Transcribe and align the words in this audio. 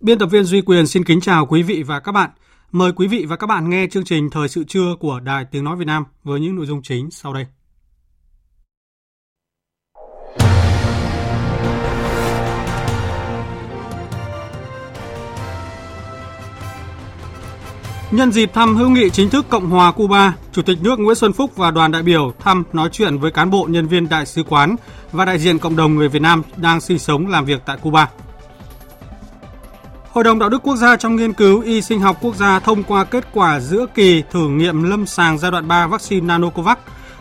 Biên 0.00 0.18
tập 0.18 0.26
viên 0.26 0.44
Duy 0.44 0.60
Quyền 0.60 0.86
xin 0.86 1.04
kính 1.04 1.20
chào 1.20 1.46
quý 1.46 1.62
vị 1.62 1.82
và 1.82 2.00
các 2.00 2.12
bạn. 2.12 2.30
Mời 2.72 2.92
quý 2.92 3.06
vị 3.06 3.26
và 3.28 3.36
các 3.36 3.46
bạn 3.46 3.70
nghe 3.70 3.86
chương 3.90 4.04
trình 4.04 4.30
Thời 4.30 4.48
sự 4.48 4.64
trưa 4.64 4.94
của 5.00 5.20
Đài 5.20 5.44
Tiếng 5.44 5.64
Nói 5.64 5.76
Việt 5.76 5.84
Nam 5.84 6.04
với 6.24 6.40
những 6.40 6.56
nội 6.56 6.66
dung 6.66 6.82
chính 6.82 7.10
sau 7.10 7.34
đây. 7.34 7.46
Nhân 18.10 18.32
dịp 18.32 18.50
thăm 18.54 18.76
hữu 18.76 18.90
nghị 18.90 19.10
chính 19.10 19.30
thức 19.30 19.46
Cộng 19.48 19.70
hòa 19.70 19.92
Cuba, 19.92 20.36
Chủ 20.52 20.62
tịch 20.62 20.78
nước 20.82 20.98
Nguyễn 20.98 21.16
Xuân 21.16 21.32
Phúc 21.32 21.56
và 21.56 21.70
đoàn 21.70 21.92
đại 21.92 22.02
biểu 22.02 22.32
thăm 22.38 22.64
nói 22.72 22.88
chuyện 22.92 23.18
với 23.18 23.30
cán 23.30 23.50
bộ 23.50 23.66
nhân 23.70 23.86
viên 23.86 24.08
đại 24.08 24.26
sứ 24.26 24.42
quán 24.48 24.76
và 25.12 25.24
đại 25.24 25.38
diện 25.38 25.58
cộng 25.58 25.76
đồng 25.76 25.94
người 25.94 26.08
Việt 26.08 26.22
Nam 26.22 26.42
đang 26.56 26.80
sinh 26.80 26.98
sống 26.98 27.26
làm 27.26 27.44
việc 27.44 27.62
tại 27.66 27.76
Cuba. 27.82 28.08
Hội 30.12 30.24
đồng 30.24 30.38
Đạo 30.38 30.48
đức 30.48 30.62
Quốc 30.62 30.76
gia 30.76 30.96
trong 30.96 31.16
nghiên 31.16 31.32
cứu 31.32 31.60
y 31.60 31.82
sinh 31.82 32.00
học 32.00 32.16
quốc 32.20 32.36
gia 32.36 32.58
thông 32.60 32.82
qua 32.82 33.04
kết 33.04 33.24
quả 33.32 33.60
giữa 33.60 33.86
kỳ 33.94 34.22
thử 34.30 34.48
nghiệm 34.48 34.82
lâm 34.82 35.06
sàng 35.06 35.38
giai 35.38 35.50
đoạn 35.50 35.68
3 35.68 35.86
vaccine 35.86 36.26
Nanocovax. 36.26 36.78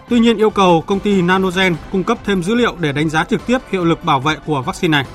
Tuy 0.10 0.20
nhiên 0.20 0.38
yêu 0.38 0.50
cầu 0.50 0.84
công 0.88 1.00
ty 1.00 1.22
Nanogen 1.22 1.76
cung 1.92 2.04
cấp 2.04 2.18
thêm 2.26 2.44
dữ 2.44 2.56
liệu 2.56 2.76
để 2.80 2.92
đánh 2.92 3.10
giá 3.10 3.24
trực 3.24 3.46
tiếp 3.48 3.58
hiệu 3.72 3.86
lực 3.86 4.04
bảo 4.04 4.20
vệ 4.20 4.36
của 4.46 4.62
vaccine 4.62 4.92
này. 4.92 5.06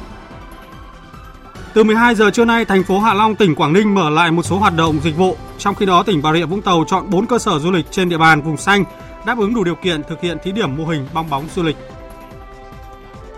Từ 1.75 1.84
12 1.84 2.14
giờ 2.14 2.31
trưa 2.31 2.44
nay, 2.44 2.64
thành 2.64 2.84
phố 2.84 2.98
Hạ 2.98 3.14
Long, 3.14 3.34
tỉnh 3.34 3.55
Quảng 3.55 3.72
Ninh 3.72 3.94
mở 3.94 4.11
lại 4.11 4.31
một 4.31 4.42
số 4.42 4.59
hoạt 4.59 4.77
động 4.77 5.00
dịch 5.03 5.16
vụ. 5.16 5.36
Trong 5.59 5.75
khi 5.75 5.86
đó, 5.86 6.03
tỉnh 6.03 6.22
Bà 6.22 6.33
Rịa 6.33 6.47
Vũng 6.47 6.62
Tàu 6.62 6.84
chọn 6.86 7.11
4 7.11 7.27
cơ 7.27 7.38
sở 7.38 7.59
du 7.59 7.70
lịch 7.70 7.86
trên 7.91 8.09
địa 8.09 8.19
bàn 8.19 8.42
vùng 8.42 8.56
xanh 8.56 8.84
đáp 9.27 9.38
ứng 9.38 9.55
đủ 9.55 9.64
điều 9.64 9.75
kiện 9.75 10.03
thực 10.03 10.20
hiện 10.20 10.38
thí 10.44 10.53
điểm 10.53 10.77
mô 10.77 10.86
hình 10.86 11.06
bong 11.14 11.31
bóng 11.31 11.44
du 11.55 11.62
lịch. 11.62 11.77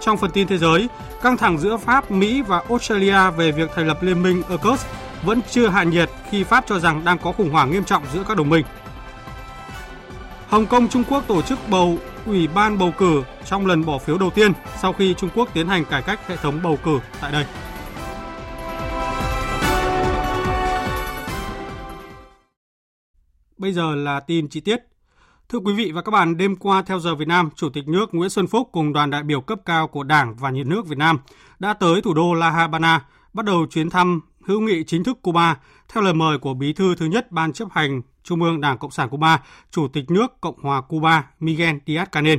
Trong 0.07 0.17
phần 0.17 0.31
tin 0.31 0.47
thế 0.47 0.59
giới, 0.59 0.89
căng 1.23 1.37
thẳng 1.37 1.59
giữa 1.59 1.77
Pháp, 1.77 2.11
Mỹ 2.11 2.43
và 2.43 2.62
Australia 2.69 3.31
về 3.31 3.53
việc 3.53 3.71
thành 3.75 3.87
lập 3.87 4.03
liên 4.03 4.23
minh 4.23 4.43
AUKUS 4.49 4.87
vẫn 5.25 5.41
chưa 5.51 5.69
hạ 5.69 5.83
nhiệt 5.83 6.11
khi 6.31 6.45
Pháp 6.45 6.65
cho 6.69 6.79
rằng 6.79 7.05
đang 7.05 7.19
có 7.19 7.33
khủng 7.33 7.51
hoảng 7.51 7.71
nghiêm 7.71 7.85
trọng 7.85 8.03
giữa 8.15 8.25
các 8.29 8.37
đồng 8.37 8.49
minh. 8.49 8.67
Hồng 10.49 10.67
Kông 10.67 10.89
Trung 10.89 11.05
Quốc 11.11 11.25
tổ 11.27 11.43
chức 11.43 11.59
bầu 11.71 11.99
ủy 12.27 12.49
ban 12.49 12.79
bầu 12.79 12.93
cử 12.99 13.23
trong 13.45 13.67
lần 13.67 13.84
bỏ 13.84 13.99
phiếu 13.99 14.19
đầu 14.19 14.31
tiên 14.31 14.53
sau 14.79 14.93
khi 14.93 15.15
Trung 15.15 15.31
Quốc 15.34 15.49
tiến 15.55 15.69
hành 15.69 15.84
cải 15.84 16.03
cách 16.03 16.29
hệ 16.29 16.37
thống 16.37 16.61
bầu 16.62 16.79
cử 16.84 17.01
tại 17.21 17.33
đây. 17.33 17.45
Bây 23.59 23.72
giờ 23.72 23.95
là 23.95 24.21
tin 24.21 24.49
chi 24.49 24.61
tiết. 24.61 24.96
Thưa 25.49 25.59
quý 25.59 25.73
vị 25.73 25.93
và 25.93 26.03
các 26.03 26.11
bạn, 26.11 26.37
đêm 26.37 26.57
qua 26.57 26.83
theo 26.83 26.99
giờ 26.99 27.15
Việt 27.15 27.29
Nam, 27.29 27.51
Chủ 27.57 27.69
tịch 27.69 27.89
nước 27.89 28.15
Nguyễn 28.15 28.31
Xuân 28.31 28.47
Phúc 28.47 28.69
cùng 28.73 28.93
đoàn 28.93 29.11
đại 29.11 29.23
biểu 29.23 29.41
cấp 29.41 29.59
cao 29.65 29.89
của 29.89 30.03
Đảng 30.03 30.34
và 30.37 30.51
Nhà 30.51 30.62
nước 30.67 30.87
Việt 30.87 30.99
Nam 30.99 31.19
đã 31.59 31.73
tới 31.73 32.03
thủ 32.03 32.15
đô 32.15 32.34
La 32.34 32.51
Habana, 32.51 33.05
bắt 33.33 33.45
đầu 33.47 33.67
chuyến 33.71 33.91
thăm 33.91 34.21
hữu 34.45 34.61
nghị 34.61 34.84
chính 34.84 35.05
thức 35.05 35.23
Cuba 35.23 35.57
theo 35.89 36.03
lời 36.03 36.15
mời 36.15 36.39
của 36.39 36.55
Bí 36.55 36.73
thư 36.73 36.95
thứ 36.95 37.07
nhất 37.07 37.33
Ban 37.33 37.53
chấp 37.53 37.69
hành 37.71 38.03
Trung 38.23 38.43
ương 38.43 38.61
Đảng 38.61 38.79
Cộng 38.79 38.91
sản 38.91 39.09
Cuba, 39.09 39.43
Chủ 39.71 39.89
tịch 39.89 40.11
nước 40.11 40.41
Cộng 40.41 40.62
hòa 40.62 40.81
Cuba 40.81 41.25
Miguel 41.41 41.77
Díaz-Canel. 41.87 42.39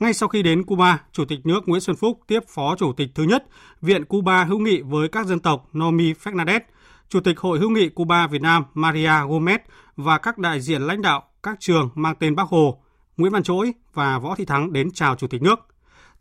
Ngay 0.00 0.12
sau 0.12 0.28
khi 0.28 0.42
đến 0.42 0.64
Cuba, 0.64 1.00
Chủ 1.12 1.24
tịch 1.24 1.46
nước 1.46 1.68
Nguyễn 1.68 1.80
Xuân 1.80 1.96
Phúc 1.96 2.20
tiếp 2.26 2.40
Phó 2.48 2.76
Chủ 2.76 2.92
tịch 2.92 3.08
thứ 3.14 3.22
nhất 3.22 3.44
Viện 3.82 4.04
Cuba 4.04 4.44
hữu 4.44 4.58
nghị 4.58 4.80
với 4.80 5.08
các 5.08 5.26
dân 5.26 5.40
tộc 5.40 5.68
Nomi 5.78 6.12
Fernandez, 6.12 6.60
Chủ 7.08 7.20
tịch 7.20 7.38
Hội 7.40 7.58
hữu 7.58 7.70
nghị 7.70 7.88
Cuba 7.88 8.26
Việt 8.26 8.42
Nam 8.42 8.64
Maria 8.74 9.08
Gomez 9.08 9.58
và 9.96 10.18
các 10.18 10.38
đại 10.38 10.60
diện 10.60 10.82
lãnh 10.82 11.02
đạo 11.02 11.22
các 11.42 11.56
trường 11.60 11.90
mang 11.94 12.14
tên 12.18 12.34
Bác 12.34 12.48
Hồ, 12.48 12.82
Nguyễn 13.16 13.32
Văn 13.32 13.42
Trỗi 13.42 13.72
và 13.92 14.18
Võ 14.18 14.34
Thị 14.34 14.44
Thắng 14.44 14.72
đến 14.72 14.90
chào 14.94 15.16
Chủ 15.16 15.26
tịch 15.26 15.42
nước. 15.42 15.58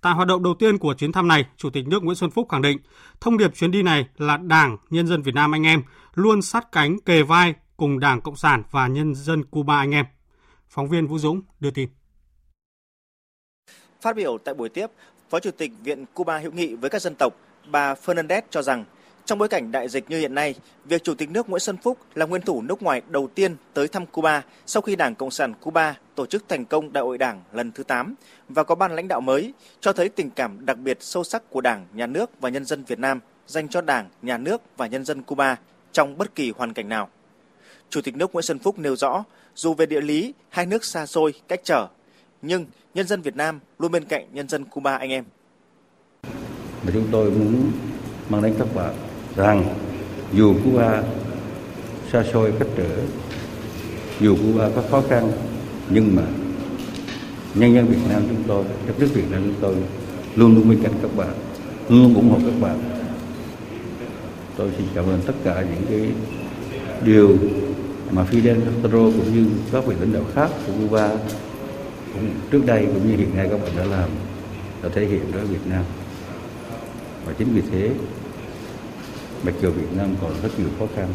Tại 0.01 0.13
hoạt 0.13 0.27
động 0.27 0.43
đầu 0.43 0.55
tiên 0.59 0.77
của 0.77 0.93
chuyến 0.93 1.11
thăm 1.11 1.27
này, 1.27 1.45
Chủ 1.57 1.69
tịch 1.69 1.87
nước 1.87 2.03
Nguyễn 2.03 2.15
Xuân 2.15 2.31
Phúc 2.31 2.47
khẳng 2.49 2.61
định 2.61 2.77
thông 3.21 3.37
điệp 3.37 3.55
chuyến 3.55 3.71
đi 3.71 3.83
này 3.83 4.07
là 4.17 4.37
Đảng, 4.37 4.77
nhân 4.89 5.07
dân 5.07 5.21
Việt 5.21 5.35
Nam 5.35 5.55
anh 5.55 5.63
em 5.63 5.83
luôn 6.13 6.41
sát 6.41 6.71
cánh 6.71 6.99
kề 6.99 7.23
vai 7.23 7.53
cùng 7.77 7.99
Đảng 7.99 8.21
Cộng 8.21 8.35
sản 8.35 8.63
và 8.71 8.87
nhân 8.87 9.15
dân 9.15 9.45
Cuba 9.45 9.77
anh 9.77 9.91
em. 9.91 10.05
Phóng 10.69 10.89
viên 10.89 11.07
Vũ 11.07 11.17
Dũng 11.17 11.41
đưa 11.59 11.71
tin. 11.71 11.89
Phát 14.01 14.15
biểu 14.15 14.37
tại 14.37 14.53
buổi 14.53 14.69
tiếp, 14.69 14.87
Phó 15.29 15.39
Chủ 15.39 15.51
tịch 15.51 15.71
Viện 15.83 16.05
Cuba 16.13 16.37
hữu 16.37 16.51
nghị 16.51 16.75
với 16.75 16.89
các 16.89 17.01
dân 17.01 17.15
tộc, 17.15 17.33
bà 17.71 17.93
Fernandez 17.93 18.41
cho 18.49 18.61
rằng 18.61 18.85
trong 19.25 19.39
bối 19.39 19.47
cảnh 19.47 19.71
đại 19.71 19.89
dịch 19.89 20.09
như 20.09 20.19
hiện 20.19 20.35
nay, 20.35 20.55
việc 20.85 21.03
Chủ 21.03 21.15
tịch 21.15 21.29
nước 21.29 21.49
Nguyễn 21.49 21.59
Xuân 21.59 21.77
Phúc 21.77 21.97
là 22.15 22.25
nguyên 22.25 22.41
thủ 22.41 22.61
nước 22.61 22.83
ngoài 22.83 23.01
đầu 23.09 23.27
tiên 23.27 23.55
tới 23.73 23.87
thăm 23.87 24.05
Cuba 24.05 24.43
sau 24.65 24.81
khi 24.81 24.95
Đảng 24.95 25.15
Cộng 25.15 25.31
sản 25.31 25.53
Cuba 25.61 25.95
tổ 26.15 26.25
chức 26.25 26.43
thành 26.49 26.65
công 26.65 26.93
Đại 26.93 27.03
hội 27.03 27.17
Đảng 27.17 27.41
lần 27.53 27.71
thứ 27.71 27.83
8 27.83 28.15
và 28.49 28.63
có 28.63 28.75
ban 28.75 28.95
lãnh 28.95 29.07
đạo 29.07 29.21
mới, 29.21 29.53
cho 29.79 29.93
thấy 29.93 30.09
tình 30.09 30.29
cảm 30.29 30.65
đặc 30.65 30.77
biệt 30.77 30.97
sâu 31.01 31.23
sắc 31.23 31.49
của 31.49 31.61
Đảng, 31.61 31.85
Nhà 31.93 32.07
nước 32.07 32.29
và 32.41 32.49
nhân 32.49 32.65
dân 32.65 32.83
Việt 32.83 32.99
Nam 32.99 33.19
dành 33.47 33.67
cho 33.67 33.81
Đảng, 33.81 34.09
Nhà 34.21 34.37
nước 34.37 34.61
và 34.77 34.87
nhân 34.87 35.05
dân 35.05 35.21
Cuba 35.21 35.57
trong 35.91 36.17
bất 36.17 36.35
kỳ 36.35 36.53
hoàn 36.57 36.73
cảnh 36.73 36.89
nào. 36.89 37.09
Chủ 37.89 38.01
tịch 38.01 38.15
nước 38.15 38.33
Nguyễn 38.33 38.43
Xuân 38.43 38.59
Phúc 38.59 38.79
nêu 38.79 38.95
rõ, 38.95 39.23
dù 39.55 39.73
về 39.73 39.85
địa 39.85 40.01
lý 40.01 40.33
hai 40.49 40.65
nước 40.65 40.85
xa 40.85 41.05
xôi, 41.05 41.33
cách 41.47 41.61
trở, 41.63 41.87
nhưng 42.41 42.65
nhân 42.93 43.07
dân 43.07 43.21
Việt 43.21 43.35
Nam 43.35 43.59
luôn 43.79 43.91
bên 43.91 44.05
cạnh 44.05 44.27
nhân 44.33 44.47
dân 44.47 44.65
Cuba 44.65 44.97
anh 44.97 45.09
em. 45.09 45.25
Và 46.83 46.91
chúng 46.93 47.07
tôi 47.11 47.31
muốn 47.31 47.71
mang 48.29 48.41
đến 48.41 48.55
các 48.59 48.67
bạn 48.75 48.95
rằng 49.35 49.65
dù 50.33 50.53
Cuba 50.63 51.03
xa 52.11 52.23
xôi 52.33 52.53
cách 52.59 52.67
trở, 52.77 52.97
dù 54.19 54.35
Cuba 54.35 54.69
có 54.75 54.83
khó 54.91 55.01
khăn, 55.09 55.31
nhưng 55.89 56.15
mà 56.15 56.23
nhân 57.53 57.73
dân 57.73 57.87
Việt 57.87 57.97
Nam 58.09 58.21
chúng 58.29 58.43
tôi, 58.47 58.63
đất 58.87 58.93
nước 58.99 59.09
Việt 59.13 59.31
Nam 59.31 59.41
chúng 59.43 59.61
tôi 59.61 59.75
luôn 60.35 60.55
luôn 60.55 60.69
bên 60.69 60.79
cạnh 60.83 60.93
các 61.01 61.15
bạn, 61.15 61.33
luôn 61.89 62.15
ủng 62.15 62.29
hộ 62.29 62.37
các 62.45 62.61
bạn. 62.61 62.79
Tôi 64.57 64.69
xin 64.77 64.87
cảm 64.95 65.05
ơn 65.05 65.19
tất 65.25 65.33
cả 65.43 65.65
những 65.71 65.85
cái 65.89 66.09
điều 67.03 67.37
mà 68.11 68.25
Fidel 68.31 68.61
Castro 68.61 68.99
cũng 68.99 69.33
như 69.33 69.45
các 69.71 69.85
vị 69.85 69.95
lãnh 69.99 70.13
đạo 70.13 70.23
khác 70.35 70.49
của 70.67 70.73
Cuba 70.79 71.09
cũng 72.13 72.29
trước 72.51 72.61
đây 72.65 72.85
cũng 72.85 73.09
như 73.09 73.17
hiện 73.17 73.35
nay 73.35 73.47
các 73.51 73.61
bạn 73.61 73.71
đã 73.77 73.83
làm 73.85 74.09
đã 74.83 74.89
thể 74.93 75.05
hiện 75.05 75.21
đối 75.31 75.41
với 75.41 75.51
Việt 75.51 75.69
Nam 75.69 75.83
và 77.25 77.33
chính 77.37 77.47
vì 77.53 77.61
thế 77.71 77.89
mặc 79.45 79.53
dù 79.61 79.71
Việt 79.71 79.97
Nam 79.97 80.15
còn 80.21 80.31
rất 80.43 80.59
nhiều 80.59 80.67
khó 80.79 80.85
khăn 80.95 81.07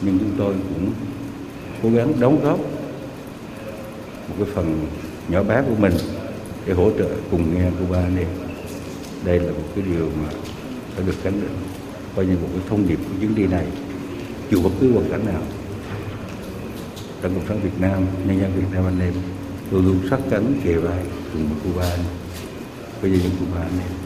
nhưng 0.00 0.18
chúng 0.18 0.32
tôi 0.38 0.54
cũng 0.74 0.92
cố 1.82 1.90
gắng 1.90 2.12
đóng 2.20 2.40
góp 2.44 2.58
một 4.28 4.34
cái 4.38 4.46
phần 4.54 4.86
nhỏ 5.28 5.42
bé 5.42 5.62
của 5.62 5.74
mình 5.78 5.92
để 6.66 6.74
hỗ 6.74 6.90
trợ 6.98 7.08
cùng 7.30 7.54
nghe 7.54 7.70
Cuba 7.78 8.08
này 8.08 8.26
đây 9.24 9.40
là 9.40 9.52
một 9.52 9.64
cái 9.74 9.84
điều 9.84 10.10
mà 10.22 10.28
phải 10.94 11.06
được 11.06 11.14
khẳng 11.22 11.40
định 11.40 11.56
coi 12.16 12.26
như 12.26 12.32
một 12.32 12.48
cái 12.52 12.62
thông 12.68 12.88
điệp 12.88 12.96
của 12.96 13.14
chuyến 13.20 13.34
đi 13.34 13.46
này 13.46 13.66
dù 14.50 14.62
bất 14.62 14.70
cứ 14.80 14.92
hoàn 14.92 15.10
cảnh 15.10 15.26
nào 15.26 15.42
Đảng 17.22 17.34
Cộng 17.34 17.46
sản 17.48 17.60
Việt 17.62 17.80
Nam, 17.80 18.06
nhân 18.26 18.40
dân 18.40 18.52
Việt 18.56 18.66
Nam 18.72 18.84
anh 18.84 19.00
em 19.00 19.14
luôn 19.70 19.86
luôn 19.86 20.00
sát 20.10 20.18
cánh 20.30 20.60
kề 20.64 20.74
vai 20.74 21.02
cùng 21.32 21.48
với 21.48 21.58
Cuba 21.64 21.96
giờ 23.02 23.08
những 23.08 23.30
Cuba 23.40 23.60
anh 23.60 23.78
em. 23.80 23.97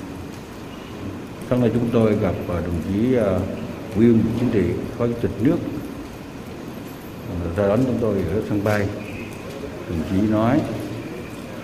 Sáng 1.53 1.61
nay 1.61 1.71
chúng 1.75 1.89
tôi 1.93 2.17
gặp 2.17 2.35
à, 2.49 2.55
đồng 2.55 2.81
chí 2.89 3.17
à, 3.17 3.39
Ủy 3.97 4.07
viên 4.07 4.23
Chính 4.41 4.51
trị, 4.51 4.63
Phó 4.99 5.07
Chủ 5.07 5.13
tịch 5.23 5.31
nước 5.41 5.57
à, 7.29 7.35
ra 7.57 7.69
đón 7.69 7.81
chúng 7.87 7.99
tôi 8.01 8.17
ở 8.17 8.43
sân 8.49 8.65
bay. 8.65 8.89
Đồng 9.89 10.01
chí 10.11 10.29
nói 10.31 10.61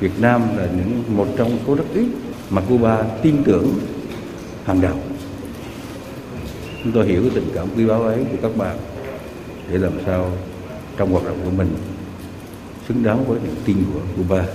Việt 0.00 0.10
Nam 0.18 0.42
là 0.56 0.68
những 0.76 1.02
một 1.16 1.26
trong 1.36 1.58
số 1.66 1.74
rất 1.74 1.84
ít 1.94 2.06
mà 2.50 2.62
Cuba 2.68 3.02
tin 3.22 3.44
tưởng 3.44 3.74
hàng 4.64 4.80
đầu. 4.80 4.96
Chúng 6.84 6.92
tôi 6.92 7.06
hiểu 7.06 7.22
cái 7.22 7.30
tình 7.34 7.48
cảm 7.54 7.68
quý 7.76 7.86
báu 7.86 8.02
ấy 8.02 8.24
của 8.32 8.38
các 8.42 8.56
bạn 8.56 8.78
để 9.70 9.78
làm 9.78 9.92
sao 10.06 10.32
trong 10.96 11.12
hoạt 11.12 11.24
động 11.24 11.38
của 11.44 11.50
mình 11.50 11.68
xứng 12.88 13.02
đáng 13.02 13.24
với 13.24 13.40
niềm 13.44 13.54
tin 13.64 13.76
của 13.94 14.00
Cuba. 14.16 14.46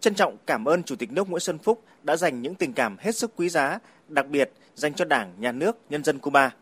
trân 0.00 0.14
trọng 0.14 0.36
cảm 0.46 0.64
ơn 0.64 0.82
Chủ 0.82 0.96
tịch 0.96 1.12
nước 1.12 1.30
Nguyễn 1.30 1.40
Xuân 1.40 1.58
Phúc 1.58 1.82
đã 2.06 2.16
dành 2.16 2.42
những 2.42 2.54
tình 2.54 2.72
cảm 2.72 2.96
hết 3.00 3.16
sức 3.16 3.32
quý 3.36 3.48
giá, 3.48 3.78
đặc 4.08 4.26
biệt 4.28 4.50
dành 4.74 4.94
cho 4.94 5.04
Đảng, 5.04 5.32
Nhà 5.38 5.52
nước, 5.52 5.76
nhân 5.90 6.04
dân 6.04 6.18
Cuba. 6.18 6.54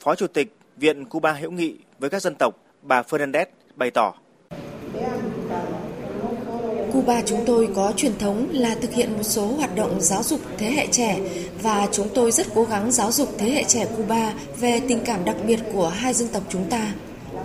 Phó 0.00 0.14
Chủ 0.14 0.26
tịch 0.26 0.56
Viện 0.76 1.04
Cuba 1.04 1.32
hữu 1.32 1.50
nghị 1.50 1.74
với 1.98 2.10
các 2.10 2.22
dân 2.22 2.34
tộc, 2.38 2.54
bà 2.82 3.02
Fernandez 3.02 3.46
bày 3.76 3.90
tỏ. 3.90 4.14
Cuba 6.92 7.22
chúng 7.26 7.44
tôi 7.46 7.68
có 7.74 7.92
truyền 7.96 8.18
thống 8.18 8.48
là 8.52 8.74
thực 8.74 8.92
hiện 8.92 9.12
một 9.12 9.22
số 9.22 9.46
hoạt 9.46 9.76
động 9.76 10.00
giáo 10.00 10.22
dục 10.22 10.40
thế 10.58 10.70
hệ 10.70 10.86
trẻ 10.92 11.20
và 11.62 11.88
chúng 11.92 12.08
tôi 12.14 12.30
rất 12.30 12.46
cố 12.54 12.64
gắng 12.64 12.92
giáo 12.92 13.12
dục 13.12 13.28
thế 13.38 13.50
hệ 13.50 13.64
trẻ 13.64 13.86
Cuba 13.96 14.34
về 14.60 14.80
tình 14.88 15.00
cảm 15.04 15.24
đặc 15.24 15.36
biệt 15.46 15.60
của 15.72 15.88
hai 15.88 16.14
dân 16.14 16.28
tộc 16.28 16.42
chúng 16.48 16.70
ta. 16.70 16.92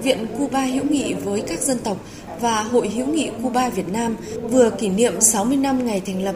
Viện 0.04 0.28
Cuba 0.38 0.62
hữu 0.62 0.84
nghị 0.86 1.14
với 1.14 1.44
các 1.48 1.60
dân 1.60 1.80
tộc 1.80 1.98
và 2.40 2.64
Hội 2.64 2.90
hữu 2.90 3.08
nghị 3.08 3.30
Cuba 3.44 3.70
Việt 3.70 3.88
Nam 3.88 4.16
vừa 4.44 4.70
kỷ 4.70 4.90
niệm 4.90 5.22
60 5.22 5.58
năm 5.58 5.86
ngày 5.86 6.02
thành 6.06 6.24
lập. 6.24 6.36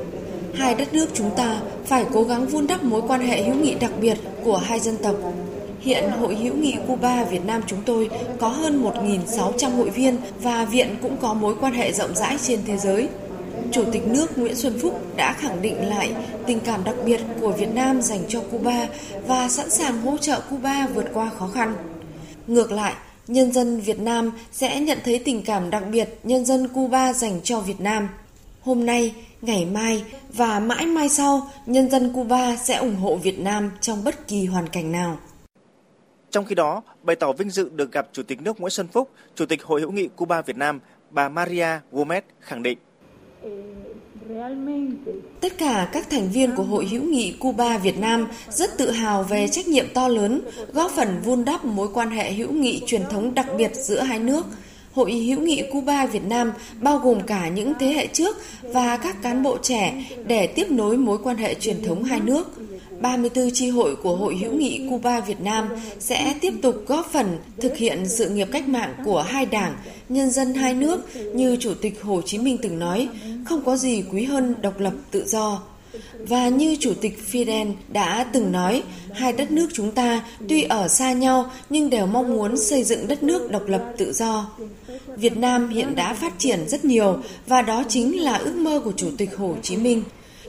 Hai 0.54 0.76
đất 0.76 0.94
nước 0.94 1.06
chúng 1.14 1.32
ta 1.36 1.62
phải 1.86 2.06
cố 2.14 2.24
gắng 2.24 2.48
vun 2.48 2.68
đắp 2.68 2.84
mối 2.84 3.02
quan 3.08 3.22
hệ 3.22 3.44
hữu 3.44 3.56
nghị 3.56 3.76
đặc 3.76 3.92
biệt 4.02 4.18
của 4.44 4.58
hai 4.58 4.80
dân 4.80 4.98
tộc. 4.98 5.16
Hiện 5.80 6.10
Hội 6.10 6.36
hữu 6.36 6.56
nghị 6.56 6.76
Cuba 6.88 7.24
Việt 7.24 7.46
Nam 7.46 7.62
chúng 7.68 7.82
tôi 7.86 8.10
có 8.40 8.48
hơn 8.48 8.84
1.600 8.84 9.70
hội 9.70 9.90
viên 9.90 10.18
và 10.42 10.66
viện 10.66 10.96
cũng 11.02 11.18
có 11.18 11.34
mối 11.34 11.56
quan 11.62 11.74
hệ 11.74 11.92
rộng 11.92 12.16
rãi 12.16 12.38
trên 12.42 12.60
thế 12.66 12.78
giới. 12.78 13.08
Chủ 13.72 13.84
tịch 13.92 14.08
nước 14.08 14.38
Nguyễn 14.38 14.56
Xuân 14.56 14.80
Phúc 14.82 15.02
đã 15.16 15.34
khẳng 15.34 15.62
định 15.62 15.88
lại 15.90 16.12
tình 16.46 16.60
cảm 16.60 16.84
đặc 16.84 16.96
biệt 17.06 17.22
của 17.42 17.52
Việt 17.52 17.74
Nam 17.74 18.02
dành 18.02 18.22
cho 18.30 18.42
Cuba 18.52 18.88
và 19.28 19.50
sẵn 19.50 19.70
sàng 19.70 20.02
hỗ 20.02 20.18
trợ 20.18 20.42
Cuba 20.50 20.88
vượt 20.96 21.06
qua 21.14 21.32
khó 21.40 21.48
khăn. 21.48 21.76
Ngược 22.48 22.72
lại, 22.72 22.94
nhân 23.28 23.52
dân 23.52 23.80
Việt 23.80 24.00
Nam 24.00 24.32
sẽ 24.52 24.80
nhận 24.80 24.98
thấy 25.06 25.20
tình 25.20 25.42
cảm 25.42 25.70
đặc 25.70 25.84
biệt 25.92 26.10
nhân 26.24 26.46
dân 26.46 26.68
Cuba 26.68 27.14
dành 27.14 27.42
cho 27.44 27.60
Việt 27.60 27.80
Nam. 27.82 28.10
Hôm 28.62 28.86
nay, 28.86 29.14
ngày 29.44 29.66
mai 29.66 30.04
và 30.34 30.60
mãi 30.60 30.86
mai 30.86 31.10
sau, 31.10 31.52
nhân 31.66 31.90
dân 31.90 32.14
Cuba 32.14 32.56
sẽ 32.56 32.76
ủng 32.76 32.96
hộ 32.96 33.16
Việt 33.16 33.40
Nam 33.40 33.72
trong 33.82 34.04
bất 34.04 34.28
kỳ 34.28 34.46
hoàn 34.46 34.70
cảnh 34.70 34.92
nào. 34.92 35.18
Trong 36.32 36.46
khi 36.46 36.56
đó, 36.56 36.82
bày 37.04 37.16
tỏ 37.16 37.34
vinh 37.34 37.50
dự 37.50 37.70
được 37.76 37.92
gặp 37.92 38.08
Chủ 38.14 38.24
tịch 38.24 38.42
nước 38.42 38.62
Nguyễn 38.62 38.70
Xuân 38.70 38.88
Phúc, 38.88 39.10
Chủ 39.36 39.46
tịch 39.46 39.64
Hội 39.64 39.82
hữu 39.82 39.92
nghị 39.92 40.08
Cuba 40.08 40.42
Việt 40.42 40.58
Nam, 40.58 40.80
bà 41.10 41.30
Maria 41.30 41.68
Gomez 41.92 42.22
khẳng 42.40 42.64
định. 42.64 42.78
Tất 45.42 45.58
cả 45.58 45.90
các 45.92 46.10
thành 46.10 46.32
viên 46.32 46.56
của 46.56 46.64
Hội 46.64 46.86
hữu 46.86 47.04
nghị 47.04 47.36
Cuba 47.40 47.78
Việt 47.78 47.98
Nam 47.98 48.28
rất 48.50 48.78
tự 48.78 48.92
hào 48.92 49.24
về 49.24 49.48
trách 49.48 49.68
nhiệm 49.68 49.86
to 49.94 50.08
lớn, 50.08 50.42
góp 50.74 50.92
phần 50.92 51.22
vun 51.24 51.46
đắp 51.46 51.66
mối 51.66 51.88
quan 51.94 52.10
hệ 52.10 52.34
hữu 52.34 52.52
nghị 52.52 52.82
truyền 52.86 53.04
thống 53.12 53.34
đặc 53.34 53.48
biệt 53.58 53.72
giữa 53.76 54.02
hai 54.02 54.20
nước. 54.20 54.46
Hội 54.94 55.14
hữu 55.14 55.42
nghị 55.42 55.64
Cuba 55.72 56.06
Việt 56.06 56.24
Nam 56.24 56.52
bao 56.82 56.98
gồm 56.98 57.22
cả 57.22 57.48
những 57.48 57.74
thế 57.80 57.88
hệ 57.88 58.08
trước 58.08 58.38
và 58.62 58.98
các 58.98 59.22
cán 59.22 59.44
bộ 59.44 59.58
trẻ 59.62 60.06
để 60.28 60.48
tiếp 60.48 60.72
nối 60.72 60.98
mối 60.98 61.18
quan 61.24 61.38
hệ 61.38 61.54
truyền 61.54 61.84
thống 61.84 62.04
hai 62.04 62.20
nước. 62.20 62.52
34 63.02 63.52
chi 63.54 63.70
hội 63.70 63.96
của 63.96 64.16
Hội 64.16 64.36
hữu 64.38 64.54
nghị 64.54 64.88
Cuba 64.90 65.20
Việt 65.20 65.42
Nam 65.42 65.70
sẽ 66.00 66.36
tiếp 66.42 66.54
tục 66.62 66.76
góp 66.88 67.12
phần 67.12 67.38
thực 67.62 67.78
hiện 67.78 68.10
sự 68.10 68.30
nghiệp 68.30 68.48
cách 68.52 68.68
mạng 68.68 68.94
của 69.06 69.22
hai 69.22 69.46
đảng, 69.46 69.76
nhân 70.10 70.30
dân 70.30 70.54
hai 70.54 70.74
nước 70.74 71.16
như 71.34 71.58
Chủ 71.60 71.74
tịch 71.82 72.02
Hồ 72.02 72.22
Chí 72.26 72.38
Minh 72.38 72.58
từng 72.62 72.80
nói, 72.80 73.08
không 73.46 73.62
có 73.66 73.78
gì 73.78 74.04
quý 74.12 74.24
hơn 74.24 74.56
độc 74.62 74.80
lập 74.80 74.94
tự 75.12 75.26
do. 75.28 75.62
Và 76.20 76.50
như 76.50 76.76
Chủ 76.80 76.94
tịch 77.02 77.20
Fidel 77.32 77.74
đã 77.88 78.24
từng 78.24 78.52
nói, 78.52 78.84
hai 79.14 79.34
đất 79.34 79.52
nước 79.52 79.68
chúng 79.74 79.92
ta 79.92 80.24
tuy 80.50 80.64
ở 80.64 80.88
xa 80.88 81.14
nhau 81.14 81.52
nhưng 81.70 81.90
đều 81.90 82.06
mong 82.06 82.34
muốn 82.34 82.58
xây 82.58 82.84
dựng 82.84 83.08
đất 83.08 83.24
nước 83.24 83.52
độc 83.52 83.68
lập 83.68 83.94
tự 83.98 84.14
do. 84.14 84.50
Việt 85.08 85.38
Nam 85.38 85.70
hiện 85.70 85.96
đã 85.96 86.14
phát 86.14 86.34
triển 86.38 86.68
rất 86.68 86.86
nhiều 86.86 87.18
và 87.48 87.62
đó 87.62 87.84
chính 87.90 88.22
là 88.22 88.38
ước 88.38 88.56
mơ 88.56 88.82
của 88.84 88.92
Chủ 88.92 89.12
tịch 89.18 89.38
Hồ 89.38 89.56
Chí 89.62 89.78
Minh. 89.78 90.04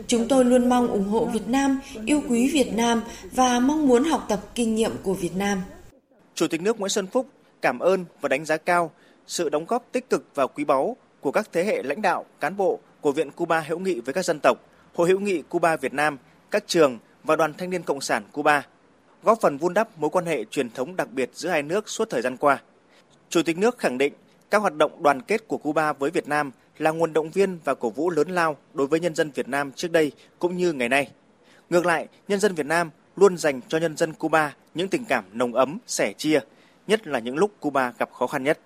Chúng 0.06 0.28
tôi 0.28 0.44
luôn 0.44 0.68
mong 0.68 0.88
ủng 0.88 1.08
hộ 1.08 1.24
Việt 1.24 1.48
Nam, 1.48 1.80
yêu 2.06 2.22
quý 2.28 2.50
Việt 2.52 2.72
Nam 2.72 3.02
và 3.32 3.60
mong 3.60 3.86
muốn 3.86 4.04
học 4.04 4.26
tập 4.28 4.40
kinh 4.54 4.74
nghiệm 4.74 4.92
của 5.02 5.14
Việt 5.14 5.36
Nam. 5.36 5.62
Chủ 6.34 6.46
tịch 6.46 6.60
nước 6.60 6.80
Nguyễn 6.80 6.90
Xuân 6.90 7.06
Phúc 7.06 7.26
cảm 7.62 7.78
ơn 7.78 8.04
và 8.20 8.28
đánh 8.28 8.44
giá 8.44 8.56
cao 8.56 8.90
sự 9.26 9.48
đóng 9.48 9.64
góp 9.68 9.88
tích 9.92 10.10
cực 10.10 10.24
và 10.34 10.46
quý 10.46 10.64
báu 10.64 10.96
của 11.20 11.32
các 11.32 11.48
thế 11.52 11.64
hệ 11.64 11.82
lãnh 11.82 12.02
đạo, 12.02 12.24
cán 12.40 12.56
bộ 12.56 12.78
của 13.00 13.12
Viện 13.12 13.30
Cuba 13.30 13.60
hữu 13.60 13.78
nghị 13.78 14.00
với 14.00 14.14
các 14.14 14.24
dân 14.24 14.38
tộc, 14.42 14.58
Hội 14.94 15.08
hữu 15.08 15.20
nghị 15.20 15.42
Cuba 15.42 15.76
Việt 15.76 15.94
Nam, 15.94 16.18
các 16.50 16.64
trường 16.66 16.98
và 17.24 17.36
Đoàn 17.36 17.54
Thanh 17.54 17.70
niên 17.70 17.82
Cộng 17.82 18.00
sản 18.00 18.22
Cuba, 18.32 18.66
góp 19.22 19.40
phần 19.40 19.58
vun 19.58 19.74
đắp 19.74 19.98
mối 19.98 20.10
quan 20.10 20.26
hệ 20.26 20.44
truyền 20.44 20.70
thống 20.70 20.96
đặc 20.96 21.08
biệt 21.12 21.30
giữa 21.32 21.48
hai 21.48 21.62
nước 21.62 21.88
suốt 21.88 22.10
thời 22.10 22.22
gian 22.22 22.36
qua. 22.36 22.62
Chủ 23.28 23.42
tịch 23.42 23.58
nước 23.58 23.78
khẳng 23.78 23.98
định 23.98 24.12
các 24.50 24.58
hoạt 24.58 24.74
động 24.74 25.02
đoàn 25.02 25.22
kết 25.22 25.48
của 25.48 25.58
Cuba 25.58 25.92
với 25.92 26.10
Việt 26.10 26.28
Nam 26.28 26.50
là 26.78 26.90
nguồn 26.90 27.12
động 27.12 27.30
viên 27.30 27.58
và 27.64 27.74
cổ 27.74 27.90
vũ 27.90 28.10
lớn 28.10 28.28
lao 28.28 28.56
đối 28.74 28.86
với 28.86 29.00
nhân 29.00 29.14
dân 29.14 29.30
Việt 29.30 29.48
Nam 29.48 29.72
trước 29.72 29.92
đây 29.92 30.12
cũng 30.38 30.56
như 30.56 30.72
ngày 30.72 30.88
nay. 30.88 31.10
Ngược 31.70 31.86
lại, 31.86 32.08
nhân 32.28 32.40
dân 32.40 32.54
Việt 32.54 32.66
Nam 32.66 32.90
luôn 33.16 33.36
dành 33.36 33.60
cho 33.68 33.78
nhân 33.78 33.96
dân 33.96 34.12
Cuba 34.12 34.54
những 34.74 34.88
tình 34.88 35.04
cảm 35.04 35.24
nồng 35.32 35.54
ấm, 35.54 35.78
sẻ 35.86 36.12
chia, 36.12 36.40
nhất 36.86 37.06
là 37.06 37.18
những 37.18 37.36
lúc 37.36 37.50
Cuba 37.60 37.92
gặp 37.98 38.12
khó 38.12 38.26
khăn 38.26 38.44
nhất. 38.44 38.58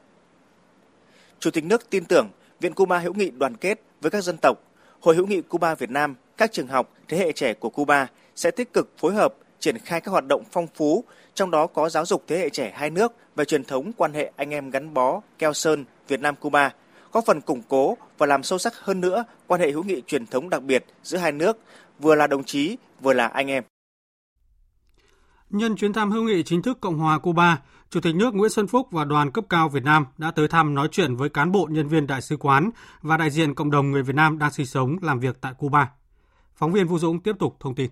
Chủ 1.40 1.50
tịch 1.50 1.64
nước 1.64 1.90
tin 1.90 2.04
tưởng 2.04 2.28
Viện 2.60 2.74
Cuba 2.74 2.98
hữu 2.98 3.14
nghị 3.14 3.30
đoàn 3.30 3.56
kết 3.56 3.80
với 4.00 4.10
các 4.10 4.24
dân 4.24 4.36
tộc, 4.42 4.58
Hội 5.00 5.16
hữu 5.16 5.26
nghị 5.26 5.40
Cuba 5.40 5.74
Việt 5.74 5.90
Nam, 5.90 6.14
các 6.36 6.52
trường 6.52 6.66
học, 6.66 6.92
thế 7.08 7.16
hệ 7.16 7.32
trẻ 7.32 7.54
của 7.54 7.70
Cuba 7.70 8.06
sẽ 8.36 8.50
tích 8.50 8.72
cực 8.72 8.98
phối 8.98 9.14
hợp 9.14 9.34
triển 9.58 9.78
khai 9.78 10.00
các 10.00 10.10
hoạt 10.10 10.26
động 10.26 10.42
phong 10.52 10.66
phú, 10.74 11.04
trong 11.34 11.50
đó 11.50 11.66
có 11.66 11.88
giáo 11.88 12.06
dục 12.06 12.24
thế 12.26 12.38
hệ 12.38 12.50
trẻ 12.50 12.72
hai 12.76 12.90
nước 12.90 13.12
về 13.36 13.44
truyền 13.44 13.64
thống 13.64 13.92
quan 13.96 14.12
hệ 14.12 14.32
anh 14.36 14.50
em 14.50 14.70
gắn 14.70 14.94
bó, 14.94 15.20
keo 15.38 15.52
sơn 15.52 15.84
Việt 16.08 16.20
Nam 16.20 16.36
Cuba– 16.36 16.74
góp 17.12 17.24
phần 17.26 17.40
củng 17.40 17.62
cố 17.68 17.96
và 18.18 18.26
làm 18.26 18.42
sâu 18.42 18.58
sắc 18.58 18.74
hơn 18.76 19.00
nữa 19.00 19.24
quan 19.46 19.60
hệ 19.60 19.70
hữu 19.70 19.84
nghị 19.84 20.02
truyền 20.06 20.26
thống 20.26 20.50
đặc 20.50 20.62
biệt 20.62 20.84
giữa 21.02 21.18
hai 21.18 21.32
nước, 21.32 21.58
vừa 21.98 22.14
là 22.14 22.26
đồng 22.26 22.44
chí, 22.44 22.76
vừa 23.00 23.12
là 23.12 23.26
anh 23.26 23.50
em. 23.50 23.64
Nhân 25.50 25.76
chuyến 25.76 25.92
thăm 25.92 26.10
hữu 26.10 26.22
nghị 26.22 26.42
chính 26.42 26.62
thức 26.62 26.78
Cộng 26.80 26.98
hòa 26.98 27.18
Cuba, 27.18 27.62
Chủ 27.90 28.00
tịch 28.00 28.14
nước 28.14 28.34
Nguyễn 28.34 28.50
Xuân 28.50 28.66
Phúc 28.66 28.88
và 28.90 29.04
đoàn 29.04 29.30
cấp 29.30 29.44
cao 29.50 29.68
Việt 29.68 29.84
Nam 29.84 30.06
đã 30.18 30.30
tới 30.30 30.48
thăm 30.48 30.74
nói 30.74 30.88
chuyện 30.92 31.16
với 31.16 31.28
cán 31.28 31.52
bộ 31.52 31.68
nhân 31.70 31.88
viên 31.88 32.06
đại 32.06 32.22
sứ 32.22 32.36
quán 32.36 32.70
và 33.02 33.16
đại 33.16 33.30
diện 33.30 33.54
cộng 33.54 33.70
đồng 33.70 33.90
người 33.90 34.02
Việt 34.02 34.16
Nam 34.16 34.38
đang 34.38 34.52
sinh 34.52 34.66
sống 34.66 34.96
làm 35.02 35.20
việc 35.20 35.36
tại 35.40 35.52
Cuba. 35.58 35.90
Phóng 36.54 36.72
viên 36.72 36.86
Vũ 36.86 36.98
Dũng 36.98 37.20
tiếp 37.20 37.36
tục 37.38 37.56
thông 37.60 37.74
tin. 37.74 37.90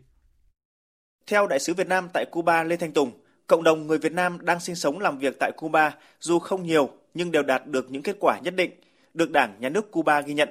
Theo 1.27 1.47
đại 1.47 1.61
sứ 1.61 1.75
Việt 1.75 1.87
Nam 1.87 2.09
tại 2.13 2.25
Cuba 2.31 2.65
Lê 2.65 2.77
Thanh 2.77 2.93
Tùng, 2.93 3.11
cộng 3.47 3.63
đồng 3.63 3.87
người 3.87 3.99
Việt 3.99 4.13
Nam 4.13 4.39
đang 4.41 4.61
sinh 4.61 4.77
sống 4.77 5.01
làm 5.01 5.19
việc 5.19 5.37
tại 5.41 5.53
Cuba 5.57 5.95
dù 6.21 6.39
không 6.39 6.63
nhiều 6.63 6.91
nhưng 7.15 7.33
đều 7.33 7.43
đạt 7.43 7.67
được 7.67 7.91
những 7.91 8.03
kết 8.03 8.17
quả 8.21 8.39
nhất 8.39 8.55
định 8.57 8.71
được 9.15 9.31
Đảng, 9.31 9.61
Nhà 9.61 9.69
nước 9.69 9.91
Cuba 9.91 10.21
ghi 10.21 10.35
nhận. 10.35 10.49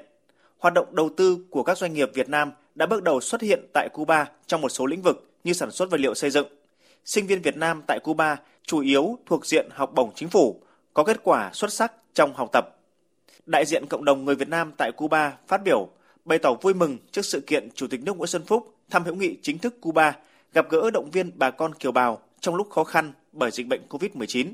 Hoạt 0.58 0.74
động 0.74 0.96
đầu 0.96 1.10
tư 1.18 1.38
của 1.50 1.64
các 1.64 1.78
doanh 1.78 1.94
nghiệp 1.94 2.12
Việt 2.14 2.30
Nam 2.30 2.52
đã 2.76 2.86
bước 2.86 3.04
đầu 3.04 3.22
xuất 3.22 3.42
hiện 3.42 3.66
tại 3.74 3.90
Cuba 3.94 4.26
trong 4.48 4.62
một 4.62 4.70
số 4.70 4.86
lĩnh 4.86 5.02
vực 5.02 5.30
như 5.44 5.54
sản 5.54 5.72
xuất 5.72 5.92
vật 5.92 6.00
liệu 6.00 6.14
xây 6.14 6.30
dựng. 6.30 6.48
Sinh 7.06 7.28
viên 7.28 7.42
Việt 7.42 7.58
Nam 7.58 7.82
tại 7.88 8.00
Cuba 8.00 8.38
chủ 8.66 8.80
yếu 8.80 9.18
thuộc 9.26 9.46
diện 9.46 9.70
học 9.72 9.92
bổng 9.96 10.12
chính 10.16 10.30
phủ, 10.30 10.62
có 10.94 11.04
kết 11.04 11.20
quả 11.24 11.50
xuất 11.54 11.74
sắc 11.74 11.94
trong 12.14 12.34
học 12.34 12.50
tập. 12.54 12.78
Đại 13.46 13.66
diện 13.66 13.86
cộng 13.90 14.06
đồng 14.06 14.26
người 14.26 14.36
Việt 14.36 14.50
Nam 14.50 14.72
tại 14.78 14.92
Cuba 14.92 15.38
phát 15.48 15.64
biểu 15.64 15.90
bày 16.26 16.40
tỏ 16.40 16.54
vui 16.62 16.74
mừng 16.74 16.98
trước 17.12 17.26
sự 17.26 17.42
kiện 17.48 17.70
Chủ 17.76 17.88
tịch 17.88 18.04
nước 18.04 18.18
Nguyễn 18.18 18.28
Xuân 18.28 18.44
Phúc 18.46 18.76
thăm 18.90 19.04
hữu 19.04 19.16
nghị 19.16 19.38
chính 19.42 19.58
thức 19.58 19.82
Cuba, 19.82 20.16
gặp 20.54 20.70
gỡ 20.70 20.92
động 20.92 21.10
viên 21.12 21.32
bà 21.36 21.52
con 21.52 21.74
kiều 21.74 21.92
bào 21.92 22.22
trong 22.40 22.56
lúc 22.56 22.70
khó 22.70 22.84
khăn 22.84 23.14
bởi 23.32 23.52
dịch 23.52 23.68
bệnh 23.68 23.82
COVID-19. 23.90 24.52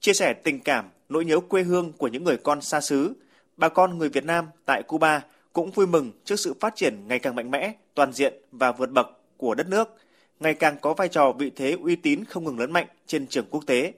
Chia 0.00 0.12
sẻ 0.12 0.32
tình 0.32 0.60
cảm 0.60 0.90
nỗi 1.08 1.24
nhớ 1.24 1.40
quê 1.40 1.62
hương 1.62 1.92
của 1.92 2.08
những 2.08 2.24
người 2.24 2.36
con 2.36 2.60
xa 2.60 2.80
xứ, 2.80 3.12
bà 3.56 3.68
con 3.68 3.98
người 3.98 4.08
Việt 4.08 4.24
Nam 4.24 4.46
tại 4.64 4.82
Cuba 4.82 5.22
cũng 5.52 5.70
vui 5.70 5.86
mừng 5.86 6.12
trước 6.24 6.36
sự 6.36 6.54
phát 6.60 6.76
triển 6.76 7.08
ngày 7.08 7.18
càng 7.18 7.34
mạnh 7.34 7.50
mẽ, 7.50 7.72
toàn 7.94 8.12
diện 8.12 8.34
và 8.52 8.72
vượt 8.72 8.90
bậc 8.90 9.06
của 9.36 9.54
đất 9.54 9.68
nước, 9.68 9.96
ngày 10.40 10.54
càng 10.54 10.76
có 10.80 10.94
vai 10.94 11.08
trò 11.08 11.32
vị 11.32 11.50
thế 11.56 11.76
uy 11.82 11.96
tín 11.96 12.24
không 12.24 12.44
ngừng 12.44 12.58
lớn 12.58 12.72
mạnh 12.72 12.86
trên 13.06 13.26
trường 13.26 13.46
quốc 13.50 13.64
tế. 13.66 13.92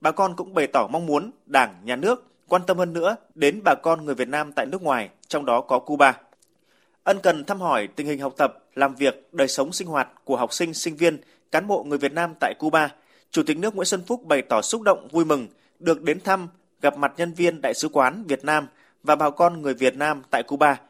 Bà 0.00 0.10
con 0.10 0.36
cũng 0.36 0.54
bày 0.54 0.66
tỏ 0.66 0.86
mong 0.86 1.06
muốn 1.06 1.30
Đảng, 1.46 1.74
Nhà 1.84 1.96
nước 1.96 2.24
quan 2.48 2.62
tâm 2.66 2.78
hơn 2.78 2.92
nữa 2.92 3.16
đến 3.34 3.60
bà 3.64 3.74
con 3.82 4.04
người 4.04 4.14
Việt 4.14 4.28
Nam 4.28 4.52
tại 4.52 4.66
nước 4.66 4.82
ngoài, 4.82 5.08
trong 5.28 5.44
đó 5.44 5.60
có 5.60 5.78
Cuba. 5.78 6.18
Ân 7.04 7.18
cần 7.22 7.44
thăm 7.44 7.60
hỏi 7.60 7.86
tình 7.86 8.06
hình 8.06 8.20
học 8.20 8.34
tập, 8.36 8.58
làm 8.74 8.94
việc, 8.94 9.28
đời 9.32 9.48
sống 9.48 9.72
sinh 9.72 9.88
hoạt 9.88 10.08
của 10.24 10.36
học 10.36 10.52
sinh, 10.52 10.74
sinh 10.74 10.96
viên, 10.96 11.20
cán 11.50 11.66
bộ 11.66 11.84
người 11.84 11.98
Việt 11.98 12.12
Nam 12.12 12.34
tại 12.40 12.54
Cuba, 12.58 12.88
Chủ 13.30 13.42
tịch 13.42 13.58
nước 13.58 13.74
Nguyễn 13.74 13.86
Xuân 13.86 14.02
Phúc 14.06 14.24
bày 14.24 14.42
tỏ 14.42 14.62
xúc 14.62 14.82
động 14.82 15.08
vui 15.08 15.24
mừng 15.24 15.46
được 15.78 16.02
đến 16.02 16.20
thăm, 16.20 16.48
gặp 16.82 16.96
mặt 16.96 17.12
nhân 17.16 17.32
viên 17.32 17.60
Đại 17.60 17.74
sứ 17.74 17.88
quán 17.88 18.24
Việt 18.28 18.44
Nam 18.44 18.66
và 19.02 19.16
bà 19.16 19.30
con 19.30 19.62
người 19.62 19.74
Việt 19.74 19.96
Nam 19.96 20.22
tại 20.30 20.42
Cuba. 20.42 20.80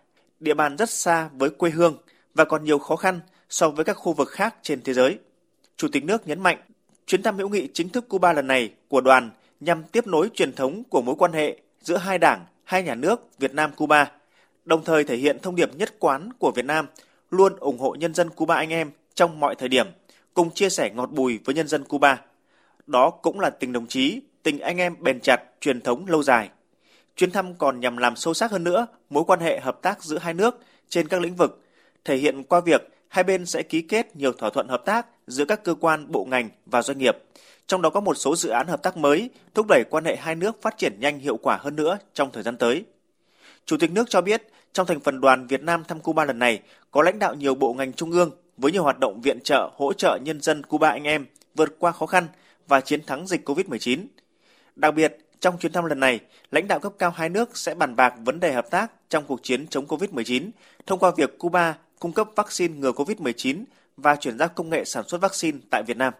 Địa 0.40 0.54
bàn 0.54 0.76
rất 0.76 0.90
xa 0.90 1.28
với 1.32 1.50
quê 1.50 1.70
hương 1.70 1.96
và 2.34 2.44
còn 2.44 2.64
nhiều 2.64 2.78
khó 2.78 2.96
khăn 2.96 3.20
so 3.52 3.68
với 3.68 3.84
các 3.84 3.94
khu 3.94 4.12
vực 4.12 4.28
khác 4.28 4.54
trên 4.62 4.82
thế 4.82 4.92
giới. 4.92 5.18
Chủ 5.76 5.88
tịch 5.92 6.04
nước 6.04 6.28
nhấn 6.28 6.40
mạnh, 6.40 6.58
chuyến 7.06 7.22
thăm 7.22 7.38
hữu 7.38 7.48
nghị 7.48 7.68
chính 7.74 7.88
thức 7.88 8.08
Cuba 8.08 8.32
lần 8.32 8.46
này 8.46 8.72
của 8.88 9.00
đoàn 9.00 9.30
nhằm 9.60 9.82
tiếp 9.92 10.06
nối 10.06 10.30
truyền 10.34 10.52
thống 10.52 10.82
của 10.84 11.02
mối 11.02 11.14
quan 11.18 11.32
hệ 11.32 11.56
giữa 11.80 11.96
hai 11.96 12.18
đảng, 12.18 12.44
hai 12.64 12.82
nhà 12.82 12.94
nước 12.94 13.38
Việt 13.38 13.54
Nam-Cuba, 13.54 14.10
đồng 14.64 14.84
thời 14.84 15.04
thể 15.04 15.16
hiện 15.16 15.38
thông 15.42 15.56
điệp 15.56 15.74
nhất 15.74 15.94
quán 15.98 16.28
của 16.38 16.52
Việt 16.54 16.64
Nam 16.64 16.86
luôn 17.30 17.56
ủng 17.56 17.78
hộ 17.78 17.94
nhân 17.94 18.14
dân 18.14 18.30
Cuba 18.30 18.54
anh 18.54 18.70
em 18.70 18.90
trong 19.14 19.40
mọi 19.40 19.54
thời 19.54 19.68
điểm, 19.68 19.86
cùng 20.34 20.50
chia 20.50 20.68
sẻ 20.68 20.90
ngọt 20.94 21.10
bùi 21.10 21.38
với 21.44 21.54
nhân 21.54 21.68
dân 21.68 21.84
Cuba. 21.84 22.20
Đó 22.86 23.10
cũng 23.10 23.40
là 23.40 23.50
tình 23.50 23.72
đồng 23.72 23.86
chí, 23.86 24.20
tình 24.42 24.58
anh 24.58 24.78
em 24.78 24.94
bền 25.00 25.20
chặt, 25.20 25.36
truyền 25.60 25.80
thống 25.80 26.06
lâu 26.06 26.22
dài. 26.22 26.50
Chuyến 27.16 27.30
thăm 27.30 27.54
còn 27.54 27.80
nhằm 27.80 27.96
làm 27.96 28.16
sâu 28.16 28.34
sắc 28.34 28.50
hơn 28.50 28.64
nữa 28.64 28.86
mối 29.10 29.24
quan 29.26 29.40
hệ 29.40 29.60
hợp 29.60 29.82
tác 29.82 30.02
giữa 30.02 30.18
hai 30.18 30.34
nước 30.34 30.60
trên 30.88 31.08
các 31.08 31.20
lĩnh 31.20 31.36
vực, 31.36 31.62
thể 32.04 32.16
hiện 32.16 32.42
qua 32.42 32.60
việc 32.60 32.88
hai 33.12 33.24
bên 33.24 33.46
sẽ 33.46 33.62
ký 33.62 33.82
kết 33.82 34.16
nhiều 34.16 34.32
thỏa 34.32 34.50
thuận 34.50 34.68
hợp 34.68 34.82
tác 34.84 35.06
giữa 35.26 35.44
các 35.44 35.64
cơ 35.64 35.74
quan, 35.74 36.12
bộ 36.12 36.24
ngành 36.24 36.48
và 36.66 36.82
doanh 36.82 36.98
nghiệp. 36.98 37.18
Trong 37.66 37.82
đó 37.82 37.90
có 37.90 38.00
một 38.00 38.14
số 38.14 38.36
dự 38.36 38.48
án 38.48 38.66
hợp 38.66 38.82
tác 38.82 38.96
mới 38.96 39.30
thúc 39.54 39.66
đẩy 39.68 39.84
quan 39.90 40.04
hệ 40.04 40.16
hai 40.16 40.34
nước 40.34 40.62
phát 40.62 40.78
triển 40.78 41.00
nhanh 41.00 41.18
hiệu 41.18 41.36
quả 41.36 41.56
hơn 41.56 41.76
nữa 41.76 41.98
trong 42.14 42.30
thời 42.32 42.42
gian 42.42 42.56
tới. 42.56 42.84
Chủ 43.66 43.76
tịch 43.76 43.90
nước 43.90 44.10
cho 44.10 44.20
biết, 44.20 44.42
trong 44.72 44.86
thành 44.86 45.00
phần 45.00 45.20
đoàn 45.20 45.46
Việt 45.46 45.62
Nam 45.62 45.84
thăm 45.84 46.00
Cuba 46.00 46.24
lần 46.24 46.38
này 46.38 46.60
có 46.90 47.02
lãnh 47.02 47.18
đạo 47.18 47.34
nhiều 47.34 47.54
bộ 47.54 47.72
ngành 47.72 47.92
trung 47.92 48.10
ương 48.10 48.30
với 48.56 48.72
nhiều 48.72 48.82
hoạt 48.82 48.98
động 48.98 49.20
viện 49.20 49.40
trợ 49.40 49.70
hỗ 49.76 49.92
trợ 49.92 50.18
nhân 50.22 50.40
dân 50.40 50.62
Cuba 50.62 50.88
anh 50.88 51.04
em 51.04 51.26
vượt 51.54 51.76
qua 51.78 51.92
khó 51.92 52.06
khăn 52.06 52.26
và 52.68 52.80
chiến 52.80 53.06
thắng 53.06 53.26
dịch 53.26 53.48
COVID-19. 53.48 54.06
Đặc 54.76 54.94
biệt, 54.94 55.18
trong 55.40 55.58
chuyến 55.58 55.72
thăm 55.72 55.84
lần 55.84 56.00
này, 56.00 56.20
lãnh 56.50 56.68
đạo 56.68 56.78
cấp 56.78 56.92
cao 56.98 57.10
hai 57.10 57.28
nước 57.28 57.56
sẽ 57.56 57.74
bàn 57.74 57.96
bạc 57.96 58.14
vấn 58.24 58.40
đề 58.40 58.52
hợp 58.52 58.70
tác 58.70 58.92
trong 59.08 59.24
cuộc 59.24 59.42
chiến 59.42 59.66
chống 59.66 59.86
COVID-19 59.86 60.50
thông 60.86 60.98
qua 60.98 61.12
việc 61.16 61.38
Cuba 61.38 61.74
cung 62.02 62.12
cấp 62.12 62.28
vaccine 62.36 62.78
ngừa 62.78 62.92
COVID-19 62.92 63.64
và 63.96 64.16
chuyển 64.16 64.38
giao 64.38 64.48
công 64.48 64.70
nghệ 64.70 64.84
sản 64.84 65.08
xuất 65.08 65.20
vaccine 65.20 65.58
tại 65.70 65.82
Việt 65.86 65.96
Nam. 65.96 66.12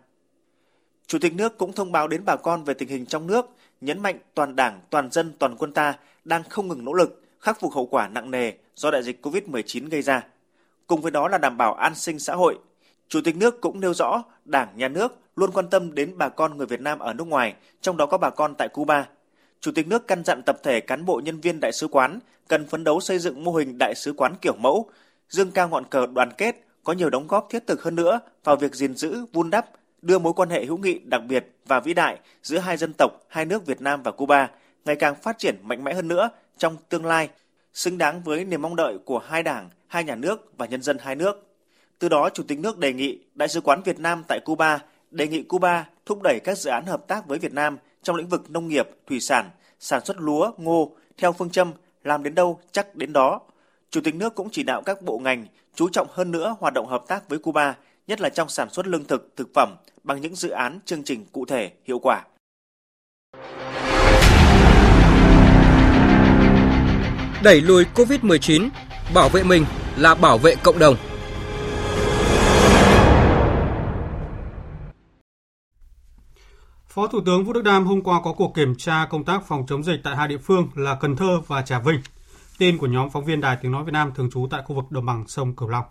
Chủ 1.07 1.19
tịch 1.19 1.35
nước 1.35 1.59
cũng 1.59 1.73
thông 1.73 1.93
báo 1.93 2.09
đến 2.09 2.23
bà 2.25 2.37
con 2.37 2.65
về 2.65 2.75
tình 2.75 2.89
hình 2.89 3.07
trong 3.07 3.27
nước, 3.27 3.47
nhấn 3.81 4.01
mạnh 4.01 4.19
toàn 4.35 4.57
đảng, 4.57 4.81
toàn 4.91 5.11
dân, 5.11 5.33
toàn 5.39 5.57
quân 5.57 5.73
ta 5.73 5.99
đang 6.25 6.43
không 6.49 6.69
ngừng 6.69 6.85
nỗ 6.85 6.93
lực 6.93 7.23
khắc 7.41 7.61
phục 7.61 7.73
hậu 7.73 7.87
quả 7.87 8.09
nặng 8.09 8.31
nề 8.31 8.53
do 8.75 8.91
đại 8.91 9.03
dịch 9.03 9.27
COVID-19 9.27 9.89
gây 9.89 10.03
ra. 10.03 10.27
Cùng 10.87 11.01
với 11.01 11.11
đó 11.11 11.29
là 11.29 11.39
đảm 11.39 11.57
bảo 11.57 11.75
an 11.75 11.95
sinh 11.95 12.19
xã 12.19 12.35
hội. 12.35 12.59
Chủ 13.09 13.21
tịch 13.25 13.37
nước 13.37 13.61
cũng 13.61 13.81
nêu 13.81 13.95
rõ 13.95 14.23
Đảng, 14.45 14.69
Nhà 14.77 14.89
nước 14.89 15.19
luôn 15.37 15.51
quan 15.53 15.71
tâm 15.71 15.95
đến 15.95 16.19
bà 16.19 16.29
con 16.29 16.57
người 16.57 16.67
Việt 16.67 16.81
Nam 16.81 16.99
ở 16.99 17.13
nước 17.13 17.27
ngoài, 17.27 17.55
trong 17.81 17.97
đó 17.97 18.07
có 18.07 18.19
bà 18.19 18.31
con 18.31 18.55
tại 18.59 18.69
Cuba. 18.69 19.09
Chủ 19.61 19.73
tịch 19.73 19.87
nước 19.87 20.07
căn 20.07 20.25
dặn 20.25 20.43
tập 20.47 20.59
thể 20.63 20.81
cán 20.81 21.05
bộ 21.05 21.21
nhân 21.25 21.41
viên 21.41 21.61
đại 21.61 21.73
sứ 21.73 21.89
quán 21.89 22.19
cần 22.49 22.67
phấn 22.67 22.85
đấu 22.85 23.01
xây 23.01 23.19
dựng 23.19 23.45
mô 23.45 23.53
hình 23.53 23.79
đại 23.79 23.95
sứ 23.95 24.13
quán 24.13 24.35
kiểu 24.41 24.55
mẫu, 24.57 24.91
dương 25.29 25.51
cao 25.51 25.69
ngọn 25.69 25.85
cờ 25.85 26.07
đoàn 26.07 26.33
kết, 26.39 26.57
có 26.85 26.93
nhiều 26.93 27.11
đóng 27.11 27.27
góp 27.27 27.47
thiết 27.51 27.67
thực 27.67 27.83
hơn 27.83 27.95
nữa 27.95 28.21
vào 28.45 28.57
việc 28.57 28.75
gìn 28.75 28.95
giữ, 28.95 29.27
vun 29.33 29.51
đắp, 29.51 29.67
đưa 30.03 30.19
mối 30.19 30.33
quan 30.33 30.51
hệ 30.51 30.65
hữu 30.65 30.79
nghị 30.79 30.99
đặc 30.99 31.23
biệt 31.29 31.47
và 31.67 31.81
vĩ 31.81 31.95
đại 31.95 32.19
giữa 32.43 32.59
hai 32.59 32.77
dân 32.77 32.93
tộc, 32.99 33.11
hai 33.29 33.45
nước 33.45 33.67
Việt 33.67 33.81
Nam 33.81 34.03
và 34.03 34.11
Cuba 34.11 34.51
ngày 34.85 34.97
càng 34.97 35.15
phát 35.15 35.39
triển 35.39 35.57
mạnh 35.63 35.85
mẽ 35.85 35.95
hơn 35.95 36.09
nữa 36.09 36.31
trong 36.59 36.77
tương 36.89 37.07
lai, 37.07 37.29
xứng 37.75 37.99
đáng 37.99 38.23
với 38.23 38.45
niềm 38.45 38.63
mong 38.63 38.77
đợi 38.77 38.99
của 39.05 39.19
hai 39.19 39.43
đảng, 39.43 39.71
hai 39.87 40.05
nhà 40.05 40.15
nước 40.15 40.53
và 40.59 40.67
nhân 40.67 40.83
dân 40.83 40.99
hai 41.01 41.17
nước. 41.17 41.47
Từ 41.99 42.09
đó, 42.09 42.29
Chủ 42.35 42.43
tịch 42.49 42.59
nước 42.59 42.79
đề 42.79 42.93
nghị 42.93 43.19
Đại 43.35 43.49
sứ 43.49 43.61
quán 43.61 43.83
Việt 43.83 44.01
Nam 44.01 44.23
tại 44.29 44.41
Cuba 44.45 44.79
đề 45.11 45.29
nghị 45.29 45.43
Cuba 45.43 45.89
thúc 46.07 46.23
đẩy 46.23 46.41
các 46.45 46.59
dự 46.59 46.71
án 46.71 46.87
hợp 46.87 47.09
tác 47.09 47.27
với 47.27 47.39
Việt 47.39 47.53
Nam 47.53 47.79
trong 48.03 48.17
lĩnh 48.17 48.29
vực 48.29 48.51
nông 48.51 48.69
nghiệp, 48.69 48.89
thủy 49.07 49.21
sản, 49.21 49.51
sản 49.79 50.05
xuất 50.05 50.17
lúa, 50.21 50.53
ngô 50.57 50.97
theo 51.17 51.33
phương 51.33 51.51
châm 51.51 51.73
làm 52.05 52.23
đến 52.23 52.35
đâu 52.35 52.61
chắc 52.73 52.95
đến 52.95 53.13
đó. 53.13 53.41
Chủ 53.93 54.01
tịch 54.01 54.15
nước 54.15 54.35
cũng 54.35 54.49
chỉ 54.53 54.63
đạo 54.63 54.83
các 54.83 55.03
bộ 55.03 55.19
ngành 55.19 55.47
chú 55.75 55.89
trọng 55.89 56.07
hơn 56.11 56.31
nữa 56.31 56.57
hoạt 56.61 56.75
động 56.75 56.87
hợp 56.87 57.05
tác 57.09 57.29
với 57.29 57.39
Cuba, 57.39 57.75
nhất 58.07 58.21
là 58.21 58.29
trong 58.29 58.49
sản 58.49 58.71
xuất 58.71 58.87
lương 58.87 59.05
thực, 59.05 59.33
thực 59.37 59.49
phẩm 59.55 59.77
bằng 60.05 60.21
những 60.21 60.35
dự 60.35 60.51
án 60.51 60.79
chương 60.85 61.03
trình 61.03 61.25
cụ 61.33 61.45
thể, 61.47 61.73
hiệu 61.85 61.99
quả. 61.99 62.25
Đẩy 67.43 67.61
lùi 67.61 67.85
COVID-19, 67.95 68.69
bảo 69.15 69.29
vệ 69.29 69.43
mình 69.43 69.65
là 69.97 70.15
bảo 70.15 70.39
vệ 70.39 70.55
cộng 70.63 70.79
đồng. 70.79 70.97
Phó 76.89 77.07
Thủ 77.07 77.21
tướng 77.27 77.45
Vũ 77.45 77.53
Đức 77.53 77.63
Đam 77.63 77.87
hôm 77.87 78.03
qua 78.03 78.21
có 78.25 78.33
cuộc 78.33 78.55
kiểm 78.55 78.75
tra 78.79 79.07
công 79.11 79.25
tác 79.25 79.43
phòng 79.47 79.65
chống 79.69 79.83
dịch 79.83 80.01
tại 80.05 80.17
hai 80.17 80.29
địa 80.29 80.39
phương 80.39 80.69
là 80.75 80.97
Cần 81.01 81.17
Thơ 81.17 81.41
và 81.47 81.63
Trà 81.63 81.79
Vinh. 81.79 82.01
Tin 82.63 82.79
của 82.79 82.87
nhóm 82.87 83.11
phóng 83.11 83.25
viên 83.25 83.41
Đài 83.41 83.57
Tiếng 83.63 83.73
Nói 83.73 83.85
Việt 83.85 83.93
Nam 83.93 84.13
thường 84.15 84.31
trú 84.31 84.47
tại 84.51 84.63
khu 84.67 84.77
vực 84.77 84.85
đồng 84.91 85.07
bằng 85.07 85.25
sông 85.29 85.57
Cửu 85.57 85.69
Long. 85.69 85.85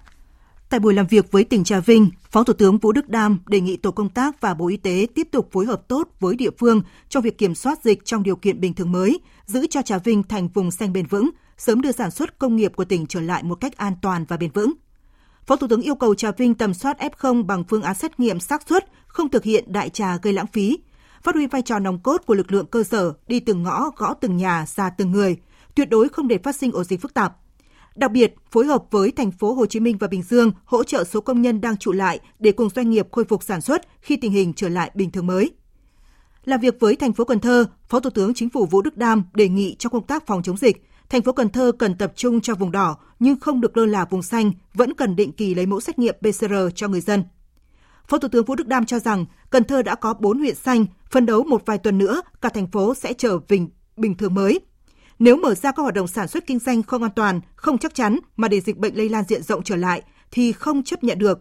Tại 0.69 0.79
buổi 0.79 0.93
làm 0.93 1.07
việc 1.07 1.31
với 1.31 1.43
tỉnh 1.43 1.63
Trà 1.63 1.79
Vinh, 1.79 2.09
Phó 2.29 2.43
Thủ 2.43 2.53
tướng 2.53 2.77
Vũ 2.77 2.91
Đức 2.91 3.09
Đam 3.09 3.39
đề 3.47 3.61
nghị 3.61 3.77
Tổ 3.77 3.91
công 3.91 4.09
tác 4.09 4.41
và 4.41 4.53
Bộ 4.53 4.67
Y 4.67 4.77
tế 4.77 5.07
tiếp 5.15 5.27
tục 5.31 5.49
phối 5.51 5.65
hợp 5.65 5.87
tốt 5.87 6.09
với 6.19 6.35
địa 6.35 6.49
phương 6.59 6.81
trong 7.09 7.23
việc 7.23 7.37
kiểm 7.37 7.55
soát 7.55 7.83
dịch 7.83 8.05
trong 8.05 8.23
điều 8.23 8.35
kiện 8.35 8.61
bình 8.61 8.73
thường 8.73 8.91
mới, 8.91 9.19
giữ 9.45 9.67
cho 9.69 9.81
Trà 9.81 9.97
Vinh 9.97 10.23
thành 10.23 10.47
vùng 10.47 10.71
xanh 10.71 10.93
bền 10.93 11.05
vững, 11.05 11.29
sớm 11.57 11.81
đưa 11.81 11.91
sản 11.91 12.11
xuất 12.11 12.39
công 12.39 12.55
nghiệp 12.55 12.71
của 12.75 12.85
tỉnh 12.85 13.05
trở 13.07 13.21
lại 13.21 13.43
một 13.43 13.55
cách 13.55 13.77
an 13.77 13.93
toàn 14.01 14.25
và 14.27 14.37
bền 14.37 14.51
vững. 14.51 14.73
Phó 15.45 15.55
Thủ 15.55 15.67
tướng 15.67 15.81
yêu 15.81 15.95
cầu 15.95 16.15
Trà 16.15 16.31
Vinh 16.31 16.55
tầm 16.55 16.73
soát 16.73 16.97
F0 16.99 17.45
bằng 17.45 17.63
phương 17.63 17.81
án 17.81 17.95
xét 17.95 18.19
nghiệm 18.19 18.39
xác 18.39 18.67
suất, 18.67 18.85
không 19.07 19.29
thực 19.29 19.43
hiện 19.43 19.73
đại 19.73 19.89
trà 19.89 20.17
gây 20.17 20.33
lãng 20.33 20.47
phí, 20.47 20.79
phát 21.23 21.35
huy 21.35 21.47
vai 21.47 21.61
trò 21.61 21.79
nòng 21.79 21.99
cốt 21.99 22.21
của 22.25 22.33
lực 22.33 22.51
lượng 22.51 22.65
cơ 22.65 22.83
sở, 22.83 23.13
đi 23.27 23.39
từng 23.39 23.63
ngõ, 23.63 23.89
gõ 23.97 24.13
từng 24.13 24.37
nhà, 24.37 24.65
ra 24.67 24.89
từng 24.89 25.11
người, 25.11 25.37
tuyệt 25.75 25.89
đối 25.89 26.09
không 26.09 26.27
để 26.27 26.37
phát 26.37 26.55
sinh 26.55 26.71
ổ 26.71 26.83
dịch 26.83 27.01
phức 27.01 27.13
tạp. 27.13 27.37
Đặc 27.95 28.11
biệt, 28.11 28.35
phối 28.51 28.65
hợp 28.65 28.83
với 28.91 29.11
thành 29.11 29.31
phố 29.31 29.53
Hồ 29.53 29.65
Chí 29.65 29.79
Minh 29.79 29.97
và 29.97 30.07
Bình 30.07 30.23
Dương 30.23 30.51
hỗ 30.65 30.83
trợ 30.83 31.03
số 31.03 31.21
công 31.21 31.41
nhân 31.41 31.61
đang 31.61 31.77
trụ 31.77 31.91
lại 31.91 32.19
để 32.39 32.51
cùng 32.51 32.69
doanh 32.69 32.89
nghiệp 32.89 33.07
khôi 33.11 33.25
phục 33.25 33.43
sản 33.43 33.61
xuất 33.61 33.81
khi 34.01 34.15
tình 34.15 34.31
hình 34.31 34.53
trở 34.53 34.69
lại 34.69 34.91
bình 34.95 35.11
thường 35.11 35.27
mới. 35.27 35.51
Làm 36.45 36.59
việc 36.59 36.79
với 36.79 36.95
thành 36.95 37.13
phố 37.13 37.25
Cần 37.25 37.39
Thơ, 37.39 37.65
Phó 37.89 37.99
Thủ 37.99 38.09
tướng 38.09 38.33
Chính 38.33 38.49
phủ 38.49 38.65
Vũ 38.65 38.81
Đức 38.81 38.97
Đam 38.97 39.23
đề 39.33 39.49
nghị 39.49 39.75
trong 39.79 39.91
công 39.91 40.07
tác 40.07 40.27
phòng 40.27 40.43
chống 40.43 40.57
dịch, 40.57 40.83
thành 41.09 41.21
phố 41.21 41.31
Cần 41.31 41.49
Thơ 41.49 41.71
cần 41.79 41.97
tập 41.97 42.13
trung 42.15 42.41
cho 42.41 42.55
vùng 42.55 42.71
đỏ 42.71 42.97
nhưng 43.19 43.39
không 43.39 43.61
được 43.61 43.77
lơ 43.77 43.85
là 43.85 44.05
vùng 44.05 44.23
xanh, 44.23 44.51
vẫn 44.73 44.93
cần 44.93 45.15
định 45.15 45.31
kỳ 45.31 45.55
lấy 45.55 45.65
mẫu 45.65 45.81
xét 45.81 45.99
nghiệm 45.99 46.15
PCR 46.19 46.53
cho 46.75 46.87
người 46.87 47.01
dân. 47.01 47.23
Phó 48.07 48.17
Thủ 48.17 48.27
tướng 48.27 48.45
Vũ 48.45 48.55
Đức 48.55 48.67
Đam 48.67 48.85
cho 48.85 48.99
rằng 48.99 49.25
Cần 49.49 49.63
Thơ 49.63 49.81
đã 49.81 49.95
có 49.95 50.13
4 50.13 50.39
huyện 50.39 50.55
xanh, 50.55 50.85
phân 51.11 51.25
đấu 51.25 51.43
một 51.43 51.61
vài 51.65 51.77
tuần 51.77 51.97
nữa 51.97 52.21
cả 52.41 52.49
thành 52.49 52.67
phố 52.67 52.95
sẽ 52.95 53.13
trở 53.13 53.39
bình 53.49 53.69
bình 53.97 54.17
thường 54.17 54.33
mới. 54.33 54.59
Nếu 55.21 55.37
mở 55.37 55.55
ra 55.55 55.71
các 55.71 55.81
hoạt 55.81 55.93
động 55.93 56.07
sản 56.07 56.27
xuất 56.27 56.47
kinh 56.47 56.59
doanh 56.59 56.83
không 56.83 57.03
an 57.03 57.11
toàn, 57.15 57.41
không 57.55 57.77
chắc 57.77 57.95
chắn 57.95 58.19
mà 58.37 58.47
để 58.47 58.61
dịch 58.61 58.77
bệnh 58.77 58.97
lây 58.97 59.09
lan 59.09 59.23
diện 59.27 59.43
rộng 59.43 59.63
trở 59.63 59.75
lại 59.75 60.01
thì 60.31 60.51
không 60.51 60.83
chấp 60.83 61.03
nhận 61.03 61.19
được. 61.19 61.39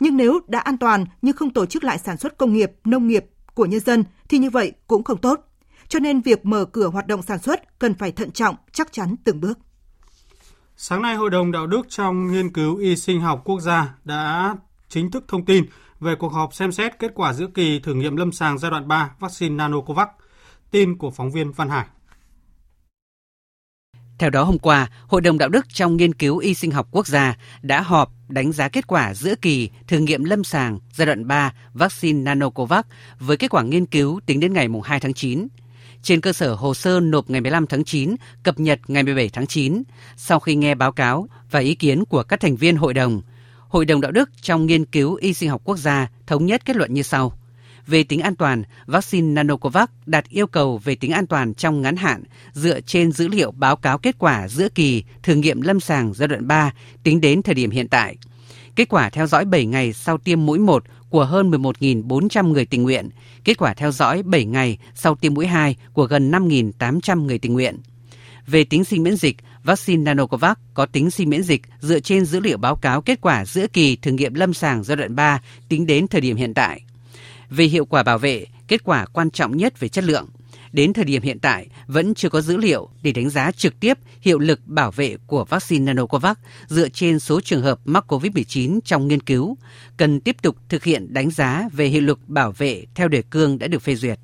Nhưng 0.00 0.16
nếu 0.16 0.40
đã 0.48 0.58
an 0.58 0.78
toàn 0.78 1.04
nhưng 1.22 1.36
không 1.36 1.52
tổ 1.52 1.66
chức 1.66 1.84
lại 1.84 1.98
sản 1.98 2.16
xuất 2.16 2.38
công 2.38 2.52
nghiệp, 2.52 2.72
nông 2.84 3.06
nghiệp 3.06 3.24
của 3.54 3.66
nhân 3.66 3.80
dân 3.80 4.04
thì 4.28 4.38
như 4.38 4.50
vậy 4.50 4.72
cũng 4.86 5.04
không 5.04 5.18
tốt. 5.18 5.40
Cho 5.88 5.98
nên 5.98 6.20
việc 6.20 6.46
mở 6.46 6.64
cửa 6.64 6.86
hoạt 6.86 7.06
động 7.06 7.22
sản 7.22 7.38
xuất 7.38 7.78
cần 7.78 7.94
phải 7.94 8.12
thận 8.12 8.30
trọng, 8.30 8.56
chắc 8.72 8.92
chắn 8.92 9.16
từng 9.24 9.40
bước. 9.40 9.58
Sáng 10.76 11.02
nay, 11.02 11.14
Hội 11.16 11.30
đồng 11.30 11.52
Đạo 11.52 11.66
đức 11.66 11.82
trong 11.88 12.32
nghiên 12.32 12.52
cứu 12.52 12.76
y 12.76 12.96
sinh 12.96 13.20
học 13.20 13.42
quốc 13.44 13.60
gia 13.60 13.94
đã 14.04 14.56
chính 14.88 15.10
thức 15.10 15.24
thông 15.28 15.44
tin 15.44 15.64
về 16.00 16.14
cuộc 16.18 16.32
họp 16.32 16.54
xem 16.54 16.72
xét 16.72 16.98
kết 16.98 17.12
quả 17.14 17.32
giữa 17.32 17.46
kỳ 17.54 17.78
thử 17.78 17.94
nghiệm 17.94 18.16
lâm 18.16 18.32
sàng 18.32 18.58
giai 18.58 18.70
đoạn 18.70 18.88
3 18.88 19.10
vaccine 19.20 19.54
Nanocovax. 19.54 20.08
Tin 20.70 20.98
của 20.98 21.10
phóng 21.10 21.32
viên 21.32 21.52
Văn 21.52 21.68
Hải. 21.68 21.86
Theo 24.18 24.30
đó 24.30 24.42
hôm 24.42 24.58
qua, 24.58 24.90
Hội 25.06 25.20
đồng 25.20 25.38
Đạo 25.38 25.48
đức 25.48 25.66
trong 25.72 25.96
nghiên 25.96 26.14
cứu 26.14 26.38
y 26.38 26.54
sinh 26.54 26.70
học 26.70 26.88
quốc 26.90 27.06
gia 27.06 27.36
đã 27.62 27.80
họp 27.80 28.12
đánh 28.28 28.52
giá 28.52 28.68
kết 28.68 28.86
quả 28.86 29.14
giữa 29.14 29.34
kỳ 29.42 29.70
thử 29.86 29.98
nghiệm 29.98 30.24
lâm 30.24 30.44
sàng 30.44 30.78
giai 30.92 31.06
đoạn 31.06 31.26
3 31.26 31.52
vaccine 31.74 32.22
Nanocovax 32.22 32.84
với 33.18 33.36
kết 33.36 33.50
quả 33.50 33.62
nghiên 33.62 33.86
cứu 33.86 34.20
tính 34.26 34.40
đến 34.40 34.52
ngày 34.52 34.68
2 34.84 35.00
tháng 35.00 35.14
9. 35.14 35.46
Trên 36.02 36.20
cơ 36.20 36.32
sở 36.32 36.54
hồ 36.54 36.74
sơ 36.74 37.00
nộp 37.00 37.30
ngày 37.30 37.40
15 37.40 37.66
tháng 37.66 37.84
9, 37.84 38.16
cập 38.42 38.60
nhật 38.60 38.80
ngày 38.88 39.02
17 39.02 39.28
tháng 39.28 39.46
9, 39.46 39.82
sau 40.16 40.40
khi 40.40 40.54
nghe 40.54 40.74
báo 40.74 40.92
cáo 40.92 41.28
và 41.50 41.60
ý 41.60 41.74
kiến 41.74 42.04
của 42.04 42.22
các 42.22 42.40
thành 42.40 42.56
viên 42.56 42.76
hội 42.76 42.94
đồng, 42.94 43.22
Hội 43.68 43.84
đồng 43.84 44.00
Đạo 44.00 44.12
đức 44.12 44.30
trong 44.42 44.66
nghiên 44.66 44.84
cứu 44.84 45.14
y 45.14 45.34
sinh 45.34 45.50
học 45.50 45.60
quốc 45.64 45.76
gia 45.76 46.08
thống 46.26 46.46
nhất 46.46 46.64
kết 46.64 46.76
luận 46.76 46.94
như 46.94 47.02
sau. 47.02 47.38
Về 47.86 48.02
tính 48.02 48.20
an 48.20 48.34
toàn, 48.34 48.62
vaccine 48.86 49.32
Nanocovax 49.32 49.88
đạt 50.06 50.28
yêu 50.28 50.46
cầu 50.46 50.78
về 50.78 50.94
tính 50.94 51.12
an 51.12 51.26
toàn 51.26 51.54
trong 51.54 51.82
ngắn 51.82 51.96
hạn 51.96 52.22
dựa 52.52 52.80
trên 52.80 53.12
dữ 53.12 53.28
liệu 53.28 53.50
báo 53.50 53.76
cáo 53.76 53.98
kết 53.98 54.16
quả 54.18 54.48
giữa 54.48 54.68
kỳ 54.68 55.04
thử 55.22 55.34
nghiệm 55.34 55.60
lâm 55.60 55.80
sàng 55.80 56.14
giai 56.14 56.28
đoạn 56.28 56.46
3 56.46 56.72
tính 57.02 57.20
đến 57.20 57.42
thời 57.42 57.54
điểm 57.54 57.70
hiện 57.70 57.88
tại. 57.88 58.16
Kết 58.76 58.88
quả 58.88 59.10
theo 59.10 59.26
dõi 59.26 59.44
7 59.44 59.66
ngày 59.66 59.92
sau 59.92 60.18
tiêm 60.18 60.46
mũi 60.46 60.58
1 60.58 60.84
của 61.10 61.24
hơn 61.24 61.50
11.400 61.50 62.48
người 62.48 62.64
tình 62.64 62.82
nguyện, 62.82 63.08
kết 63.44 63.58
quả 63.58 63.74
theo 63.74 63.92
dõi 63.92 64.22
7 64.22 64.44
ngày 64.44 64.78
sau 64.94 65.14
tiêm 65.14 65.34
mũi 65.34 65.46
2 65.46 65.76
của 65.92 66.06
gần 66.06 66.30
5.800 66.30 67.22
người 67.22 67.38
tình 67.38 67.52
nguyện. 67.52 67.78
Về 68.46 68.64
tính 68.64 68.84
sinh 68.84 69.02
miễn 69.02 69.16
dịch, 69.16 69.36
vaccine 69.64 70.02
Nanocovax 70.02 70.56
có 70.74 70.86
tính 70.86 71.10
sinh 71.10 71.30
miễn 71.30 71.42
dịch 71.42 71.62
dựa 71.80 72.00
trên 72.00 72.24
dữ 72.24 72.40
liệu 72.40 72.58
báo 72.58 72.76
cáo 72.76 73.02
kết 73.02 73.20
quả 73.20 73.44
giữa 73.44 73.66
kỳ 73.66 73.96
thử 73.96 74.10
nghiệm 74.10 74.34
lâm 74.34 74.54
sàng 74.54 74.84
giai 74.84 74.96
đoạn 74.96 75.16
3 75.16 75.40
tính 75.68 75.86
đến 75.86 76.08
thời 76.08 76.20
điểm 76.20 76.36
hiện 76.36 76.54
tại. 76.54 76.85
Về 77.50 77.64
hiệu 77.64 77.84
quả 77.84 78.02
bảo 78.02 78.18
vệ, 78.18 78.46
kết 78.68 78.84
quả 78.84 79.06
quan 79.06 79.30
trọng 79.30 79.56
nhất 79.56 79.80
về 79.80 79.88
chất 79.88 80.04
lượng. 80.04 80.28
Đến 80.72 80.92
thời 80.92 81.04
điểm 81.04 81.22
hiện 81.22 81.38
tại, 81.38 81.66
vẫn 81.86 82.14
chưa 82.14 82.28
có 82.28 82.40
dữ 82.40 82.56
liệu 82.56 82.88
để 83.02 83.12
đánh 83.12 83.30
giá 83.30 83.50
trực 83.50 83.80
tiếp 83.80 83.98
hiệu 84.20 84.38
lực 84.38 84.60
bảo 84.66 84.90
vệ 84.90 85.16
của 85.26 85.44
vaccine 85.44 85.84
Nanocovax 85.84 86.36
dựa 86.68 86.88
trên 86.88 87.18
số 87.18 87.40
trường 87.40 87.62
hợp 87.62 87.78
mắc 87.84 88.12
COVID-19 88.12 88.80
trong 88.84 89.08
nghiên 89.08 89.20
cứu, 89.20 89.56
cần 89.96 90.20
tiếp 90.20 90.36
tục 90.42 90.56
thực 90.68 90.84
hiện 90.84 91.14
đánh 91.14 91.30
giá 91.30 91.68
về 91.72 91.86
hiệu 91.86 92.02
lực 92.02 92.28
bảo 92.28 92.52
vệ 92.52 92.84
theo 92.94 93.08
đề 93.08 93.22
cương 93.22 93.58
đã 93.58 93.66
được 93.66 93.82
phê 93.82 93.94
duyệt. 93.94 94.18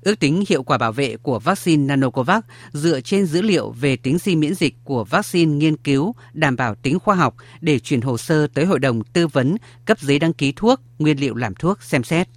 Ước 0.00 0.18
tính 0.18 0.44
hiệu 0.48 0.62
quả 0.62 0.78
bảo 0.78 0.92
vệ 0.92 1.16
của 1.16 1.38
vaccine 1.38 1.84
Nanocovax 1.84 2.42
dựa 2.72 3.00
trên 3.00 3.26
dữ 3.26 3.42
liệu 3.42 3.70
về 3.70 3.96
tính 3.96 4.18
sinh 4.18 4.40
miễn 4.40 4.54
dịch 4.54 4.74
của 4.84 5.04
vaccine 5.04 5.52
nghiên 5.52 5.76
cứu 5.76 6.14
đảm 6.32 6.56
bảo 6.56 6.74
tính 6.74 6.98
khoa 6.98 7.14
học 7.14 7.34
để 7.60 7.78
chuyển 7.78 8.00
hồ 8.00 8.18
sơ 8.18 8.46
tới 8.46 8.64
Hội 8.64 8.78
đồng 8.78 9.04
tư 9.04 9.26
vấn 9.26 9.56
cấp 9.84 10.00
giấy 10.00 10.18
đăng 10.18 10.32
ký 10.32 10.52
thuốc, 10.56 10.80
nguyên 10.98 11.20
liệu 11.20 11.34
làm 11.34 11.54
thuốc 11.54 11.82
xem 11.82 12.04
xét. 12.04 12.28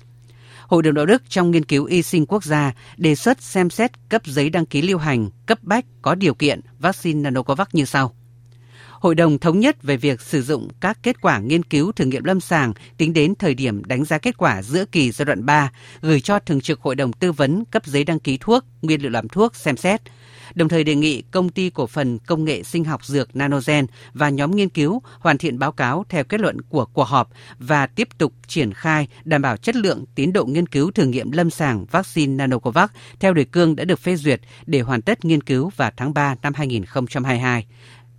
Hội 0.67 0.83
đồng 0.83 0.93
đạo 0.93 1.05
đức 1.05 1.23
trong 1.29 1.51
nghiên 1.51 1.65
cứu 1.65 1.85
y 1.85 2.01
sinh 2.01 2.25
quốc 2.25 2.43
gia 2.43 2.73
đề 2.97 3.15
xuất 3.15 3.41
xem 3.41 3.69
xét 3.69 3.91
cấp 4.09 4.21
giấy 4.25 4.49
đăng 4.49 4.65
ký 4.65 4.81
lưu 4.81 4.97
hành 4.97 5.29
cấp 5.45 5.59
bách 5.61 5.85
có 6.01 6.15
điều 6.15 6.33
kiện 6.33 6.59
vaccine 6.79 7.19
Nanocovax 7.19 7.67
như 7.73 7.85
sau. 7.85 8.15
Hội 8.89 9.15
đồng 9.15 9.39
thống 9.39 9.59
nhất 9.59 9.83
về 9.83 9.97
việc 9.97 10.21
sử 10.21 10.41
dụng 10.41 10.67
các 10.79 10.97
kết 11.03 11.21
quả 11.21 11.39
nghiên 11.39 11.63
cứu 11.63 11.91
thử 11.91 12.05
nghiệm 12.05 12.23
lâm 12.23 12.39
sàng 12.39 12.73
tính 12.97 13.13
đến 13.13 13.33
thời 13.39 13.53
điểm 13.53 13.83
đánh 13.85 14.05
giá 14.05 14.17
kết 14.17 14.37
quả 14.37 14.63
giữa 14.63 14.85
kỳ 14.85 15.11
giai 15.11 15.25
đoạn 15.25 15.45
3, 15.45 15.71
gửi 16.01 16.21
cho 16.21 16.39
Thường 16.39 16.61
trực 16.61 16.81
Hội 16.81 16.95
đồng 16.95 17.13
Tư 17.13 17.31
vấn 17.31 17.65
cấp 17.65 17.85
giấy 17.85 18.03
đăng 18.03 18.19
ký 18.19 18.37
thuốc, 18.41 18.65
nguyên 18.81 19.01
liệu 19.01 19.11
làm 19.11 19.27
thuốc 19.27 19.55
xem 19.55 19.77
xét, 19.77 20.01
đồng 20.55 20.69
thời 20.69 20.83
đề 20.83 20.95
nghị 20.95 21.21
công 21.21 21.49
ty 21.49 21.69
cổ 21.69 21.87
phần 21.87 22.19
công 22.19 22.45
nghệ 22.45 22.63
sinh 22.63 22.83
học 22.83 23.05
dược 23.05 23.35
Nanogen 23.35 23.85
và 24.13 24.29
nhóm 24.29 24.55
nghiên 24.55 24.69
cứu 24.69 25.01
hoàn 25.19 25.37
thiện 25.37 25.59
báo 25.59 25.71
cáo 25.71 26.05
theo 26.09 26.23
kết 26.23 26.41
luận 26.41 26.61
của 26.61 26.85
cuộc 26.85 27.03
họp 27.03 27.29
và 27.59 27.87
tiếp 27.87 28.07
tục 28.17 28.33
triển 28.47 28.73
khai 28.73 29.07
đảm 29.23 29.41
bảo 29.41 29.57
chất 29.57 29.75
lượng 29.75 30.05
tiến 30.15 30.33
độ 30.33 30.45
nghiên 30.45 30.67
cứu 30.67 30.91
thử 30.91 31.05
nghiệm 31.05 31.31
lâm 31.31 31.49
sàng 31.49 31.85
vaccine 31.91 32.33
Nanocovax 32.33 32.89
theo 33.19 33.33
đề 33.33 33.43
cương 33.43 33.75
đã 33.75 33.85
được 33.85 33.99
phê 33.99 34.15
duyệt 34.15 34.41
để 34.65 34.81
hoàn 34.81 35.01
tất 35.01 35.25
nghiên 35.25 35.43
cứu 35.43 35.71
vào 35.75 35.91
tháng 35.97 36.13
3 36.13 36.35
năm 36.41 36.53
2022 36.53 37.65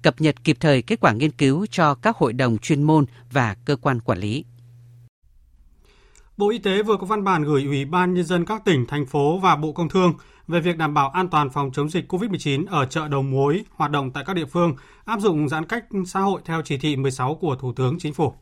cập 0.05 0.21
nhật 0.21 0.45
kịp 0.45 0.57
thời 0.61 0.83
kết 0.83 1.00
quả 1.00 1.12
nghiên 1.12 1.31
cứu 1.31 1.67
cho 1.71 1.95
các 1.95 2.17
hội 2.17 2.33
đồng 2.33 2.59
chuyên 2.59 2.83
môn 2.83 3.05
và 3.33 3.57
cơ 3.64 3.76
quan 3.76 4.00
quản 4.00 4.19
lý. 4.19 4.45
Bộ 6.37 6.50
Y 6.50 6.59
tế 6.59 6.83
vừa 6.83 6.97
có 6.97 7.07
văn 7.07 7.25
bản 7.25 7.45
gửi 7.45 7.64
Ủy 7.64 7.85
ban 7.85 8.14
Nhân 8.14 8.25
dân 8.25 8.45
các 8.45 8.64
tỉnh, 8.64 8.87
thành 8.87 9.07
phố 9.07 9.38
và 9.38 9.57
Bộ 9.57 9.73
Công 9.73 9.88
Thương 9.88 10.14
về 10.49 10.61
việc 10.61 10.79
đảm 10.79 10.95
bảo 10.95 11.09
an 11.09 11.29
toàn 11.29 11.51
phòng 11.51 11.71
chống 11.73 11.91
dịch 11.91 12.13
COVID-19 12.13 12.67
ở 12.71 12.87
chợ 12.87 13.09
đầu 13.09 13.23
mối 13.23 13.65
hoạt 13.75 13.91
động 13.91 14.11
tại 14.11 14.25
các 14.27 14.37
địa 14.37 14.47
phương, 14.47 14.77
áp 15.05 15.21
dụng 15.21 15.49
giãn 15.49 15.65
cách 15.67 15.85
xã 16.07 16.21
hội 16.21 16.41
theo 16.45 16.63
chỉ 16.65 16.79
thị 16.79 16.97
16 16.97 17.35
của 17.35 17.57
Thủ 17.57 17.73
tướng 17.73 17.99
Chính 17.99 18.15
phủ. 18.15 18.33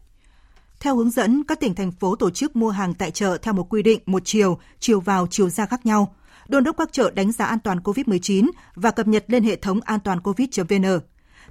Theo 0.81 0.97
hướng 0.97 1.11
dẫn, 1.11 1.45
các 1.45 1.61
tỉnh, 1.61 1.75
thành 1.75 1.93
phố 1.93 2.17
tổ 2.17 2.31
chức 2.31 2.57
mua 2.57 2.71
hàng 2.71 2.95
tại 2.95 3.11
chợ 3.11 3.39
theo 3.43 3.55
một 3.55 3.67
quy 3.69 3.83
định 3.83 4.01
một 4.07 4.23
chiều, 4.25 4.59
chiều 4.79 5.01
vào, 5.01 5.27
chiều 5.31 5.49
ra 5.49 5.67
khác 5.67 5.87
nhau. 5.87 6.15
Đôn 6.49 6.65
đốc 6.65 6.77
các 6.77 6.93
chợ 6.93 7.11
đánh 7.15 7.33
giá 7.33 7.45
an 7.45 7.59
toàn 7.65 7.79
COVID-19 7.79 8.51
và 8.75 8.91
cập 8.91 9.09
nhật 9.09 9.25
lên 9.29 9.45
hệ 9.45 9.57
thống 9.57 9.81
an 9.81 10.01
toàn 10.01 10.21
COVID.vn 10.21 11.01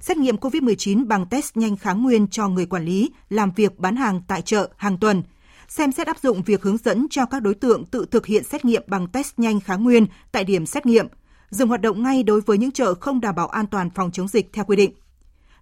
xét 0.02 0.16
nghiệm 0.16 0.36
COVID-19 0.36 1.06
bằng 1.06 1.26
test 1.26 1.56
nhanh 1.56 1.76
kháng 1.76 2.02
nguyên 2.02 2.28
cho 2.28 2.48
người 2.48 2.66
quản 2.66 2.84
lý 2.84 3.10
làm 3.28 3.50
việc 3.50 3.78
bán 3.78 3.96
hàng 3.96 4.22
tại 4.28 4.42
chợ 4.42 4.68
hàng 4.76 4.98
tuần, 4.98 5.22
xem 5.72 5.92
xét 5.92 6.06
áp 6.06 6.18
dụng 6.18 6.42
việc 6.42 6.62
hướng 6.62 6.76
dẫn 6.76 7.06
cho 7.10 7.26
các 7.26 7.42
đối 7.42 7.54
tượng 7.54 7.84
tự 7.84 8.06
thực 8.10 8.26
hiện 8.26 8.44
xét 8.44 8.64
nghiệm 8.64 8.82
bằng 8.86 9.06
test 9.06 9.32
nhanh 9.36 9.60
kháng 9.60 9.84
nguyên 9.84 10.06
tại 10.32 10.44
điểm 10.44 10.66
xét 10.66 10.86
nghiệm, 10.86 11.06
dừng 11.50 11.68
hoạt 11.68 11.80
động 11.80 12.02
ngay 12.02 12.22
đối 12.22 12.40
với 12.40 12.58
những 12.58 12.70
chợ 12.70 12.94
không 12.94 13.20
đảm 13.20 13.34
bảo 13.34 13.48
an 13.48 13.66
toàn 13.66 13.90
phòng 13.90 14.10
chống 14.12 14.28
dịch 14.28 14.52
theo 14.52 14.64
quy 14.64 14.76
định. 14.76 14.92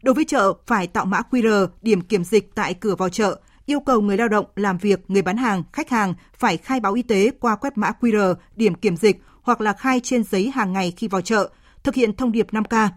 Đối 0.02 0.14
với 0.14 0.24
chợ 0.24 0.52
phải 0.66 0.86
tạo 0.86 1.04
mã 1.04 1.20
QR 1.30 1.66
điểm 1.82 2.00
kiểm 2.00 2.24
dịch 2.24 2.54
tại 2.54 2.74
cửa 2.74 2.94
vào 2.94 3.08
chợ, 3.08 3.40
yêu 3.66 3.80
cầu 3.80 4.00
người 4.00 4.16
lao 4.16 4.28
động 4.28 4.46
làm 4.56 4.78
việc, 4.78 5.10
người 5.10 5.22
bán 5.22 5.36
hàng, 5.36 5.62
khách 5.72 5.90
hàng 5.90 6.14
phải 6.38 6.56
khai 6.56 6.80
báo 6.80 6.92
y 6.92 7.02
tế 7.02 7.30
qua 7.40 7.56
quét 7.56 7.78
mã 7.78 7.92
QR 8.00 8.34
điểm 8.56 8.74
kiểm 8.74 8.96
dịch 8.96 9.22
hoặc 9.42 9.60
là 9.60 9.72
khai 9.72 10.00
trên 10.00 10.24
giấy 10.24 10.50
hàng 10.50 10.72
ngày 10.72 10.92
khi 10.96 11.08
vào 11.08 11.20
chợ, 11.20 11.50
thực 11.82 11.94
hiện 11.94 12.16
thông 12.16 12.32
điệp 12.32 12.46
5K. 12.52 12.88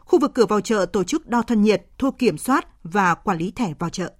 Khu 0.00 0.18
vực 0.18 0.34
cửa 0.34 0.46
vào 0.46 0.60
chợ 0.60 0.86
tổ 0.92 1.04
chức 1.04 1.28
đo 1.28 1.42
thân 1.42 1.62
nhiệt, 1.62 1.86
thu 1.98 2.10
kiểm 2.10 2.38
soát 2.38 2.66
và 2.82 3.14
quản 3.14 3.38
lý 3.38 3.50
thẻ 3.50 3.72
vào 3.78 3.90
chợ. 3.90 4.12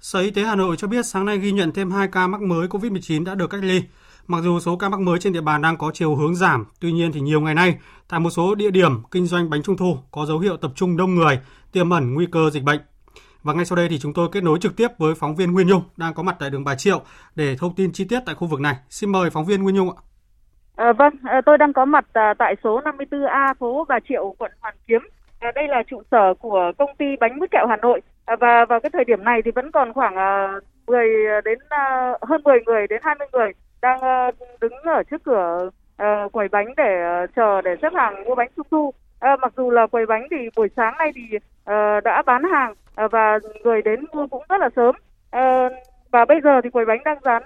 Sở 0.00 0.20
Y 0.20 0.30
tế 0.30 0.42
Hà 0.42 0.54
Nội 0.54 0.76
cho 0.76 0.88
biết 0.88 1.06
sáng 1.06 1.26
nay 1.26 1.38
ghi 1.38 1.52
nhận 1.52 1.72
thêm 1.72 1.90
2 1.90 2.08
ca 2.12 2.26
mắc 2.26 2.40
mới 2.40 2.68
COVID-19 2.68 3.24
đã 3.24 3.34
được 3.34 3.50
cách 3.50 3.60
ly. 3.64 3.82
Mặc 4.26 4.38
dù 4.42 4.60
số 4.60 4.76
ca 4.76 4.88
mắc 4.88 5.00
mới 5.00 5.18
trên 5.18 5.32
địa 5.32 5.40
bàn 5.40 5.62
đang 5.62 5.76
có 5.76 5.90
chiều 5.94 6.14
hướng 6.14 6.34
giảm, 6.34 6.66
tuy 6.80 6.92
nhiên 6.92 7.12
thì 7.12 7.20
nhiều 7.20 7.40
ngày 7.40 7.54
nay, 7.54 7.78
tại 8.08 8.20
một 8.20 8.30
số 8.30 8.54
địa 8.54 8.70
điểm 8.70 9.02
kinh 9.10 9.26
doanh 9.26 9.50
bánh 9.50 9.62
trung 9.62 9.76
thu 9.76 9.96
có 10.10 10.26
dấu 10.26 10.38
hiệu 10.38 10.56
tập 10.56 10.70
trung 10.74 10.96
đông 10.96 11.14
người, 11.14 11.40
tiềm 11.72 11.90
ẩn 11.90 12.14
nguy 12.14 12.26
cơ 12.32 12.50
dịch 12.50 12.62
bệnh. 12.62 12.80
Và 13.42 13.52
ngay 13.52 13.64
sau 13.64 13.76
đây 13.76 13.88
thì 13.88 13.98
chúng 13.98 14.12
tôi 14.12 14.28
kết 14.32 14.42
nối 14.42 14.58
trực 14.58 14.76
tiếp 14.76 14.88
với 14.98 15.14
phóng 15.14 15.36
viên 15.36 15.52
Nguyên 15.52 15.68
Nhung 15.68 15.82
đang 15.96 16.14
có 16.14 16.22
mặt 16.22 16.36
tại 16.38 16.50
đường 16.50 16.64
Bà 16.64 16.74
Triệu 16.74 17.00
để 17.34 17.56
thông 17.58 17.74
tin 17.74 17.92
chi 17.92 18.04
tiết 18.08 18.20
tại 18.26 18.34
khu 18.34 18.46
vực 18.46 18.60
này. 18.60 18.74
Xin 18.90 19.12
mời 19.12 19.30
phóng 19.30 19.44
viên 19.44 19.62
Nguyên 19.62 19.76
Nhung 19.76 19.90
ạ. 19.90 19.96
À, 20.76 20.92
vâng, 20.92 21.14
à, 21.24 21.40
tôi 21.46 21.58
đang 21.58 21.72
có 21.72 21.84
mặt 21.84 22.04
à, 22.12 22.34
tại 22.38 22.54
số 22.64 22.80
54A 22.80 23.54
phố 23.58 23.84
Bà 23.88 23.98
Triệu, 24.08 24.34
quận 24.38 24.52
Hoàn 24.60 24.74
Kiếm. 24.86 25.00
À, 25.38 25.52
đây 25.54 25.68
là 25.68 25.82
trụ 25.90 26.02
sở 26.10 26.34
của 26.40 26.72
công 26.78 26.90
ty 26.98 27.06
bánh 27.20 27.38
mứt 27.38 27.50
kẹo 27.50 27.66
Hà 27.66 27.76
Nội 27.76 28.00
À, 28.30 28.36
và 28.36 28.64
vào 28.64 28.80
cái 28.80 28.90
thời 28.90 29.04
điểm 29.04 29.24
này 29.24 29.42
thì 29.44 29.50
vẫn 29.50 29.72
còn 29.72 29.92
khoảng 29.92 30.16
à, 30.16 30.52
10 30.86 31.08
đến 31.44 31.58
à, 31.68 32.12
hơn 32.22 32.42
10 32.44 32.58
người 32.66 32.86
đến 32.86 33.00
20 33.04 33.28
người 33.32 33.52
đang 33.82 34.00
à, 34.00 34.30
đứng 34.60 34.72
ở 34.72 35.02
trước 35.02 35.24
cửa 35.24 35.70
quầy 36.32 36.48
bánh 36.48 36.74
để 36.76 37.26
chờ 37.36 37.60
để 37.60 37.76
xếp 37.82 37.92
hàng 37.94 38.24
mua 38.24 38.34
bánh 38.34 38.48
trung 38.56 38.66
thu. 38.70 38.92
À, 39.20 39.36
mặc 39.36 39.52
dù 39.56 39.70
là 39.70 39.86
quầy 39.86 40.06
bánh 40.06 40.26
thì 40.30 40.36
buổi 40.56 40.68
sáng 40.76 40.94
nay 40.98 41.12
thì 41.14 41.38
đã 42.04 42.22
bán 42.26 42.42
hàng 42.52 42.74
và 43.10 43.38
người 43.64 43.82
đến 43.82 44.04
mua 44.12 44.26
cũng 44.26 44.42
rất 44.48 44.60
là 44.60 44.70
sớm. 44.76 44.94
À, 45.30 45.68
và 46.10 46.24
bây 46.24 46.40
giờ 46.40 46.60
thì 46.64 46.70
quầy 46.70 46.84
bánh 46.84 47.04
đang 47.04 47.18
dán 47.24 47.42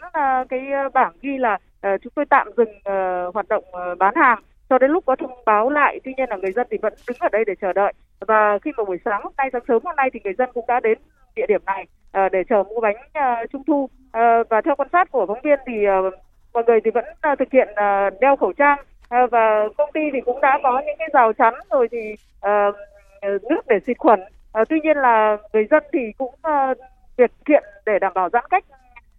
cái 0.48 0.60
bảng 0.94 1.12
ghi 1.22 1.38
là 1.38 1.58
uh, 1.86 2.00
chúng 2.02 2.12
tôi 2.16 2.24
tạm 2.30 2.48
dừng 2.56 2.70
uh, 2.70 3.34
hoạt 3.34 3.48
động 3.48 3.64
uh, 3.68 3.98
bán 3.98 4.14
hàng 4.16 4.42
cho 4.68 4.78
đến 4.78 4.90
lúc 4.90 5.04
có 5.06 5.16
thông 5.16 5.44
báo 5.46 5.70
lại 5.70 6.00
tuy 6.04 6.14
nhiên 6.16 6.30
là 6.30 6.36
người 6.36 6.52
dân 6.52 6.66
thì 6.70 6.78
vẫn 6.82 6.92
đứng 7.08 7.16
ở 7.20 7.28
đây 7.32 7.44
để 7.44 7.54
chờ 7.60 7.72
đợi 7.72 7.92
và 8.28 8.58
khi 8.62 8.72
mà 8.76 8.84
buổi 8.84 8.98
sáng 9.04 9.22
hôm 9.22 9.32
nay 9.36 9.50
sáng 9.52 9.62
sớm 9.68 9.82
hôm 9.84 9.96
nay 9.96 10.10
thì 10.12 10.20
người 10.24 10.34
dân 10.38 10.50
cũng 10.54 10.64
đã 10.68 10.80
đến 10.80 10.98
địa 11.36 11.46
điểm 11.48 11.60
này 11.66 11.86
uh, 12.26 12.32
để 12.32 12.44
chờ 12.48 12.62
mua 12.62 12.80
bánh 12.80 12.96
uh, 12.96 13.50
trung 13.50 13.62
thu. 13.66 13.82
Uh, 13.84 14.48
và 14.48 14.60
theo 14.64 14.76
quan 14.76 14.88
sát 14.92 15.10
của 15.10 15.26
phóng 15.26 15.40
viên 15.44 15.58
thì 15.66 15.86
uh, 15.88 16.14
mọi 16.54 16.64
người 16.66 16.80
thì 16.84 16.90
vẫn 16.90 17.04
uh, 17.32 17.38
thực 17.38 17.52
hiện 17.52 17.68
uh, 17.70 18.20
đeo 18.20 18.36
khẩu 18.36 18.52
trang. 18.52 18.78
Uh, 18.80 19.30
và 19.30 19.68
công 19.78 19.90
ty 19.94 20.00
thì 20.12 20.20
cũng 20.20 20.40
đã 20.40 20.60
có 20.62 20.82
những 20.86 20.96
cái 20.98 21.08
rào 21.12 21.32
chắn 21.32 21.54
rồi 21.70 21.88
thì 21.90 22.14
uh, 22.46 22.74
nước 23.22 23.66
để 23.66 23.80
xịt 23.86 23.98
khuẩn. 23.98 24.20
Uh, 24.60 24.68
tuy 24.68 24.80
nhiên 24.80 24.96
là 24.96 25.36
người 25.52 25.66
dân 25.70 25.82
thì 25.92 26.12
cũng 26.18 26.34
uh, 26.34 26.78
việc 27.16 27.30
kiện 27.44 27.64
để 27.86 27.98
đảm 27.98 28.12
bảo 28.14 28.28
giãn 28.28 28.44
cách 28.50 28.64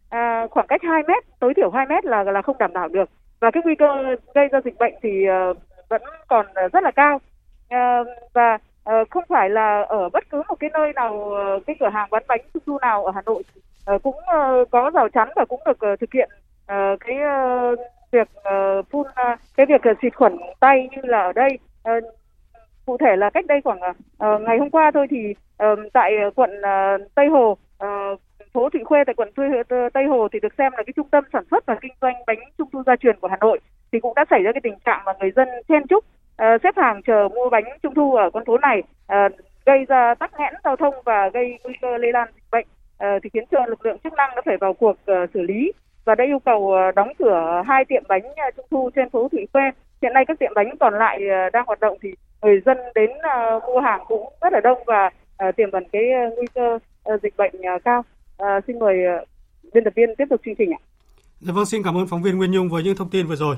uh, 0.06 0.52
khoảng 0.52 0.68
cách 0.68 0.82
2 0.84 1.04
mét 1.08 1.24
tối 1.40 1.54
thiểu 1.54 1.70
2 1.70 1.86
mét 1.86 2.06
là 2.06 2.24
là 2.24 2.42
không 2.42 2.58
đảm 2.58 2.74
bảo 2.74 2.88
được. 2.88 3.10
Và 3.40 3.52
cái 3.52 3.64
nguy 3.66 3.76
cơ 3.76 4.16
gây 4.34 4.48
ra 4.48 4.60
dịch 4.66 4.78
bệnh 4.80 4.94
thì 5.02 5.26
uh, 5.30 5.58
vẫn 5.90 6.02
còn 6.28 6.46
rất 6.74 6.84
là 6.84 6.92
cao. 6.92 7.16
Uh, 7.74 8.08
và 8.34 8.58
uh, 8.90 9.10
không 9.10 9.24
phải 9.30 9.50
là 9.50 9.82
ở 9.82 10.10
bất 10.10 10.24
cứ 10.30 10.42
một 10.48 10.56
cái 10.60 10.70
nơi 10.74 10.94
nào 10.94 11.30
ờ, 11.30 11.60
cái 11.68 11.76
cửa 11.80 11.90
hàng 11.90 12.10
bán 12.12 12.24
bánh 12.28 12.42
trung 12.54 12.64
thu 12.66 12.78
nào 12.82 13.06
ở 13.06 13.12
Hà 13.16 13.22
Nội 13.26 13.44
uh, 13.96 14.04
cũng 14.04 14.16
uh, 14.16 14.70
có 14.72 14.92
rào 14.94 15.10
chắn 15.10 15.30
và 15.36 15.46
cũng 15.46 15.62
được 15.66 15.78
uh, 15.94 16.00
thực 16.00 16.14
hiện 16.14 16.30
uh, 16.64 17.00
cái 17.00 17.18
uh, 17.74 17.80
việc 18.12 18.28
uh, 18.38 18.86
phun 18.92 19.02
uh, 19.02 19.40
cái 19.58 19.66
việc 19.66 19.82
uh, 19.92 19.98
xịt 20.02 20.16
khuẩn 20.16 20.38
tay 20.60 20.90
như 20.92 21.02
là 21.04 21.22
ở 21.22 21.34
đây. 21.34 21.60
Uh, 21.90 22.04
cụ 22.86 22.98
thể 22.98 23.16
là 23.16 23.30
cách 23.30 23.46
đây 23.46 23.62
khoảng 23.64 23.80
uh, 23.80 24.42
ngày 24.42 24.58
hôm 24.58 24.70
qua 24.70 24.92
thôi 24.94 25.08
thì 25.10 25.34
uh, 25.64 25.80
tại 25.94 26.12
quận 26.36 26.50
uh, 26.58 27.16
Tây 27.16 27.28
Hồ 27.28 27.58
uh, 27.84 28.20
phố 28.54 28.70
Thụy 28.70 28.84
Khuê 28.84 29.04
tại 29.06 29.16
quận 29.18 29.30
Tây 29.94 30.06
Hồ 30.06 30.28
thì 30.32 30.40
được 30.40 30.54
xem 30.58 30.72
là 30.78 30.84
cái 30.84 30.94
trung 30.96 31.10
tâm 31.10 31.24
sản 31.34 31.44
xuất 31.52 31.66
và 31.66 31.76
kinh 31.82 31.94
doanh 32.02 32.16
bánh 32.28 32.40
trung 32.58 32.70
thu 32.74 32.84
gia 32.86 32.96
truyền 32.96 33.20
của 33.20 33.28
Hà 33.28 33.38
Nội 33.42 33.60
thì 33.92 34.00
cũng 34.00 34.16
đã 34.16 34.26
xảy 34.30 34.44
ra 34.44 34.52
cái 34.52 34.62
tình 34.64 34.78
trạng 34.86 35.02
mà 35.06 35.14
người 35.20 35.32
dân 35.36 35.48
chen 35.68 35.88
chúc 35.88 36.06
uh, 36.42 36.62
xếp 36.64 36.76
hàng 36.78 37.02
chờ 37.08 37.28
mua 37.36 37.50
bánh 37.50 37.64
trung 37.84 37.94
thu 37.94 38.16
ở 38.16 38.30
con 38.34 38.46
phố 38.46 38.58
này 38.58 38.84
uh, 39.14 39.32
gây 39.66 39.86
ra 39.88 40.16
tắc 40.20 40.32
nghẽn 40.40 40.54
giao 40.64 40.76
thông 40.76 40.94
và 41.06 41.30
gây 41.34 41.60
nguy 41.64 41.74
cơ 41.82 41.98
lây 41.98 42.12
lan 42.12 42.28
dịch 42.36 42.44
bệnh 42.52 42.68
uh, 42.68 43.24
thì 43.24 43.30
khiến 43.34 43.44
cho 43.52 43.66
lực 43.66 43.86
lượng 43.86 43.98
chức 44.04 44.14
năng 44.14 44.30
đã 44.36 44.42
phải 44.46 44.58
vào 44.58 44.74
cuộc 44.74 44.92
uh, 45.12 45.30
xử 45.34 45.42
lý 45.42 45.72
và 46.06 46.16
đã 46.16 46.24
yêu 46.24 46.40
cầu 46.40 46.60
uh, 46.60 46.96
đóng 46.96 47.12
cửa 47.20 47.64
hai 47.68 47.86
tiệm 47.86 48.04
bánh 48.08 48.26
uh, 48.26 48.56
trung 48.58 48.66
thu 48.72 48.90
trên 48.96 49.10
phố 49.10 49.30
Thụy 49.32 49.48
Khuê. 49.54 49.64
Hiện 50.02 50.14
nay 50.14 50.26
các 50.28 50.40
tiệm 50.40 50.52
bánh 50.56 50.78
còn 50.80 50.94
lại 50.94 51.20
uh, 51.48 51.54
đang 51.54 51.66
hoạt 51.66 51.80
động 51.80 51.98
thì 52.02 52.10
người 52.42 52.62
dân 52.66 52.78
đến 52.96 53.10
uh, 53.10 53.64
mua 53.64 53.80
hàng 53.80 54.02
cũng 54.08 54.34
rất 54.42 54.54
là 54.54 54.60
đông 54.60 54.78
và 54.88 55.10
uh, 55.48 55.56
tiềm 55.56 55.72
ẩn 55.72 55.84
cái 55.92 56.04
uh, 56.28 56.38
nguy 56.38 56.48
cơ 56.56 56.80
uh, 57.14 57.22
dịch 57.24 57.38
bệnh 57.38 57.54
uh, 57.76 57.84
cao. 57.84 58.04
Xin 58.68 58.80
mời 58.80 58.98
biên 59.74 59.84
tập 59.84 59.94
viên 59.96 60.16
tiếp 60.16 60.26
tục 60.30 60.42
chương 60.46 60.56
trình 60.56 60.72
ạ. 60.72 60.80
Dạ 61.40 61.54
vâng, 61.56 61.66
xin 61.66 61.82
cảm 61.84 61.98
ơn 61.98 62.08
phóng 62.08 62.24
viên 62.24 62.38
Nguyên 62.38 62.52
Nhung 62.52 62.70
với 62.70 62.84
những 62.84 62.96
thông 62.96 63.10
tin 63.10 63.28
vừa 63.28 63.36
rồi. 63.36 63.56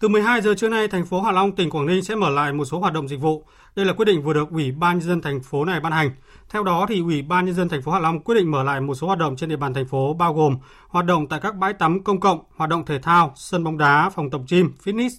Từ 0.00 0.08
12 0.08 0.40
giờ 0.40 0.54
trưa 0.54 0.68
nay, 0.68 0.88
thành 0.88 1.04
phố 1.06 1.20
Hạ 1.20 1.32
Long, 1.32 1.52
tỉnh 1.52 1.70
Quảng 1.70 1.86
Ninh 1.86 2.02
sẽ 2.02 2.14
mở 2.14 2.30
lại 2.30 2.52
một 2.52 2.64
số 2.64 2.78
hoạt 2.78 2.92
động 2.92 3.08
dịch 3.08 3.20
vụ. 3.20 3.44
Đây 3.76 3.86
là 3.86 3.92
quyết 3.92 4.04
định 4.04 4.22
vừa 4.22 4.32
được 4.32 4.50
Ủy 4.50 4.72
ban 4.72 4.98
nhân 4.98 5.08
dân 5.08 5.20
thành 5.20 5.40
phố 5.40 5.64
này 5.64 5.80
ban 5.80 5.92
hành. 5.92 6.10
Theo 6.48 6.62
đó 6.62 6.86
thì 6.88 7.00
Ủy 7.00 7.22
ban 7.22 7.46
nhân 7.46 7.54
dân 7.54 7.68
thành 7.68 7.82
phố 7.82 7.92
Hạ 7.92 7.98
Long 7.98 8.20
quyết 8.20 8.34
định 8.34 8.50
mở 8.50 8.62
lại 8.62 8.80
một 8.80 8.94
số 8.94 9.06
hoạt 9.06 9.18
động 9.18 9.36
trên 9.36 9.48
địa 9.48 9.56
bàn 9.56 9.74
thành 9.74 9.86
phố 9.86 10.14
bao 10.14 10.34
gồm 10.34 10.58
hoạt 10.88 11.06
động 11.06 11.26
tại 11.28 11.40
các 11.40 11.56
bãi 11.56 11.72
tắm 11.72 12.02
công 12.04 12.20
cộng, 12.20 12.38
hoạt 12.56 12.70
động 12.70 12.84
thể 12.84 12.98
thao, 12.98 13.32
sân 13.36 13.64
bóng 13.64 13.78
đá, 13.78 14.10
phòng 14.10 14.30
tập 14.30 14.40
gym, 14.50 14.72
fitness, 14.84 15.10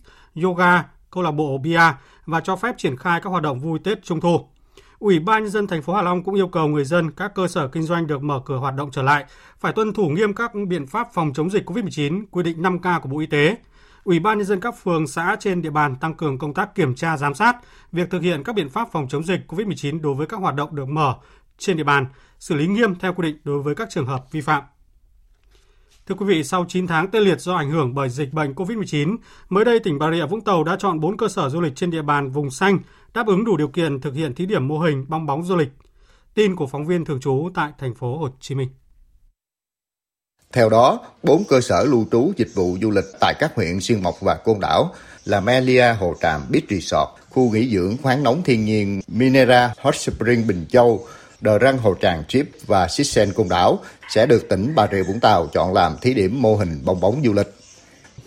yoga, 0.44 0.84
câu 1.12 1.24
lạc 1.24 1.32
bộ 1.32 1.58
bia 1.58 1.82
và 2.26 2.42
cho 2.42 2.56
phép 2.56 2.76
triển 2.78 2.98
khai 2.98 3.22
các 3.22 3.30
hoạt 3.30 3.44
động 3.44 3.60
vui 3.60 3.80
Tết 3.80 4.04
Trung 4.04 4.22
thu. 4.22 4.48
Ủy 5.00 5.20
ban 5.20 5.44
nhân 5.44 5.52
dân 5.52 5.68
thành 5.68 5.82
phố 5.82 5.94
Hạ 5.94 6.02
Long 6.02 6.24
cũng 6.24 6.36
yêu 6.36 6.48
cầu 6.48 6.68
người 6.68 6.86
dân 6.86 7.12
các 7.12 7.36
cơ 7.36 7.48
sở 7.48 7.68
kinh 7.68 7.84
doanh 7.84 8.08
được 8.08 8.24
mở 8.24 8.42
cửa 8.46 8.58
hoạt 8.58 8.76
động 8.76 8.92
trở 8.92 9.02
lại 9.02 9.26
phải 9.60 9.74
tuân 9.74 9.94
thủ 9.94 10.10
nghiêm 10.10 10.34
các 10.34 10.52
biện 10.68 10.88
pháp 10.88 11.08
phòng 11.14 11.34
chống 11.34 11.50
dịch 11.50 11.70
COVID-19, 11.70 12.24
quy 12.32 12.44
định 12.44 12.62
5K 12.62 13.00
của 13.00 13.10
Bộ 13.10 13.20
Y 13.20 13.26
tế. 13.26 13.58
Ủy 14.06 14.20
ban 14.20 14.38
nhân 14.38 14.48
dân 14.48 14.60
các 14.60 14.76
phường 14.84 15.08
xã 15.08 15.36
trên 15.40 15.62
địa 15.62 15.70
bàn 15.70 15.96
tăng 15.96 16.14
cường 16.14 16.38
công 16.38 16.54
tác 16.54 16.76
kiểm 16.76 16.96
tra 16.96 17.18
giám 17.18 17.34
sát 17.34 17.58
việc 17.92 18.10
thực 18.10 18.22
hiện 18.22 18.44
các 18.44 18.56
biện 18.56 18.70
pháp 18.70 18.92
phòng 18.92 19.08
chống 19.08 19.24
dịch 19.24 19.40
COVID-19 19.48 20.02
đối 20.02 20.14
với 20.14 20.28
các 20.28 20.40
hoạt 20.40 20.56
động 20.56 20.76
được 20.76 20.90
mở 20.90 21.16
trên 21.58 21.78
địa 21.78 21.84
bàn, 21.84 22.06
xử 22.40 22.56
lý 22.56 22.68
nghiêm 22.68 22.96
theo 22.96 23.14
quy 23.14 23.28
định 23.28 23.38
đối 23.44 23.62
với 23.62 23.76
các 23.76 23.90
trường 23.90 24.06
hợp 24.06 24.32
vi 24.32 24.42
phạm. 24.42 24.64
Thưa 26.08 26.16
quý 26.16 26.26
vị, 26.26 26.44
sau 26.44 26.66
9 26.68 26.88
tháng 26.88 27.12
tê 27.12 27.20
liệt 27.20 27.42
do 27.42 27.56
ảnh 27.56 27.72
hưởng 27.72 27.96
bởi 27.96 28.10
dịch 28.10 28.34
bệnh 28.34 28.54
COVID-19, 28.54 29.18
mới 29.50 29.66
đây 29.66 29.80
tỉnh 29.80 30.00
Bà 30.00 30.12
Rịa 30.12 30.26
Vũng 30.26 30.42
Tàu 30.42 30.64
đã 30.64 30.76
chọn 30.80 31.00
4 31.00 31.18
cơ 31.18 31.28
sở 31.28 31.50
du 31.50 31.62
lịch 31.62 31.76
trên 31.76 31.92
địa 31.92 32.02
bàn 32.02 32.32
vùng 32.32 32.52
xanh 32.52 32.80
đáp 33.14 33.28
ứng 33.28 33.46
đủ 33.46 33.58
điều 33.58 33.68
kiện 33.68 34.02
thực 34.02 34.16
hiện 34.16 34.36
thí 34.36 34.46
điểm 34.46 34.68
mô 34.68 34.80
hình 34.80 35.06
bong 35.08 35.26
bóng 35.26 35.44
du 35.44 35.56
lịch. 35.56 35.70
Tin 36.34 36.56
của 36.56 36.68
phóng 36.68 36.86
viên 36.86 37.06
thường 37.06 37.20
trú 37.20 37.50
tại 37.54 37.72
thành 37.78 37.96
phố 37.96 38.18
Hồ 38.18 38.30
Chí 38.40 38.56
Minh. 38.56 38.70
Theo 40.56 40.70
đó, 40.70 41.00
bốn 41.24 41.44
cơ 41.44 41.62
sở 41.62 41.84
lưu 41.84 42.06
trú 42.12 42.32
dịch 42.38 42.50
vụ 42.54 42.78
du 42.82 42.92
lịch 42.92 43.06
tại 43.20 43.34
các 43.40 43.56
huyện 43.56 43.80
Xuyên 43.82 44.04
Mộc 44.04 44.22
và 44.22 44.36
Côn 44.36 44.60
Đảo 44.60 44.94
là 45.26 45.40
Melia 45.40 45.94
Hồ 45.94 46.16
Tràm 46.22 46.42
Beach 46.50 46.64
Resort, 46.70 47.10
khu 47.30 47.52
nghỉ 47.52 47.70
dưỡng 47.74 47.98
khoáng 48.04 48.24
nóng 48.24 48.44
thiên 48.44 48.66
nhiên 48.66 49.02
Minera 49.08 49.74
Hot 49.78 49.96
Spring 49.96 50.48
Bình 50.48 50.66
Châu, 50.70 51.08
Đờ 51.42 51.58
Răng 51.58 51.78
Hồ 51.78 51.96
Tràng 52.02 52.24
Trip 52.28 52.50
và 52.68 52.88
Sixen 52.88 53.34
Côn 53.34 53.50
Đảo 53.50 53.80
sẽ 54.10 54.26
được 54.26 54.50
tỉnh 54.50 54.76
Bà 54.76 54.88
Rịa 54.92 55.04
Vũng 55.04 55.20
Tàu 55.20 55.48
chọn 55.48 55.74
làm 55.74 55.98
thí 56.02 56.14
điểm 56.14 56.42
mô 56.42 56.56
hình 56.56 56.82
bong 56.86 57.00
bóng 57.00 57.22
du 57.26 57.34
lịch. 57.34 57.54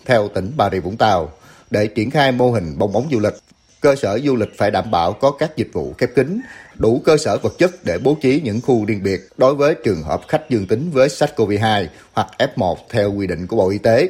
Theo 0.05 0.27
tỉnh 0.27 0.51
Bà 0.57 0.69
Rịa 0.69 0.79
Vũng 0.79 0.97
Tàu, 0.97 1.31
để 1.69 1.87
triển 1.87 2.11
khai 2.11 2.31
mô 2.31 2.51
hình 2.51 2.77
bong 2.77 2.93
bóng 2.93 3.07
du 3.11 3.19
lịch, 3.19 3.33
cơ 3.81 3.95
sở 3.95 4.19
du 4.19 4.35
lịch 4.35 4.57
phải 4.57 4.71
đảm 4.71 4.91
bảo 4.91 5.13
có 5.13 5.31
các 5.31 5.57
dịch 5.57 5.69
vụ 5.73 5.93
khép 5.97 6.09
kín, 6.15 6.41
đủ 6.79 7.01
cơ 7.05 7.17
sở 7.17 7.37
vật 7.37 7.53
chất 7.57 7.71
để 7.83 7.97
bố 7.97 8.17
trí 8.21 8.41
những 8.43 8.61
khu 8.61 8.85
riêng 8.85 9.03
biệt 9.03 9.19
đối 9.37 9.55
với 9.55 9.75
trường 9.85 10.03
hợp 10.03 10.21
khách 10.27 10.49
dương 10.49 10.67
tính 10.67 10.91
với 10.91 11.07
SARS-CoV-2 11.07 11.87
hoặc 12.13 12.27
F1 12.37 12.75
theo 12.89 13.13
quy 13.13 13.27
định 13.27 13.47
của 13.47 13.55
Bộ 13.55 13.69
Y 13.69 13.77
tế. 13.77 14.09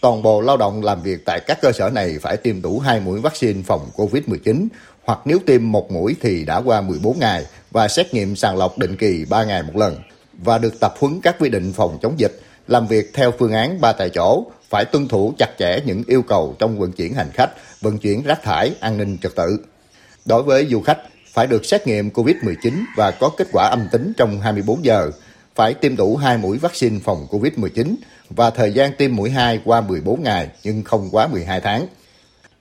Toàn 0.00 0.22
bộ 0.22 0.40
lao 0.40 0.56
động 0.56 0.84
làm 0.84 1.02
việc 1.02 1.24
tại 1.24 1.40
các 1.46 1.58
cơ 1.62 1.72
sở 1.72 1.90
này 1.90 2.18
phải 2.22 2.36
tiêm 2.36 2.62
đủ 2.62 2.78
2 2.78 3.00
mũi 3.00 3.20
vaccine 3.20 3.62
phòng 3.62 3.90
COVID-19 3.96 4.66
hoặc 5.04 5.18
nếu 5.24 5.38
tiêm 5.46 5.72
một 5.72 5.92
mũi 5.92 6.16
thì 6.20 6.44
đã 6.44 6.56
qua 6.56 6.80
14 6.80 7.18
ngày 7.18 7.46
và 7.70 7.88
xét 7.88 8.14
nghiệm 8.14 8.36
sàng 8.36 8.56
lọc 8.56 8.78
định 8.78 8.96
kỳ 8.96 9.24
3 9.30 9.44
ngày 9.44 9.62
một 9.62 9.76
lần 9.76 9.96
và 10.32 10.58
được 10.58 10.80
tập 10.80 10.94
huấn 10.98 11.20
các 11.20 11.36
quy 11.38 11.48
định 11.48 11.72
phòng 11.72 11.98
chống 12.02 12.14
dịch, 12.18 12.40
làm 12.68 12.86
việc 12.86 13.10
theo 13.14 13.32
phương 13.38 13.52
án 13.52 13.80
ba 13.80 13.92
tại 13.92 14.10
chỗ, 14.10 14.46
phải 14.70 14.84
tuân 14.84 15.08
thủ 15.08 15.34
chặt 15.38 15.50
chẽ 15.58 15.80
những 15.84 16.02
yêu 16.06 16.22
cầu 16.22 16.56
trong 16.58 16.78
vận 16.78 16.92
chuyển 16.92 17.14
hành 17.14 17.30
khách, 17.34 17.50
vận 17.80 17.98
chuyển 17.98 18.22
rác 18.22 18.42
thải, 18.42 18.72
an 18.80 18.96
ninh 18.96 19.18
trật 19.22 19.32
tự. 19.36 19.58
Đối 20.24 20.42
với 20.42 20.66
du 20.70 20.80
khách, 20.80 20.98
phải 21.34 21.46
được 21.46 21.64
xét 21.64 21.86
nghiệm 21.86 22.10
COVID-19 22.10 22.84
và 22.96 23.10
có 23.10 23.30
kết 23.36 23.48
quả 23.52 23.68
âm 23.68 23.88
tính 23.92 24.12
trong 24.16 24.40
24 24.40 24.84
giờ, 24.84 25.10
phải 25.54 25.74
tiêm 25.74 25.96
đủ 25.96 26.16
2 26.16 26.38
mũi 26.38 26.58
vaccine 26.58 26.98
phòng 27.04 27.26
COVID-19 27.30 27.94
và 28.30 28.50
thời 28.50 28.72
gian 28.72 28.92
tiêm 28.92 29.16
mũi 29.16 29.30
2 29.30 29.60
qua 29.64 29.80
14 29.80 30.22
ngày 30.22 30.48
nhưng 30.64 30.82
không 30.82 31.08
quá 31.12 31.26
12 31.26 31.60
tháng. 31.60 31.86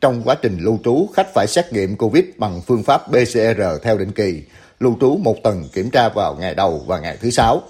Trong 0.02 0.22
quá 0.24 0.36
trình 0.42 0.58
lưu 0.62 0.80
trú, 0.84 1.10
khách 1.16 1.34
phải 1.34 1.48
xét 1.48 1.74
nghiệm 1.74 1.96
COVID 1.96 2.24
bằng 2.38 2.62
phương 2.68 2.84
pháp 2.84 3.02
PCR 3.10 3.62
theo 3.84 3.98
định 3.98 4.12
kỳ, 4.12 4.44
lưu 4.80 4.98
trú 5.02 5.18
một 5.18 5.36
tuần 5.44 5.64
kiểm 5.74 5.90
tra 5.90 6.10
vào 6.10 6.36
ngày 6.36 6.56
đầu 6.56 6.84
và 6.88 7.00
ngày 7.00 7.18
thứ 7.22 7.30
sáu. 7.30 7.62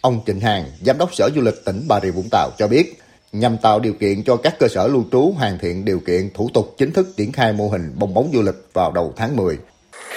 Ông 0.00 0.20
Trịnh 0.26 0.40
Hàng, 0.40 0.64
Giám 0.80 0.98
đốc 0.98 1.14
Sở 1.14 1.30
Du 1.34 1.40
lịch 1.40 1.64
tỉnh 1.64 1.84
Bà 1.88 2.00
Rịa 2.00 2.10
Vũng 2.10 2.28
Tàu 2.30 2.50
cho 2.58 2.68
biết, 2.68 2.98
nhằm 3.32 3.58
tạo 3.58 3.80
điều 3.80 3.92
kiện 3.92 4.22
cho 4.24 4.36
các 4.36 4.54
cơ 4.58 4.68
sở 4.68 4.88
lưu 4.88 5.04
trú 5.12 5.34
hoàn 5.36 5.58
thiện 5.58 5.84
điều 5.84 6.00
kiện 6.00 6.30
thủ 6.34 6.50
tục 6.54 6.74
chính 6.78 6.92
thức 6.92 7.16
triển 7.16 7.32
khai 7.32 7.52
mô 7.52 7.68
hình 7.68 7.92
bong 7.94 8.14
bóng 8.14 8.30
du 8.34 8.42
lịch 8.42 8.56
vào 8.72 8.92
đầu 8.92 9.12
tháng 9.16 9.36
10 9.36 9.58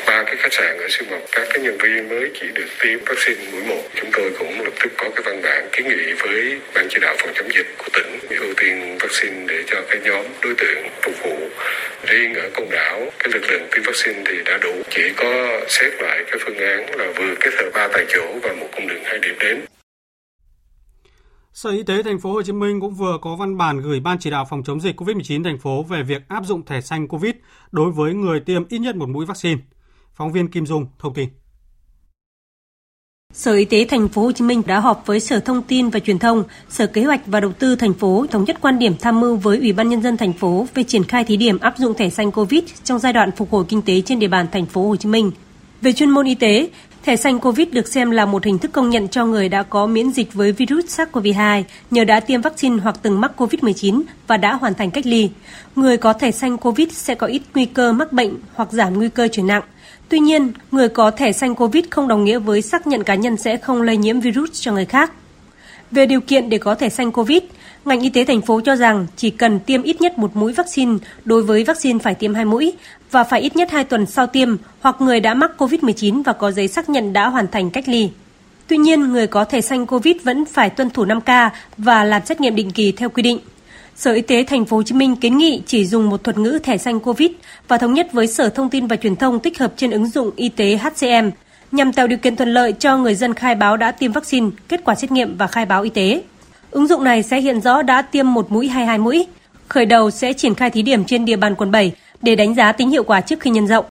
ba 0.09 0.23
cái 0.25 0.35
khách 0.37 0.53
sạn 0.53 0.77
ở 0.77 0.87
Xuyên 0.89 1.09
Mộc 1.09 1.18
các 1.31 1.47
cái 1.49 1.63
nhân 1.63 1.77
viên 1.83 2.09
mới 2.09 2.31
chỉ 2.33 2.47
được 2.55 2.67
tiêm 2.81 2.99
vaccine 3.05 3.51
mũi 3.51 3.63
một. 3.63 3.83
Chúng 3.95 4.09
tôi 4.13 4.31
cũng 4.39 4.61
lập 4.61 4.73
tức 4.83 4.91
có 4.97 5.09
cái 5.15 5.23
văn 5.25 5.41
bản 5.43 5.69
kiến 5.71 5.87
nghị 5.87 6.13
với 6.13 6.59
ban 6.75 6.87
chỉ 6.89 6.97
đạo 7.01 7.15
phòng 7.19 7.33
chống 7.35 7.49
dịch 7.53 7.67
của 7.77 7.89
tỉnh 7.93 8.39
ưu 8.39 8.53
tiên 8.57 8.97
vaccine 8.99 9.45
để 9.47 9.63
cho 9.67 9.81
cái 9.89 9.99
nhóm 10.03 10.25
đối 10.41 10.55
tượng 10.55 10.83
phục 11.01 11.15
vụ 11.23 11.37
riêng 12.07 12.33
ở 12.33 12.49
côn 12.55 12.67
đảo. 12.71 12.99
Cái 13.19 13.29
lực 13.33 13.43
lượng 13.49 13.67
tiêm 13.71 13.83
vaccine 13.83 14.23
thì 14.25 14.35
đã 14.45 14.57
đủ, 14.63 14.73
chỉ 14.89 15.01
có 15.17 15.61
xét 15.67 15.93
lại 16.01 16.23
cái 16.27 16.39
phương 16.45 16.57
án 16.57 16.99
là 16.99 17.13
vừa 17.17 17.35
kết 17.39 17.51
hợp 17.57 17.69
ba 17.73 17.87
tại 17.93 18.05
chỗ 18.09 18.39
và 18.43 18.53
một 18.53 18.67
cung 18.75 18.87
đường 18.87 19.03
hai 19.03 19.19
điểm 19.19 19.35
đến. 19.39 19.65
Sở 21.53 21.69
Y 21.69 21.83
tế 21.83 22.03
thành 22.03 22.19
phố 22.19 22.31
Hồ 22.31 22.41
Chí 22.41 22.51
Minh 22.51 22.79
cũng 22.79 22.93
vừa 22.93 23.17
có 23.21 23.35
văn 23.35 23.57
bản 23.57 23.81
gửi 23.81 23.99
Ban 23.99 24.19
chỉ 24.19 24.29
đạo 24.29 24.45
phòng 24.49 24.63
chống 24.63 24.79
dịch 24.79 25.01
COVID-19 25.01 25.43
thành 25.43 25.57
phố 25.57 25.83
về 25.83 26.03
việc 26.03 26.21
áp 26.27 26.43
dụng 26.45 26.65
thẻ 26.65 26.81
xanh 26.81 27.07
COVID 27.07 27.35
đối 27.71 27.91
với 27.91 28.13
người 28.13 28.39
tiêm 28.39 28.67
ít 28.69 28.79
nhất 28.79 28.95
một 28.95 29.09
mũi 29.09 29.25
vaccine. 29.25 29.61
Phóng 30.19 30.31
viên 30.31 30.47
Kim 30.47 30.65
Dung 30.65 30.85
thông 30.99 31.13
tin. 31.13 31.29
Sở 33.33 33.53
Y 33.53 33.65
tế 33.65 33.85
thành 33.89 34.07
phố 34.07 34.21
Hồ 34.21 34.31
Chí 34.31 34.43
Minh 34.43 34.61
đã 34.67 34.79
họp 34.79 35.03
với 35.05 35.19
Sở 35.19 35.39
Thông 35.39 35.61
tin 35.61 35.89
và 35.89 35.99
Truyền 35.99 36.19
thông, 36.19 36.43
Sở 36.69 36.87
Kế 36.87 37.03
hoạch 37.03 37.21
và 37.25 37.39
Đầu 37.39 37.51
tư 37.51 37.75
thành 37.75 37.93
phố 37.93 38.25
thống 38.31 38.43
nhất 38.43 38.57
quan 38.61 38.79
điểm 38.79 38.93
tham 39.01 39.19
mưu 39.19 39.35
với 39.35 39.57
Ủy 39.57 39.73
ban 39.73 39.89
nhân 39.89 40.01
dân 40.01 40.17
thành 40.17 40.33
phố 40.33 40.67
về 40.73 40.83
triển 40.83 41.03
khai 41.03 41.23
thí 41.23 41.37
điểm 41.37 41.59
áp 41.59 41.77
dụng 41.77 41.93
thẻ 41.93 42.09
xanh 42.09 42.31
Covid 42.31 42.63
trong 42.83 42.99
giai 42.99 43.13
đoạn 43.13 43.31
phục 43.31 43.51
hồi 43.51 43.65
kinh 43.69 43.81
tế 43.81 44.01
trên 44.01 44.19
địa 44.19 44.27
bàn 44.27 44.47
thành 44.51 44.65
phố 44.65 44.87
Hồ 44.87 44.95
Chí 44.95 45.09
Minh. 45.09 45.31
Về 45.81 45.93
chuyên 45.93 46.09
môn 46.09 46.25
y 46.25 46.35
tế, 46.35 46.69
thẻ 47.03 47.15
xanh 47.15 47.39
COVID 47.39 47.67
được 47.71 47.87
xem 47.87 48.11
là 48.11 48.25
một 48.25 48.45
hình 48.45 48.59
thức 48.59 48.71
công 48.71 48.89
nhận 48.89 49.07
cho 49.07 49.25
người 49.25 49.49
đã 49.49 49.63
có 49.63 49.87
miễn 49.87 50.11
dịch 50.11 50.33
với 50.33 50.51
virus 50.51 50.85
SARS-CoV-2 50.85 51.63
nhờ 51.91 52.03
đã 52.03 52.19
tiêm 52.19 52.41
vaccine 52.41 52.77
hoặc 52.83 52.99
từng 53.01 53.21
mắc 53.21 53.31
COVID-19 53.37 54.01
và 54.27 54.37
đã 54.37 54.53
hoàn 54.53 54.73
thành 54.73 54.91
cách 54.91 55.05
ly. 55.05 55.29
Người 55.75 55.97
có 55.97 56.13
thẻ 56.13 56.31
xanh 56.31 56.57
COVID 56.57 56.91
sẽ 56.91 57.15
có 57.15 57.27
ít 57.27 57.41
nguy 57.53 57.65
cơ 57.65 57.93
mắc 57.93 58.13
bệnh 58.13 58.33
hoặc 58.53 58.71
giảm 58.71 58.93
nguy 58.93 59.09
cơ 59.09 59.27
chuyển 59.27 59.47
nặng. 59.47 59.63
Tuy 60.09 60.19
nhiên, 60.19 60.51
người 60.71 60.89
có 60.89 61.11
thẻ 61.11 61.31
xanh 61.31 61.55
COVID 61.55 61.83
không 61.89 62.07
đồng 62.07 62.23
nghĩa 62.23 62.39
với 62.39 62.61
xác 62.61 62.87
nhận 62.87 63.03
cá 63.03 63.15
nhân 63.15 63.37
sẽ 63.37 63.57
không 63.57 63.81
lây 63.81 63.97
nhiễm 63.97 64.19
virus 64.19 64.49
cho 64.53 64.71
người 64.71 64.85
khác. 64.85 65.11
Về 65.91 66.05
điều 66.05 66.21
kiện 66.21 66.49
để 66.49 66.57
có 66.57 66.75
thẻ 66.75 66.89
xanh 66.89 67.11
COVID, 67.11 67.43
ngành 67.85 68.01
y 68.01 68.09
tế 68.09 68.25
thành 68.25 68.41
phố 68.41 68.61
cho 68.61 68.75
rằng 68.75 69.07
chỉ 69.15 69.29
cần 69.29 69.59
tiêm 69.59 69.83
ít 69.83 70.01
nhất 70.01 70.17
một 70.17 70.35
mũi 70.35 70.53
vaccine 70.53 70.97
đối 71.25 71.43
với 71.43 71.63
vaccine 71.63 71.99
phải 71.99 72.15
tiêm 72.15 72.33
hai 72.33 72.45
mũi 72.45 72.73
và 73.11 73.23
phải 73.23 73.41
ít 73.41 73.55
nhất 73.55 73.71
2 73.71 73.83
tuần 73.83 74.05
sau 74.05 74.27
tiêm 74.27 74.55
hoặc 74.79 75.01
người 75.01 75.19
đã 75.19 75.33
mắc 75.33 75.51
COVID-19 75.57 76.23
và 76.23 76.33
có 76.33 76.51
giấy 76.51 76.67
xác 76.67 76.89
nhận 76.89 77.13
đã 77.13 77.29
hoàn 77.29 77.47
thành 77.47 77.69
cách 77.69 77.89
ly. 77.89 78.09
Tuy 78.67 78.77
nhiên, 78.77 79.11
người 79.11 79.27
có 79.27 79.45
thẻ 79.45 79.61
xanh 79.61 79.85
COVID 79.85 80.15
vẫn 80.23 80.45
phải 80.45 80.69
tuân 80.69 80.89
thủ 80.89 81.05
5K 81.05 81.49
và 81.77 82.03
làm 82.03 82.25
xét 82.25 82.41
nghiệm 82.41 82.55
định 82.55 82.71
kỳ 82.71 82.91
theo 82.91 83.09
quy 83.09 83.23
định. 83.23 83.39
Sở 83.99 84.13
Y 84.13 84.21
tế 84.21 84.43
Thành 84.43 84.65
phố 84.65 84.77
Hồ 84.77 84.83
Chí 84.83 84.95
Minh 84.95 85.15
kiến 85.15 85.37
nghị 85.37 85.61
chỉ 85.65 85.85
dùng 85.85 86.09
một 86.09 86.23
thuật 86.23 86.37
ngữ 86.37 86.59
thẻ 86.63 86.77
xanh 86.77 86.99
COVID 86.99 87.31
và 87.67 87.77
thống 87.77 87.93
nhất 87.93 88.07
với 88.13 88.27
Sở 88.27 88.49
Thông 88.49 88.69
tin 88.69 88.87
và 88.87 88.95
Truyền 88.95 89.15
thông 89.15 89.39
tích 89.39 89.59
hợp 89.59 89.73
trên 89.77 89.91
ứng 89.91 90.09
dụng 90.09 90.31
y 90.35 90.49
tế 90.49 90.77
HCM 90.77 91.29
nhằm 91.71 91.93
tạo 91.93 92.07
điều 92.07 92.17
kiện 92.17 92.35
thuận 92.35 92.49
lợi 92.49 92.73
cho 92.73 92.97
người 92.97 93.15
dân 93.15 93.33
khai 93.33 93.55
báo 93.55 93.77
đã 93.77 93.91
tiêm 93.91 94.11
vaccine, 94.11 94.49
kết 94.67 94.81
quả 94.85 94.95
xét 94.95 95.11
nghiệm 95.11 95.37
và 95.37 95.47
khai 95.47 95.65
báo 95.65 95.83
y 95.83 95.89
tế. 95.89 96.23
Ứng 96.71 96.87
dụng 96.87 97.03
này 97.03 97.23
sẽ 97.23 97.41
hiện 97.41 97.61
rõ 97.61 97.81
đã 97.81 98.01
tiêm 98.01 98.33
một 98.33 98.51
mũi 98.51 98.67
hay 98.67 98.85
hai 98.85 98.97
mũi. 98.97 99.27
Khởi 99.67 99.85
đầu 99.85 100.11
sẽ 100.11 100.33
triển 100.33 100.55
khai 100.55 100.69
thí 100.69 100.81
điểm 100.81 101.05
trên 101.05 101.25
địa 101.25 101.37
bàn 101.37 101.55
quận 101.55 101.71
7 101.71 101.91
để 102.21 102.35
đánh 102.35 102.55
giá 102.55 102.71
tính 102.71 102.89
hiệu 102.89 103.03
quả 103.03 103.21
trước 103.21 103.39
khi 103.39 103.49
nhân 103.49 103.67
rộng. 103.67 103.85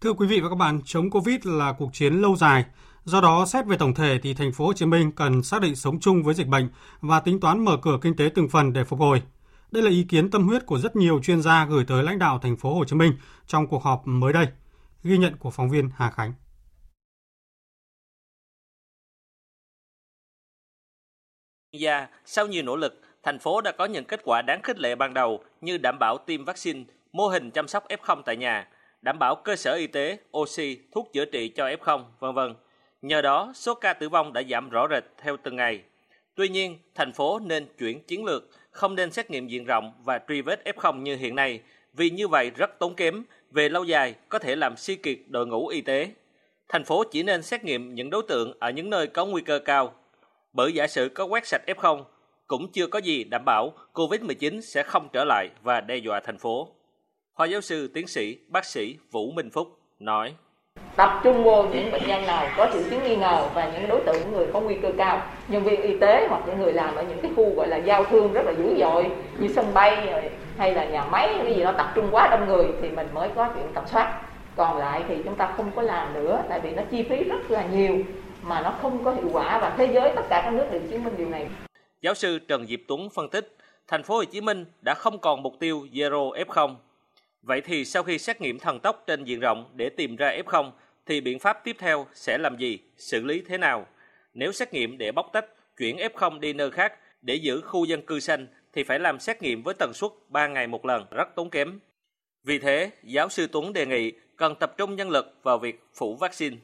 Thưa 0.00 0.12
quý 0.12 0.26
vị 0.26 0.40
và 0.40 0.48
các 0.48 0.56
bạn, 0.56 0.80
chống 0.84 1.10
Covid 1.10 1.36
là 1.44 1.72
cuộc 1.78 1.90
chiến 1.92 2.14
lâu 2.14 2.36
dài. 2.36 2.64
Do 3.04 3.20
đó, 3.20 3.46
xét 3.46 3.66
về 3.66 3.76
tổng 3.76 3.94
thể 3.94 4.18
thì 4.22 4.34
thành 4.34 4.52
phố 4.52 4.66
Hồ 4.66 4.72
Chí 4.72 4.86
Minh 4.86 5.12
cần 5.12 5.42
xác 5.42 5.62
định 5.62 5.76
sống 5.76 6.00
chung 6.00 6.22
với 6.22 6.34
dịch 6.34 6.46
bệnh 6.46 6.68
và 7.00 7.20
tính 7.20 7.40
toán 7.40 7.64
mở 7.64 7.76
cửa 7.82 7.98
kinh 8.02 8.16
tế 8.16 8.30
từng 8.34 8.48
phần 8.48 8.72
để 8.72 8.84
phục 8.84 8.98
hồi. 8.98 9.22
Đây 9.70 9.82
là 9.82 9.90
ý 9.90 10.04
kiến 10.08 10.30
tâm 10.30 10.48
huyết 10.48 10.66
của 10.66 10.78
rất 10.78 10.96
nhiều 10.96 11.20
chuyên 11.22 11.42
gia 11.42 11.66
gửi 11.66 11.84
tới 11.88 12.02
lãnh 12.02 12.18
đạo 12.18 12.38
thành 12.42 12.56
phố 12.56 12.74
Hồ 12.74 12.84
Chí 12.84 12.96
Minh 12.96 13.12
trong 13.46 13.66
cuộc 13.66 13.82
họp 13.82 14.02
mới 14.06 14.32
đây. 14.32 14.46
Ghi 15.02 15.18
nhận 15.18 15.36
của 15.36 15.50
phóng 15.50 15.70
viên 15.70 15.90
Hà 15.96 16.10
Khánh. 16.10 16.32
Và 21.80 22.08
sau 22.24 22.46
nhiều 22.46 22.62
nỗ 22.62 22.76
lực, 22.76 23.00
thành 23.22 23.38
phố 23.38 23.60
đã 23.60 23.72
có 23.78 23.84
những 23.84 24.04
kết 24.04 24.20
quả 24.24 24.42
đáng 24.42 24.60
khích 24.62 24.78
lệ 24.78 24.94
ban 24.94 25.14
đầu 25.14 25.44
như 25.60 25.78
đảm 25.78 25.98
bảo 26.00 26.18
tiêm 26.26 26.44
vaccine, 26.44 26.84
mô 27.12 27.28
hình 27.28 27.50
chăm 27.50 27.68
sóc 27.68 27.84
F0 27.88 28.22
tại 28.22 28.36
nhà, 28.36 28.68
đảm 29.02 29.18
bảo 29.18 29.34
cơ 29.44 29.56
sở 29.56 29.74
y 29.74 29.86
tế, 29.86 30.18
oxy, 30.38 30.78
thuốc 30.92 31.10
chữa 31.12 31.24
trị 31.24 31.52
cho 31.56 31.68
F0, 31.68 32.04
vân 32.18 32.34
vân. 32.34 32.54
Nhờ 33.04 33.22
đó, 33.22 33.52
số 33.54 33.74
ca 33.74 33.92
tử 33.92 34.08
vong 34.08 34.32
đã 34.32 34.42
giảm 34.50 34.70
rõ 34.70 34.88
rệt 34.90 35.04
theo 35.18 35.36
từng 35.36 35.56
ngày. 35.56 35.82
Tuy 36.34 36.48
nhiên, 36.48 36.78
thành 36.94 37.12
phố 37.12 37.38
nên 37.38 37.66
chuyển 37.78 38.00
chiến 38.00 38.24
lược, 38.24 38.48
không 38.70 38.94
nên 38.94 39.10
xét 39.10 39.30
nghiệm 39.30 39.48
diện 39.48 39.64
rộng 39.64 39.92
và 40.04 40.20
truy 40.28 40.42
vết 40.42 40.62
F0 40.64 41.02
như 41.02 41.16
hiện 41.16 41.34
nay, 41.34 41.60
vì 41.92 42.10
như 42.10 42.28
vậy 42.28 42.50
rất 42.50 42.78
tốn 42.78 42.94
kém, 42.94 43.24
về 43.50 43.68
lâu 43.68 43.84
dài 43.84 44.14
có 44.28 44.38
thể 44.38 44.56
làm 44.56 44.76
suy 44.76 44.96
kiệt 44.96 45.18
đội 45.26 45.46
ngũ 45.46 45.68
y 45.68 45.80
tế. 45.80 46.10
Thành 46.68 46.84
phố 46.84 47.04
chỉ 47.10 47.22
nên 47.22 47.42
xét 47.42 47.64
nghiệm 47.64 47.94
những 47.94 48.10
đối 48.10 48.22
tượng 48.28 48.52
ở 48.58 48.70
những 48.70 48.90
nơi 48.90 49.06
có 49.06 49.26
nguy 49.26 49.42
cơ 49.42 49.58
cao. 49.58 49.94
Bởi 50.52 50.72
giả 50.72 50.86
sử 50.86 51.08
có 51.08 51.24
quét 51.24 51.46
sạch 51.46 51.62
F0, 51.66 52.04
cũng 52.46 52.72
chưa 52.72 52.86
có 52.86 52.98
gì 52.98 53.24
đảm 53.24 53.42
bảo 53.44 53.72
COVID-19 53.92 54.60
sẽ 54.60 54.82
không 54.82 55.08
trở 55.12 55.24
lại 55.24 55.48
và 55.62 55.80
đe 55.80 55.96
dọa 55.96 56.20
thành 56.20 56.38
phố. 56.38 56.68
Phó 57.36 57.44
giáo 57.44 57.60
sư 57.60 57.88
tiến 57.94 58.06
sĩ 58.06 58.38
bác 58.48 58.64
sĩ 58.64 58.96
Vũ 59.10 59.32
Minh 59.32 59.50
Phúc 59.50 59.78
nói 59.98 60.34
tập 60.96 61.20
trung 61.24 61.44
vô 61.44 61.62
những 61.62 61.92
bệnh 61.92 62.06
nhân 62.06 62.26
nào 62.26 62.48
có 62.56 62.68
triệu 62.72 62.82
chứng 62.90 63.02
nghi 63.04 63.16
ngờ 63.16 63.48
và 63.54 63.70
những 63.72 63.88
đối 63.88 64.00
tượng, 64.00 64.32
người 64.32 64.46
có 64.52 64.60
nguy 64.60 64.74
cơ 64.74 64.92
cao. 64.98 65.22
Nhân 65.48 65.64
viên 65.64 65.82
y 65.82 65.98
tế 65.98 66.26
hoặc 66.30 66.42
những 66.46 66.58
người 66.58 66.72
làm 66.72 66.94
ở 66.94 67.02
những 67.02 67.20
cái 67.22 67.30
khu 67.36 67.54
gọi 67.54 67.68
là 67.68 67.76
giao 67.76 68.04
thương 68.04 68.32
rất 68.32 68.42
là 68.46 68.52
dữ 68.52 68.74
dội, 68.78 69.06
như 69.38 69.48
sân 69.48 69.74
bay 69.74 70.22
hay 70.58 70.72
là 70.72 70.84
nhà 70.84 71.04
máy, 71.04 71.34
cái 71.42 71.54
gì 71.54 71.64
nó 71.64 71.72
tập 71.72 71.92
trung 71.94 72.08
quá 72.10 72.28
đông 72.30 72.48
người 72.48 72.66
thì 72.82 72.90
mình 72.90 73.08
mới 73.14 73.28
có 73.34 73.48
chuyện 73.54 73.66
tầm 73.74 73.84
soát. 73.86 74.20
Còn 74.56 74.78
lại 74.78 75.02
thì 75.08 75.16
chúng 75.24 75.34
ta 75.34 75.54
không 75.56 75.70
có 75.76 75.82
làm 75.82 76.14
nữa, 76.14 76.42
tại 76.48 76.60
vì 76.60 76.70
nó 76.70 76.82
chi 76.90 77.02
phí 77.02 77.24
rất 77.24 77.50
là 77.50 77.64
nhiều 77.72 77.98
mà 78.42 78.60
nó 78.60 78.74
không 78.82 79.04
có 79.04 79.10
hiệu 79.10 79.28
quả 79.32 79.58
và 79.58 79.74
thế 79.76 79.88
giới, 79.92 80.12
tất 80.16 80.22
cả 80.28 80.40
các 80.44 80.52
nước 80.52 80.66
đều 80.70 80.80
chứng 80.90 81.04
minh 81.04 81.14
điều 81.16 81.28
này. 81.28 81.46
Giáo 82.02 82.14
sư 82.14 82.38
Trần 82.48 82.66
Diệp 82.66 82.80
Tuấn 82.88 83.08
phân 83.14 83.28
tích, 83.28 83.56
thành 83.88 84.02
phố 84.02 84.14
Hồ 84.14 84.24
Chí 84.24 84.40
Minh 84.40 84.64
đã 84.80 84.94
không 84.94 85.18
còn 85.18 85.42
mục 85.42 85.54
tiêu 85.60 85.86
zero 85.92 86.32
F0 86.32 86.74
Vậy 87.46 87.60
thì 87.60 87.84
sau 87.84 88.02
khi 88.02 88.18
xét 88.18 88.40
nghiệm 88.40 88.58
thần 88.58 88.80
tốc 88.80 89.04
trên 89.06 89.24
diện 89.24 89.40
rộng 89.40 89.70
để 89.74 89.88
tìm 89.88 90.16
ra 90.16 90.36
F0 90.44 90.70
thì 91.06 91.20
biện 91.20 91.38
pháp 91.38 91.64
tiếp 91.64 91.76
theo 91.78 92.06
sẽ 92.14 92.38
làm 92.38 92.56
gì, 92.56 92.78
xử 92.96 93.22
lý 93.22 93.42
thế 93.48 93.58
nào? 93.58 93.86
Nếu 94.34 94.52
xét 94.52 94.72
nghiệm 94.72 94.98
để 94.98 95.12
bóc 95.12 95.30
tách, 95.32 95.46
chuyển 95.78 95.96
F0 95.96 96.40
đi 96.40 96.52
nơi 96.52 96.70
khác 96.70 96.92
để 97.22 97.34
giữ 97.34 97.60
khu 97.60 97.84
dân 97.84 98.02
cư 98.02 98.20
xanh 98.20 98.46
thì 98.72 98.84
phải 98.84 98.98
làm 98.98 99.20
xét 99.20 99.42
nghiệm 99.42 99.62
với 99.62 99.74
tần 99.78 99.92
suất 99.94 100.10
3 100.28 100.46
ngày 100.46 100.66
một 100.66 100.84
lần 100.84 101.06
rất 101.10 101.28
tốn 101.36 101.50
kém. 101.50 101.80
Vì 102.44 102.58
thế, 102.58 102.90
giáo 103.02 103.28
sư 103.28 103.46
Tuấn 103.52 103.72
đề 103.72 103.86
nghị 103.86 104.12
cần 104.36 104.54
tập 104.60 104.74
trung 104.76 104.96
nhân 104.96 105.10
lực 105.10 105.34
vào 105.42 105.58
việc 105.58 105.84
phủ 105.94 106.16
vaccine. 106.16 106.56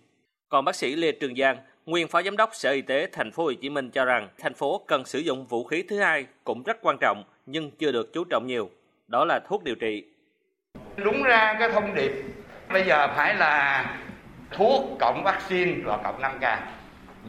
Còn 0.49 0.64
bác 0.64 0.75
sĩ 0.75 0.97
Lê 0.97 1.12
Trường 1.12 1.37
Giang, 1.37 1.59
nguyên 1.87 2.09
phó 2.09 2.23
giám 2.23 2.37
đốc 2.37 2.51
Sở 2.53 2.71
Y 2.71 2.83
tế 2.83 3.07
thành 3.12 3.33
phố 3.33 3.45
Hồ 3.45 3.53
Chí 3.53 3.71
Minh 3.71 3.90
cho 3.90 4.05
rằng 4.05 4.29
thành 4.38 4.55
phố 4.55 4.85
cần 4.87 5.05
sử 5.05 5.19
dụng 5.19 5.47
vũ 5.47 5.64
khí 5.64 5.83
thứ 5.83 5.99
hai 5.99 6.27
cũng 6.45 6.62
rất 6.62 6.77
quan 6.83 6.97
trọng 7.01 7.25
nhưng 7.47 7.71
chưa 7.71 7.93
được 7.93 8.12
chú 8.12 8.25
trọng 8.25 8.47
nhiều, 8.47 8.71
đó 9.07 9.25
là 9.25 9.40
thuốc 9.49 9.64
điều 9.64 9.75
trị. 9.75 10.05
Đúng 10.96 11.22
ra 11.22 11.57
cái 11.59 11.70
thông 11.72 11.94
điệp 11.94 12.12
bây 12.72 12.85
giờ 12.85 13.09
phải 13.16 13.35
là 13.35 13.85
thuốc 14.50 14.98
cộng 15.00 15.22
vaccine 15.24 15.72
và 15.85 15.96
cộng 15.96 16.22
5K. 16.22 16.57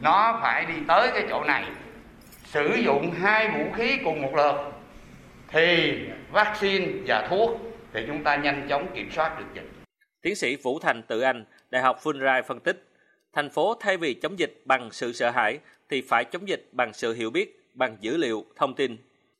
Nó 0.00 0.38
phải 0.42 0.64
đi 0.64 0.74
tới 0.88 1.10
cái 1.14 1.26
chỗ 1.28 1.44
này. 1.44 1.64
Sử 2.44 2.74
dụng 2.74 3.10
hai 3.10 3.48
vũ 3.48 3.72
khí 3.76 3.98
cùng 4.04 4.22
một 4.22 4.34
lượt 4.34 4.72
thì 5.48 5.98
vaccine 6.32 6.86
và 7.06 7.26
thuốc 7.28 7.50
thì 7.92 8.04
chúng 8.06 8.24
ta 8.24 8.36
nhanh 8.36 8.66
chóng 8.68 8.86
kiểm 8.94 9.10
soát 9.10 9.38
được 9.38 9.44
dịch. 9.54 9.70
Tiến 10.22 10.36
sĩ 10.36 10.56
Vũ 10.56 10.78
Thành 10.78 11.02
Tự 11.02 11.20
Anh, 11.20 11.44
Đại 11.70 11.82
học 11.82 12.00
Fulbright 12.02 12.42
phân 12.42 12.60
tích, 12.60 12.88
thành 13.32 13.50
phố 13.50 13.74
thay 13.80 13.96
vì 13.96 14.14
chống 14.14 14.38
dịch 14.38 14.62
bằng 14.64 14.88
sự 14.90 15.12
sợ 15.12 15.30
hãi 15.30 15.58
thì 15.88 16.02
phải 16.08 16.24
chống 16.24 16.48
dịch 16.48 16.68
bằng 16.72 16.92
sự 16.92 17.14
hiểu 17.14 17.30
biết, 17.30 17.60
bằng 17.74 17.96
dữ 18.00 18.16
liệu, 18.16 18.44
thông 18.56 18.74
tin. 18.74 18.96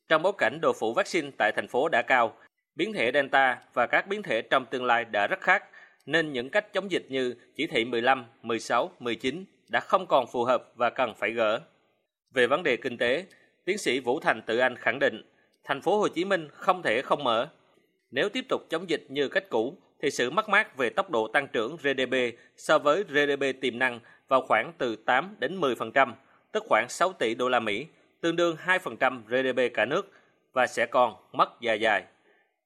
Trong 0.09 0.23
bối 0.23 0.33
cảnh 0.39 0.59
độ 0.63 0.73
phủ 0.73 0.95
vaccine 0.95 1.31
tại 1.39 1.53
thành 1.57 1.69
phố 1.69 1.89
đã 1.89 2.03
cao, 2.03 2.35
biến 2.77 2.93
thể 2.93 3.11
Delta 3.15 3.59
và 3.75 3.87
các 3.87 4.07
biến 4.07 4.23
thể 4.23 4.43
trong 4.43 4.67
tương 4.67 4.85
lai 4.85 5.05
đã 5.05 5.27
rất 5.27 5.41
khác, 5.41 5.65
nên 6.07 6.33
những 6.33 6.51
cách 6.51 6.73
chống 6.73 6.91
dịch 6.91 7.07
như 7.09 7.35
chỉ 7.55 7.67
thị 7.67 7.85
15, 7.85 8.25
16, 8.43 8.91
19 8.99 9.45
đã 9.69 9.81
không 9.81 10.07
còn 10.07 10.27
phù 10.33 10.45
hợp 10.45 10.73
và 10.75 10.91
cần 10.91 11.15
phải 11.15 11.31
gỡ. 11.31 11.61
Về 12.31 12.47
vấn 12.47 12.63
đề 12.63 12.77
kinh 12.77 12.99
tế, 12.99 13.27
tiến 13.65 13.79
sĩ 13.79 14.01
Vũ 14.01 14.21
Thành 14.21 14.43
Tự 14.43 14.59
Anh 14.59 14.77
khẳng 14.77 14.99
định, 14.99 15.23
thành 15.65 15.83
phố 15.83 15.99
Hồ 15.99 16.09
Chí 16.09 16.25
Minh 16.25 16.49
không 16.53 16.83
thể 16.83 17.03
không 17.03 17.25
mở. 17.25 17.49
Nếu 18.11 18.29
tiếp 18.29 18.45
tục 18.49 18.63
chống 18.71 18.91
dịch 18.91 19.07
như 19.09 19.29
cách 19.29 19.45
cũ 19.49 19.77
thì 20.03 20.11
sự 20.11 20.31
mất 20.31 20.49
mát 20.49 20.77
về 20.77 20.91
tốc 20.91 21.11
độ 21.11 21.29
tăng 21.29 21.49
trưởng 21.49 21.77
GDP 21.77 22.17
so 22.57 22.79
với 22.79 23.05
GDP 23.05 23.61
tiềm 23.61 23.79
năng 23.79 24.01
vào 24.29 24.43
khoảng 24.43 24.73
từ 24.79 24.97
8 24.97 25.37
đến 25.39 25.61
10%, 25.61 26.13
tức 26.53 26.65
khoảng 26.69 26.87
6 26.89 27.13
tỷ 27.13 27.35
đô 27.35 27.49
la 27.49 27.61
Mỹ, 27.61 27.87
tương 28.21 28.37
đương 28.37 28.57
2% 28.67 29.23
GDP 29.27 29.75
cả 29.75 29.85
nước 29.85 30.13
và 30.53 30.67
sẽ 30.67 30.87
còn 30.87 31.15
mất 31.33 31.61
dài 31.61 31.81
dài. 31.81 32.05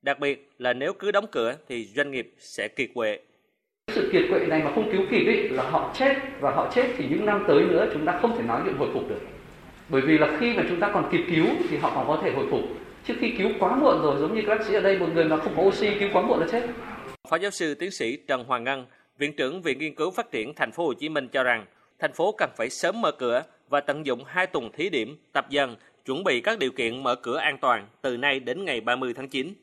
Đặc 0.07 0.19
biệt 0.21 0.51
là 0.59 0.73
nếu 0.73 0.92
cứ 0.92 1.11
đóng 1.11 1.27
cửa 1.33 1.57
thì 1.69 1.85
doanh 1.85 2.11
nghiệp 2.11 2.33
sẽ 2.38 2.69
kiệt 2.69 2.90
quệ. 2.95 3.19
Sự 3.92 4.11
kiệt 4.12 4.23
quệ 4.31 4.47
này 4.47 4.62
mà 4.62 4.73
không 4.75 4.92
cứu 4.92 5.01
kịp 5.11 5.25
ý, 5.27 5.49
là 5.49 5.62
họ 5.71 5.95
chết 5.99 6.16
và 6.40 6.51
họ 6.51 6.73
chết 6.75 6.87
thì 6.97 7.05
những 7.11 7.27
năm 7.27 7.45
tới 7.49 7.62
nữa 7.62 7.87
chúng 7.92 8.07
ta 8.07 8.19
không 8.23 8.37
thể 8.37 8.42
nói 8.42 8.61
chuyện 8.64 8.77
hồi 8.77 8.88
phục 8.95 9.09
được. 9.09 9.21
Bởi 9.88 10.03
vì 10.03 10.19
là 10.19 10.37
khi 10.40 10.55
mà 10.55 10.62
chúng 10.69 10.81
ta 10.81 10.90
còn 10.95 11.09
kịp 11.12 11.25
cứu 11.31 11.47
thì 11.71 11.77
họ 11.77 11.92
còn 11.95 12.07
có 12.07 12.21
thể 12.25 12.31
hồi 12.33 12.47
phục. 12.51 12.61
Trước 13.07 13.14
khi 13.21 13.31
cứu 13.38 13.51
quá 13.59 13.77
muộn 13.77 14.03
rồi 14.03 14.21
giống 14.21 14.35
như 14.35 14.42
các 14.47 14.59
bác 14.59 14.66
sĩ 14.66 14.75
ở 14.75 14.81
đây 14.81 14.99
một 14.99 15.09
người 15.14 15.25
mà 15.25 15.37
không 15.37 15.53
có 15.57 15.62
oxy 15.62 15.90
cứu 16.01 16.09
quá 16.12 16.23
muộn 16.23 16.40
là 16.40 16.47
chết. 16.53 16.62
Phó 17.29 17.37
giáo 17.37 17.51
sư 17.51 17.75
tiến 17.75 17.90
sĩ 17.90 18.16
Trần 18.16 18.45
Hoàng 18.45 18.64
Ngân, 18.64 18.87
Viện 19.19 19.33
trưởng 19.37 19.62
Viện 19.62 19.79
Nghiên 19.79 19.95
cứu 19.95 20.11
Phát 20.11 20.31
triển 20.31 20.55
Thành 20.55 20.73
phố 20.73 20.87
Hồ 20.87 20.95
Chí 20.95 21.09
Minh 21.09 21.29
cho 21.29 21.42
rằng 21.42 21.66
thành 21.99 22.12
phố 22.12 22.35
cần 22.38 22.51
phải 22.57 22.71
sớm 22.71 23.01
mở 23.01 23.12
cửa 23.12 23.42
và 23.69 23.81
tận 23.81 24.07
dụng 24.07 24.25
hai 24.27 24.47
tuần 24.47 24.73
thí 24.73 24.90
điểm, 24.90 25.16
tập 25.33 25.47
dần, 25.51 25.77
chuẩn 26.05 26.25
bị 26.25 26.40
các 26.40 26.59
điều 26.59 26.71
kiện 26.71 27.03
mở 27.03 27.14
cửa 27.14 27.37
an 27.37 27.59
toàn 27.61 27.87
từ 28.03 28.16
nay 28.16 28.40
đến 28.40 28.64
ngày 28.64 28.81
30 28.81 29.14
tháng 29.16 29.29
9. 29.29 29.55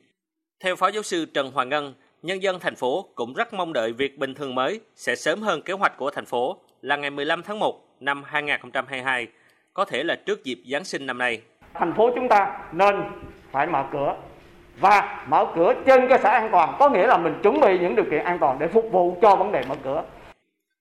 Theo 0.60 0.76
Phó 0.76 0.88
giáo 0.88 1.02
sư 1.02 1.26
Trần 1.34 1.50
Hoàng 1.50 1.68
Ngân, 1.68 1.94
nhân 2.22 2.42
dân 2.42 2.60
thành 2.60 2.74
phố 2.74 3.08
cũng 3.14 3.34
rất 3.34 3.54
mong 3.54 3.72
đợi 3.72 3.92
việc 3.92 4.18
bình 4.18 4.34
thường 4.34 4.54
mới 4.54 4.80
sẽ 4.94 5.16
sớm 5.16 5.42
hơn 5.42 5.62
kế 5.62 5.72
hoạch 5.72 5.96
của 5.96 6.10
thành 6.10 6.24
phố 6.24 6.56
là 6.82 6.96
ngày 6.96 7.10
15 7.10 7.42
tháng 7.42 7.58
1 7.58 7.80
năm 8.00 8.22
2022, 8.26 9.26
có 9.74 9.84
thể 9.84 10.02
là 10.04 10.16
trước 10.26 10.44
dịp 10.44 10.58
Giáng 10.70 10.84
sinh 10.84 11.06
năm 11.06 11.18
nay. 11.18 11.40
Thành 11.74 11.94
phố 11.96 12.10
chúng 12.14 12.28
ta 12.28 12.58
nên 12.72 12.94
phải 13.52 13.66
mở 13.66 13.84
cửa 13.92 14.16
và 14.80 15.26
mở 15.28 15.46
cửa 15.56 15.74
trên 15.86 16.08
cơ 16.08 16.16
sở 16.22 16.28
an 16.28 16.48
toàn 16.52 16.76
có 16.78 16.90
nghĩa 16.90 17.06
là 17.06 17.18
mình 17.18 17.34
chuẩn 17.42 17.60
bị 17.60 17.78
những 17.78 17.96
điều 17.96 18.04
kiện 18.10 18.24
an 18.24 18.38
toàn 18.40 18.58
để 18.58 18.68
phục 18.68 18.84
vụ 18.92 19.18
cho 19.22 19.36
vấn 19.36 19.52
đề 19.52 19.64
mở 19.68 19.74
cửa. 19.84 20.04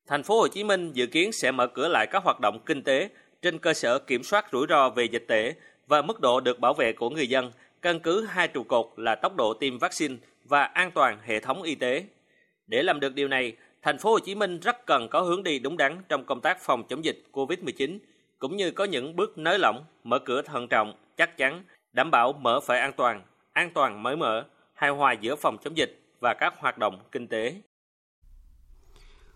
Thành 0.07 0.23
phố 0.23 0.39
Hồ 0.39 0.47
Chí 0.47 0.63
Minh 0.63 0.91
dự 0.93 1.05
kiến 1.05 1.31
sẽ 1.31 1.51
mở 1.51 1.67
cửa 1.67 1.87
lại 1.87 2.07
các 2.07 2.23
hoạt 2.23 2.39
động 2.39 2.59
kinh 2.65 2.83
tế 2.83 3.09
trên 3.41 3.59
cơ 3.59 3.73
sở 3.73 3.99
kiểm 3.99 4.23
soát 4.23 4.45
rủi 4.51 4.65
ro 4.69 4.89
về 4.89 5.03
dịch 5.03 5.25
tễ 5.27 5.53
và 5.87 6.01
mức 6.01 6.19
độ 6.19 6.39
được 6.39 6.59
bảo 6.59 6.73
vệ 6.73 6.93
của 6.93 7.09
người 7.09 7.27
dân, 7.27 7.51
căn 7.83 7.99
cứ 7.99 8.25
hai 8.25 8.47
trụ 8.47 8.63
cột 8.63 8.85
là 8.97 9.15
tốc 9.15 9.35
độ 9.35 9.53
tiêm 9.53 9.79
vaccine 9.79 10.15
và 10.43 10.63
an 10.63 10.91
toàn 10.91 11.17
hệ 11.23 11.39
thống 11.39 11.61
y 11.61 11.75
tế. 11.75 12.03
Để 12.67 12.83
làm 12.83 12.99
được 12.99 13.13
điều 13.13 13.27
này, 13.27 13.53
thành 13.81 13.97
phố 13.97 14.11
Hồ 14.11 14.19
Chí 14.19 14.35
Minh 14.35 14.59
rất 14.59 14.85
cần 14.85 15.07
có 15.09 15.21
hướng 15.21 15.43
đi 15.43 15.59
đúng 15.59 15.77
đắn 15.77 16.01
trong 16.09 16.25
công 16.25 16.41
tác 16.41 16.61
phòng 16.61 16.83
chống 16.89 17.05
dịch 17.05 17.23
COVID-19 17.31 17.99
cũng 18.39 18.57
như 18.57 18.71
có 18.71 18.83
những 18.83 19.15
bước 19.15 19.37
nới 19.37 19.59
lỏng, 19.59 19.85
mở 20.03 20.19
cửa 20.19 20.41
thận 20.41 20.67
trọng, 20.67 20.93
chắc 21.17 21.37
chắn, 21.37 21.63
đảm 21.93 22.11
bảo 22.11 22.33
mở 22.33 22.59
phải 22.59 22.79
an 22.79 22.91
toàn, 22.93 23.21
an 23.53 23.71
toàn 23.73 24.03
mới 24.03 24.15
mở, 24.15 24.45
hài 24.73 24.89
hòa 24.89 25.13
giữa 25.13 25.35
phòng 25.35 25.57
chống 25.63 25.77
dịch 25.77 25.99
và 26.19 26.33
các 26.33 26.53
hoạt 26.57 26.77
động 26.77 26.99
kinh 27.11 27.27
tế. 27.27 27.55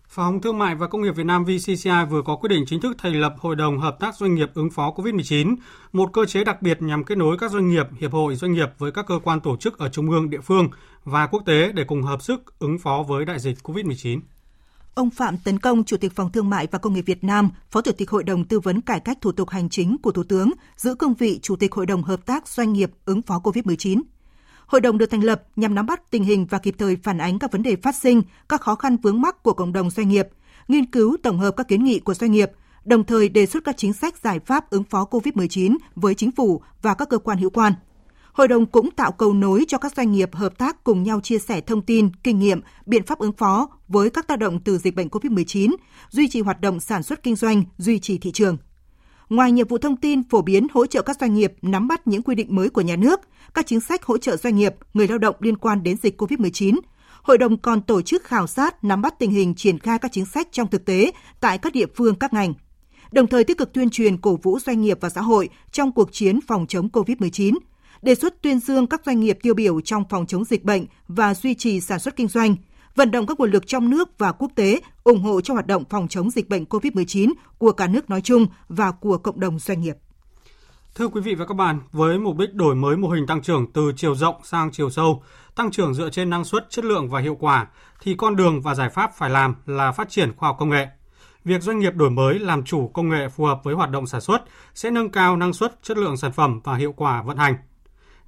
Phòng 0.08 0.40
Thương 0.40 0.58
mại 0.58 0.74
và 0.74 0.86
Công 0.86 1.02
nghiệp 1.02 1.16
Việt 1.16 1.26
Nam 1.26 1.44
VCCI 1.44 1.90
vừa 2.10 2.22
có 2.22 2.36
quyết 2.36 2.48
định 2.48 2.64
chính 2.66 2.80
thức 2.80 2.96
thành 2.98 3.20
lập 3.20 3.34
Hội 3.38 3.56
đồng 3.56 3.78
Hợp 3.78 3.96
tác 4.00 4.16
Doanh 4.16 4.34
nghiệp 4.34 4.50
ứng 4.54 4.70
phó 4.70 4.90
COVID-19, 4.96 5.56
một 5.92 6.10
cơ 6.12 6.24
chế 6.24 6.44
đặc 6.44 6.62
biệt 6.62 6.82
nhằm 6.82 7.04
kết 7.04 7.18
nối 7.18 7.36
các 7.38 7.50
doanh 7.50 7.68
nghiệp, 7.68 7.86
hiệp 7.98 8.12
hội 8.12 8.36
doanh 8.36 8.52
nghiệp 8.52 8.68
với 8.78 8.92
các 8.92 9.06
cơ 9.06 9.18
quan 9.24 9.40
tổ 9.40 9.56
chức 9.56 9.78
ở 9.78 9.88
trung 9.88 10.10
ương, 10.10 10.30
địa 10.30 10.40
phương 10.40 10.68
và 11.04 11.26
quốc 11.26 11.42
tế 11.46 11.72
để 11.72 11.84
cùng 11.84 12.02
hợp 12.02 12.22
sức 12.22 12.58
ứng 12.58 12.78
phó 12.78 13.04
với 13.08 13.24
đại 13.24 13.38
dịch 13.38 13.58
COVID-19. 13.62 14.20
Ông 14.94 15.10
Phạm 15.10 15.36
Tấn 15.44 15.58
Công, 15.58 15.84
Chủ 15.84 15.96
tịch 15.96 16.12
Phòng 16.14 16.32
Thương 16.32 16.50
mại 16.50 16.66
và 16.70 16.78
Công 16.78 16.94
nghiệp 16.94 17.04
Việt 17.06 17.24
Nam, 17.24 17.50
Phó 17.70 17.82
Chủ 17.82 17.92
tịch 17.92 18.10
Hội 18.10 18.24
đồng 18.24 18.44
Tư 18.44 18.60
vấn 18.60 18.80
Cải 18.80 19.00
cách 19.00 19.18
Thủ 19.20 19.32
tục 19.32 19.50
Hành 19.50 19.68
chính 19.68 19.96
của 20.02 20.12
Thủ 20.12 20.22
tướng, 20.22 20.50
giữ 20.76 20.94
cương 20.94 21.14
vị 21.14 21.38
Chủ 21.42 21.56
tịch 21.56 21.72
Hội 21.72 21.86
đồng 21.86 22.02
Hợp 22.02 22.26
tác 22.26 22.48
Doanh 22.48 22.72
nghiệp 22.72 22.90
ứng 23.04 23.22
phó 23.22 23.38
COVID-19. 23.38 24.02
Hội 24.68 24.80
đồng 24.80 24.98
được 24.98 25.06
thành 25.06 25.24
lập 25.24 25.42
nhằm 25.56 25.74
nắm 25.74 25.86
bắt 25.86 26.10
tình 26.10 26.24
hình 26.24 26.46
và 26.50 26.58
kịp 26.58 26.74
thời 26.78 26.96
phản 27.02 27.18
ánh 27.18 27.38
các 27.38 27.52
vấn 27.52 27.62
đề 27.62 27.76
phát 27.76 27.96
sinh, 27.96 28.22
các 28.48 28.60
khó 28.60 28.74
khăn 28.74 28.96
vướng 28.96 29.20
mắc 29.20 29.42
của 29.42 29.52
cộng 29.52 29.72
đồng 29.72 29.90
doanh 29.90 30.08
nghiệp, 30.08 30.28
nghiên 30.68 30.86
cứu 30.86 31.16
tổng 31.22 31.38
hợp 31.38 31.54
các 31.56 31.68
kiến 31.68 31.84
nghị 31.84 31.98
của 31.98 32.14
doanh 32.14 32.32
nghiệp, 32.32 32.50
đồng 32.84 33.04
thời 33.04 33.28
đề 33.28 33.46
xuất 33.46 33.64
các 33.64 33.76
chính 33.76 33.92
sách 33.92 34.18
giải 34.18 34.40
pháp 34.40 34.70
ứng 34.70 34.84
phó 34.84 35.04
COVID-19 35.10 35.76
với 35.94 36.14
chính 36.14 36.32
phủ 36.32 36.62
và 36.82 36.94
các 36.94 37.08
cơ 37.08 37.18
quan 37.18 37.38
hữu 37.38 37.50
quan. 37.50 37.72
Hội 38.32 38.48
đồng 38.48 38.66
cũng 38.66 38.90
tạo 38.90 39.12
cầu 39.12 39.32
nối 39.32 39.64
cho 39.68 39.78
các 39.78 39.92
doanh 39.96 40.12
nghiệp 40.12 40.34
hợp 40.34 40.58
tác 40.58 40.84
cùng 40.84 41.02
nhau 41.02 41.20
chia 41.20 41.38
sẻ 41.38 41.60
thông 41.60 41.82
tin, 41.82 42.10
kinh 42.24 42.38
nghiệm, 42.38 42.60
biện 42.86 43.06
pháp 43.06 43.18
ứng 43.18 43.32
phó 43.32 43.68
với 43.88 44.10
các 44.10 44.26
tác 44.26 44.38
động 44.38 44.60
từ 44.64 44.78
dịch 44.78 44.94
bệnh 44.94 45.08
COVID-19, 45.08 45.74
duy 46.10 46.28
trì 46.28 46.40
hoạt 46.40 46.60
động 46.60 46.80
sản 46.80 47.02
xuất 47.02 47.22
kinh 47.22 47.36
doanh, 47.36 47.64
duy 47.78 47.98
trì 47.98 48.18
thị 48.18 48.30
trường. 48.32 48.56
Ngoài 49.28 49.52
nhiệm 49.52 49.68
vụ 49.68 49.78
thông 49.78 49.96
tin, 49.96 50.22
phổ 50.28 50.42
biến 50.42 50.66
hỗ 50.72 50.86
trợ 50.86 51.02
các 51.02 51.16
doanh 51.20 51.34
nghiệp 51.34 51.52
nắm 51.62 51.88
bắt 51.88 52.06
những 52.06 52.22
quy 52.22 52.34
định 52.34 52.56
mới 52.56 52.68
của 52.68 52.80
nhà 52.80 52.96
nước, 52.96 53.20
các 53.54 53.66
chính 53.66 53.80
sách 53.80 54.04
hỗ 54.04 54.18
trợ 54.18 54.36
doanh 54.36 54.56
nghiệp, 54.56 54.74
người 54.94 55.08
lao 55.08 55.18
động 55.18 55.36
liên 55.40 55.56
quan 55.56 55.82
đến 55.82 55.96
dịch 56.02 56.20
COVID-19, 56.20 56.74
Hội 57.22 57.38
đồng 57.38 57.56
còn 57.56 57.82
tổ 57.82 58.02
chức 58.02 58.24
khảo 58.24 58.46
sát, 58.46 58.84
nắm 58.84 59.02
bắt 59.02 59.14
tình 59.18 59.30
hình 59.30 59.54
triển 59.54 59.78
khai 59.78 59.98
các 59.98 60.12
chính 60.12 60.26
sách 60.26 60.48
trong 60.52 60.70
thực 60.70 60.84
tế 60.84 61.12
tại 61.40 61.58
các 61.58 61.72
địa 61.72 61.86
phương 61.96 62.14
các 62.14 62.32
ngành. 62.32 62.54
Đồng 63.12 63.26
thời 63.26 63.44
tích 63.44 63.58
cực 63.58 63.72
tuyên 63.72 63.90
truyền 63.90 64.16
cổ 64.16 64.38
vũ 64.42 64.58
doanh 64.58 64.80
nghiệp 64.80 64.98
và 65.00 65.10
xã 65.10 65.20
hội 65.20 65.48
trong 65.72 65.92
cuộc 65.92 66.12
chiến 66.12 66.40
phòng 66.48 66.66
chống 66.66 66.88
COVID-19, 66.92 67.54
đề 68.02 68.14
xuất 68.14 68.42
tuyên 68.42 68.60
dương 68.60 68.86
các 68.86 69.02
doanh 69.06 69.20
nghiệp 69.20 69.38
tiêu 69.42 69.54
biểu 69.54 69.80
trong 69.80 70.04
phòng 70.10 70.26
chống 70.26 70.44
dịch 70.44 70.64
bệnh 70.64 70.86
và 71.08 71.34
duy 71.34 71.54
trì 71.54 71.80
sản 71.80 71.98
xuất 71.98 72.16
kinh 72.16 72.28
doanh, 72.28 72.56
vận 72.94 73.10
động 73.10 73.26
các 73.26 73.40
nguồn 73.40 73.50
lực 73.50 73.66
trong 73.66 73.90
nước 73.90 74.18
và 74.18 74.32
quốc 74.32 74.52
tế 74.54 74.80
ủng 75.04 75.22
hộ 75.22 75.40
cho 75.40 75.54
hoạt 75.54 75.66
động 75.66 75.84
phòng 75.90 76.08
chống 76.08 76.30
dịch 76.30 76.48
bệnh 76.48 76.64
COVID-19 76.64 77.32
của 77.58 77.72
cả 77.72 77.86
nước 77.86 78.10
nói 78.10 78.20
chung 78.20 78.46
và 78.68 78.90
của 78.90 79.18
cộng 79.18 79.40
đồng 79.40 79.58
doanh 79.58 79.80
nghiệp. 79.80 79.96
Thưa 80.98 81.08
quý 81.08 81.20
vị 81.20 81.34
và 81.34 81.46
các 81.46 81.54
bạn, 81.54 81.80
với 81.92 82.18
mục 82.18 82.36
đích 82.36 82.54
đổi 82.54 82.74
mới 82.74 82.96
mô 82.96 83.08
hình 83.08 83.26
tăng 83.26 83.42
trưởng 83.42 83.72
từ 83.72 83.92
chiều 83.96 84.14
rộng 84.14 84.36
sang 84.44 84.70
chiều 84.72 84.90
sâu, 84.90 85.22
tăng 85.54 85.70
trưởng 85.70 85.94
dựa 85.94 86.10
trên 86.10 86.30
năng 86.30 86.44
suất, 86.44 86.66
chất 86.70 86.84
lượng 86.84 87.08
và 87.08 87.20
hiệu 87.20 87.36
quả, 87.40 87.66
thì 88.00 88.14
con 88.14 88.36
đường 88.36 88.60
và 88.60 88.74
giải 88.74 88.88
pháp 88.88 89.10
phải 89.16 89.30
làm 89.30 89.54
là 89.66 89.92
phát 89.92 90.08
triển 90.10 90.36
khoa 90.36 90.48
học 90.48 90.56
công 90.58 90.70
nghệ. 90.70 90.86
Việc 91.44 91.62
doanh 91.62 91.78
nghiệp 91.78 91.94
đổi 91.94 92.10
mới 92.10 92.38
làm 92.38 92.64
chủ 92.64 92.88
công 92.88 93.08
nghệ 93.08 93.28
phù 93.28 93.44
hợp 93.44 93.60
với 93.64 93.74
hoạt 93.74 93.90
động 93.90 94.06
sản 94.06 94.20
xuất 94.20 94.44
sẽ 94.74 94.90
nâng 94.90 95.10
cao 95.10 95.36
năng 95.36 95.52
suất, 95.52 95.82
chất 95.82 95.98
lượng 95.98 96.16
sản 96.16 96.32
phẩm 96.32 96.60
và 96.64 96.76
hiệu 96.76 96.92
quả 96.96 97.22
vận 97.22 97.36
hành. 97.36 97.54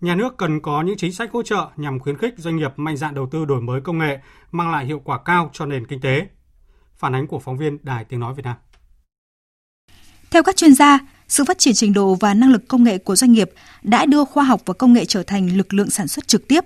Nhà 0.01 0.15
nước 0.15 0.37
cần 0.37 0.61
có 0.61 0.83
những 0.83 0.97
chính 0.97 1.13
sách 1.13 1.33
hỗ 1.33 1.43
trợ 1.43 1.69
nhằm 1.77 1.99
khuyến 1.99 2.19
khích 2.19 2.35
doanh 2.37 2.57
nghiệp 2.57 2.73
mạnh 2.77 2.97
dạn 2.97 3.15
đầu 3.15 3.29
tư 3.31 3.45
đổi 3.45 3.61
mới 3.61 3.81
công 3.81 3.99
nghệ, 3.99 4.19
mang 4.53 4.71
lại 4.71 4.87
hiệu 4.87 5.01
quả 5.05 5.19
cao 5.25 5.51
cho 5.53 5.67
nền 5.67 5.87
kinh 5.87 6.01
tế. 6.01 6.29
Phản 6.97 7.15
ánh 7.15 7.27
của 7.27 7.39
phóng 7.39 7.57
viên 7.57 7.79
Đài 7.83 8.05
Tiếng 8.05 8.21
Nói 8.21 8.35
Việt 8.35 8.45
Nam. 8.45 8.57
Theo 10.31 10.43
các 10.43 10.57
chuyên 10.57 10.75
gia, 10.75 10.99
sự 11.31 11.45
phát 11.45 11.59
triển 11.59 11.75
trình 11.75 11.93
độ 11.93 12.15
và 12.15 12.35
năng 12.35 12.53
lực 12.53 12.69
công 12.69 12.85
nghệ 12.85 12.99
của 12.99 13.17
doanh 13.17 13.33
nghiệp 13.33 13.51
đã 13.83 14.07
đưa 14.07 14.25
khoa 14.25 14.45
học 14.45 14.63
và 14.65 14.75
công 14.75 14.93
nghệ 14.93 15.05
trở 15.05 15.23
thành 15.23 15.57
lực 15.57 15.75
lượng 15.75 15.91
sản 15.91 16.09
xuất 16.09 16.29
trực 16.29 16.49
tiếp, 16.49 16.65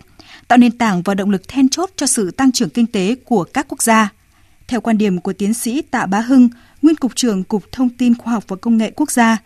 tạo 0.48 0.58
nền 0.58 0.78
tảng 0.78 1.02
và 1.02 1.14
động 1.14 1.30
lực 1.30 1.48
then 1.48 1.68
chốt 1.68 1.90
cho 1.96 2.06
sự 2.06 2.30
tăng 2.30 2.52
trưởng 2.52 2.70
kinh 2.70 2.86
tế 2.86 3.16
của 3.24 3.44
các 3.44 3.66
quốc 3.68 3.82
gia. 3.82 4.12
Theo 4.68 4.80
quan 4.80 4.98
điểm 4.98 5.20
của 5.20 5.32
tiến 5.32 5.54
sĩ 5.54 5.82
Tạ 5.82 6.06
Bá 6.06 6.20
Hưng, 6.20 6.48
nguyên 6.82 6.96
cục 6.96 7.16
trưởng 7.16 7.44
Cục 7.44 7.72
Thông 7.72 7.88
tin 7.88 8.14
Khoa 8.18 8.32
học 8.32 8.44
và 8.48 8.56
Công 8.56 8.76
nghệ 8.76 8.90
Quốc 8.90 9.10
gia, 9.10 9.38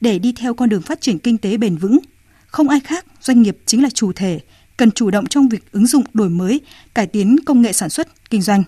để 0.00 0.18
đi 0.18 0.32
theo 0.32 0.54
con 0.54 0.68
đường 0.68 0.82
phát 0.82 1.00
triển 1.00 1.18
kinh 1.18 1.38
tế 1.38 1.56
bền 1.56 1.76
vững, 1.76 1.98
không 2.46 2.68
ai 2.68 2.80
khác, 2.80 3.06
doanh 3.20 3.42
nghiệp 3.42 3.58
chính 3.66 3.82
là 3.82 3.88
chủ 3.94 4.12
thể, 4.12 4.40
cần 4.76 4.90
chủ 4.90 5.10
động 5.10 5.26
trong 5.26 5.48
việc 5.48 5.72
ứng 5.72 5.86
dụng 5.86 6.04
đổi 6.14 6.28
mới, 6.28 6.60
cải 6.94 7.06
tiến 7.06 7.36
công 7.46 7.62
nghệ 7.62 7.72
sản 7.72 7.90
xuất, 7.90 8.30
kinh 8.30 8.42
doanh. 8.42 8.62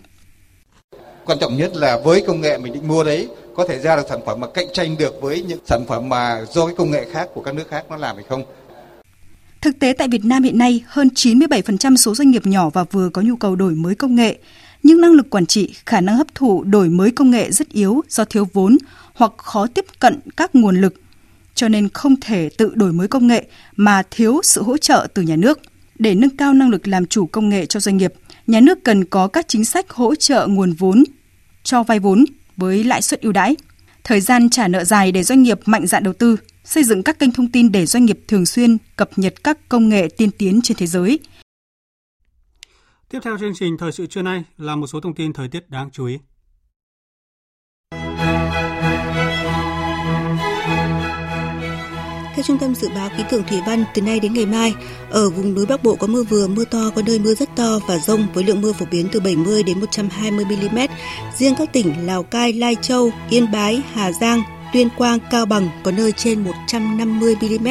Quan 1.24 1.38
trọng 1.40 1.56
nhất 1.56 1.76
là 1.76 1.98
với 2.04 2.24
công 2.26 2.40
nghệ 2.40 2.59
mình 2.59 2.72
định 2.72 2.88
mua 2.88 3.04
đấy 3.04 3.28
có 3.57 3.64
thể 3.69 3.79
ra 3.79 3.97
được 3.97 4.03
sản 4.09 4.21
phẩm 4.27 4.40
mà 4.40 4.47
cạnh 4.55 4.66
tranh 4.73 4.97
được 4.99 5.14
với 5.21 5.42
những 5.42 5.59
sản 5.66 5.85
phẩm 5.88 6.09
mà 6.09 6.45
do 6.53 6.66
cái 6.66 6.75
công 6.79 6.90
nghệ 6.90 7.07
khác 7.12 7.29
của 7.35 7.42
các 7.42 7.55
nước 7.55 7.69
khác 7.71 7.85
nó 7.90 7.97
làm 7.97 8.16
hay 8.16 8.25
không. 8.29 8.45
Thực 9.61 9.79
tế 9.79 9.92
tại 9.99 10.09
Việt 10.09 10.25
Nam 10.25 10.42
hiện 10.42 10.59
nay, 10.59 10.85
hơn 10.87 11.09
97% 11.14 11.97
số 11.97 12.14
doanh 12.14 12.31
nghiệp 12.31 12.47
nhỏ 12.47 12.71
và 12.71 12.85
vừa 12.85 13.09
có 13.09 13.23
nhu 13.23 13.37
cầu 13.37 13.57
đổi 13.57 13.75
mới 13.75 13.95
công 13.95 14.14
nghệ, 14.14 14.38
nhưng 14.83 15.01
năng 15.01 15.12
lực 15.12 15.31
quản 15.31 15.47
trị, 15.47 15.75
khả 15.87 16.01
năng 16.01 16.16
hấp 16.16 16.27
thụ 16.35 16.64
đổi 16.64 16.88
mới 16.88 17.11
công 17.11 17.31
nghệ 17.31 17.51
rất 17.51 17.69
yếu 17.69 18.03
do 18.09 18.25
thiếu 18.25 18.49
vốn 18.53 18.77
hoặc 19.14 19.33
khó 19.37 19.66
tiếp 19.66 19.85
cận 19.99 20.21
các 20.37 20.55
nguồn 20.55 20.81
lực, 20.81 20.95
cho 21.55 21.69
nên 21.69 21.88
không 21.88 22.16
thể 22.21 22.49
tự 22.59 22.73
đổi 22.75 22.92
mới 22.92 23.09
công 23.09 23.27
nghệ 23.27 23.45
mà 23.77 24.03
thiếu 24.11 24.40
sự 24.42 24.62
hỗ 24.62 24.77
trợ 24.77 25.07
từ 25.14 25.23
nhà 25.23 25.37
nước. 25.37 25.61
Để 25.99 26.14
nâng 26.14 26.37
cao 26.37 26.53
năng 26.53 26.71
lực 26.71 26.88
làm 26.88 27.07
chủ 27.07 27.27
công 27.27 27.49
nghệ 27.49 27.66
cho 27.66 27.81
doanh 27.81 27.97
nghiệp, 27.97 28.14
nhà 28.47 28.61
nước 28.61 28.85
cần 28.85 29.05
có 29.05 29.29
các 29.29 29.49
chính 29.49 29.64
sách 29.64 29.90
hỗ 29.90 30.14
trợ 30.14 30.47
nguồn 30.47 30.73
vốn 30.73 31.05
cho 31.62 31.83
vay 31.83 31.99
vốn 31.99 32.25
với 32.57 32.85
lãi 32.85 33.03
suất 33.03 33.21
ưu 33.21 33.33
đãi, 33.33 33.57
thời 34.05 34.21
gian 34.21 34.51
trả 34.51 34.69
nợ 34.69 34.85
dài 34.85 35.12
để 35.12 35.23
doanh 35.23 35.42
nghiệp 35.42 35.61
mạnh 35.66 35.87
dạn 35.87 36.03
đầu 36.03 36.12
tư, 36.12 36.37
xây 36.64 36.85
dựng 36.85 37.03
các 37.03 37.19
kênh 37.19 37.33
thông 37.33 37.49
tin 37.49 37.73
để 37.73 37.87
doanh 37.87 38.05
nghiệp 38.05 38.21
thường 38.29 38.47
xuyên 38.47 38.79
cập 38.97 39.11
nhật 39.16 39.45
các 39.45 39.69
công 39.69 39.88
nghệ 39.88 40.09
tiên 40.16 40.31
tiến 40.38 40.61
trên 40.62 40.77
thế 40.77 40.87
giới. 40.87 41.19
Tiếp 43.09 43.19
theo 43.23 43.38
chương 43.38 43.55
trình 43.55 43.77
thời 43.79 43.92
sự 43.92 44.07
trưa 44.07 44.23
nay 44.23 44.45
là 44.59 44.77
một 44.77 44.87
số 44.87 45.01
thông 45.01 45.14
tin 45.14 45.33
thời 45.33 45.49
tiết 45.49 45.71
đáng 45.71 45.90
chú 45.92 46.07
ý. 46.07 46.19
Theo 52.37 52.42
Trung 52.42 52.59
tâm 52.59 52.75
Dự 52.75 52.88
báo 52.94 53.09
Khí 53.16 53.22
tượng 53.31 53.44
Thủy 53.44 53.59
văn, 53.66 53.85
từ 53.94 54.03
nay 54.03 54.20
đến 54.20 54.35
ngày 54.35 54.46
mai, 54.46 54.75
ở 55.11 55.31
vùng 55.31 55.55
núi 55.55 55.66
Bắc 55.66 55.83
Bộ 55.83 55.96
có 55.96 56.07
mưa 56.07 56.22
vừa, 56.22 56.46
mưa 56.46 56.64
to, 56.64 56.90
có 56.94 57.03
nơi 57.07 57.18
mưa 57.18 57.35
rất 57.35 57.49
to 57.57 57.79
và 57.88 57.99
rông 57.99 58.27
với 58.35 58.44
lượng 58.44 58.61
mưa 58.61 58.72
phổ 58.72 58.87
biến 58.90 59.09
từ 59.12 59.20
70 59.20 59.62
đến 59.62 59.81
120 59.81 60.44
mm. 60.44 60.79
Riêng 61.37 61.55
các 61.59 61.72
tỉnh 61.72 62.07
Lào 62.07 62.22
Cai, 62.22 62.53
Lai 62.53 62.77
Châu, 62.83 63.11
Yên 63.31 63.53
Bái, 63.53 63.83
Hà 63.92 64.12
Giang, 64.12 64.42
Tuyên 64.72 64.88
Quang, 64.96 65.18
Cao 65.31 65.46
Bằng 65.46 65.68
có 65.85 65.90
nơi 65.90 66.12
trên 66.12 66.44
150 66.44 67.37
mm. 67.40 67.68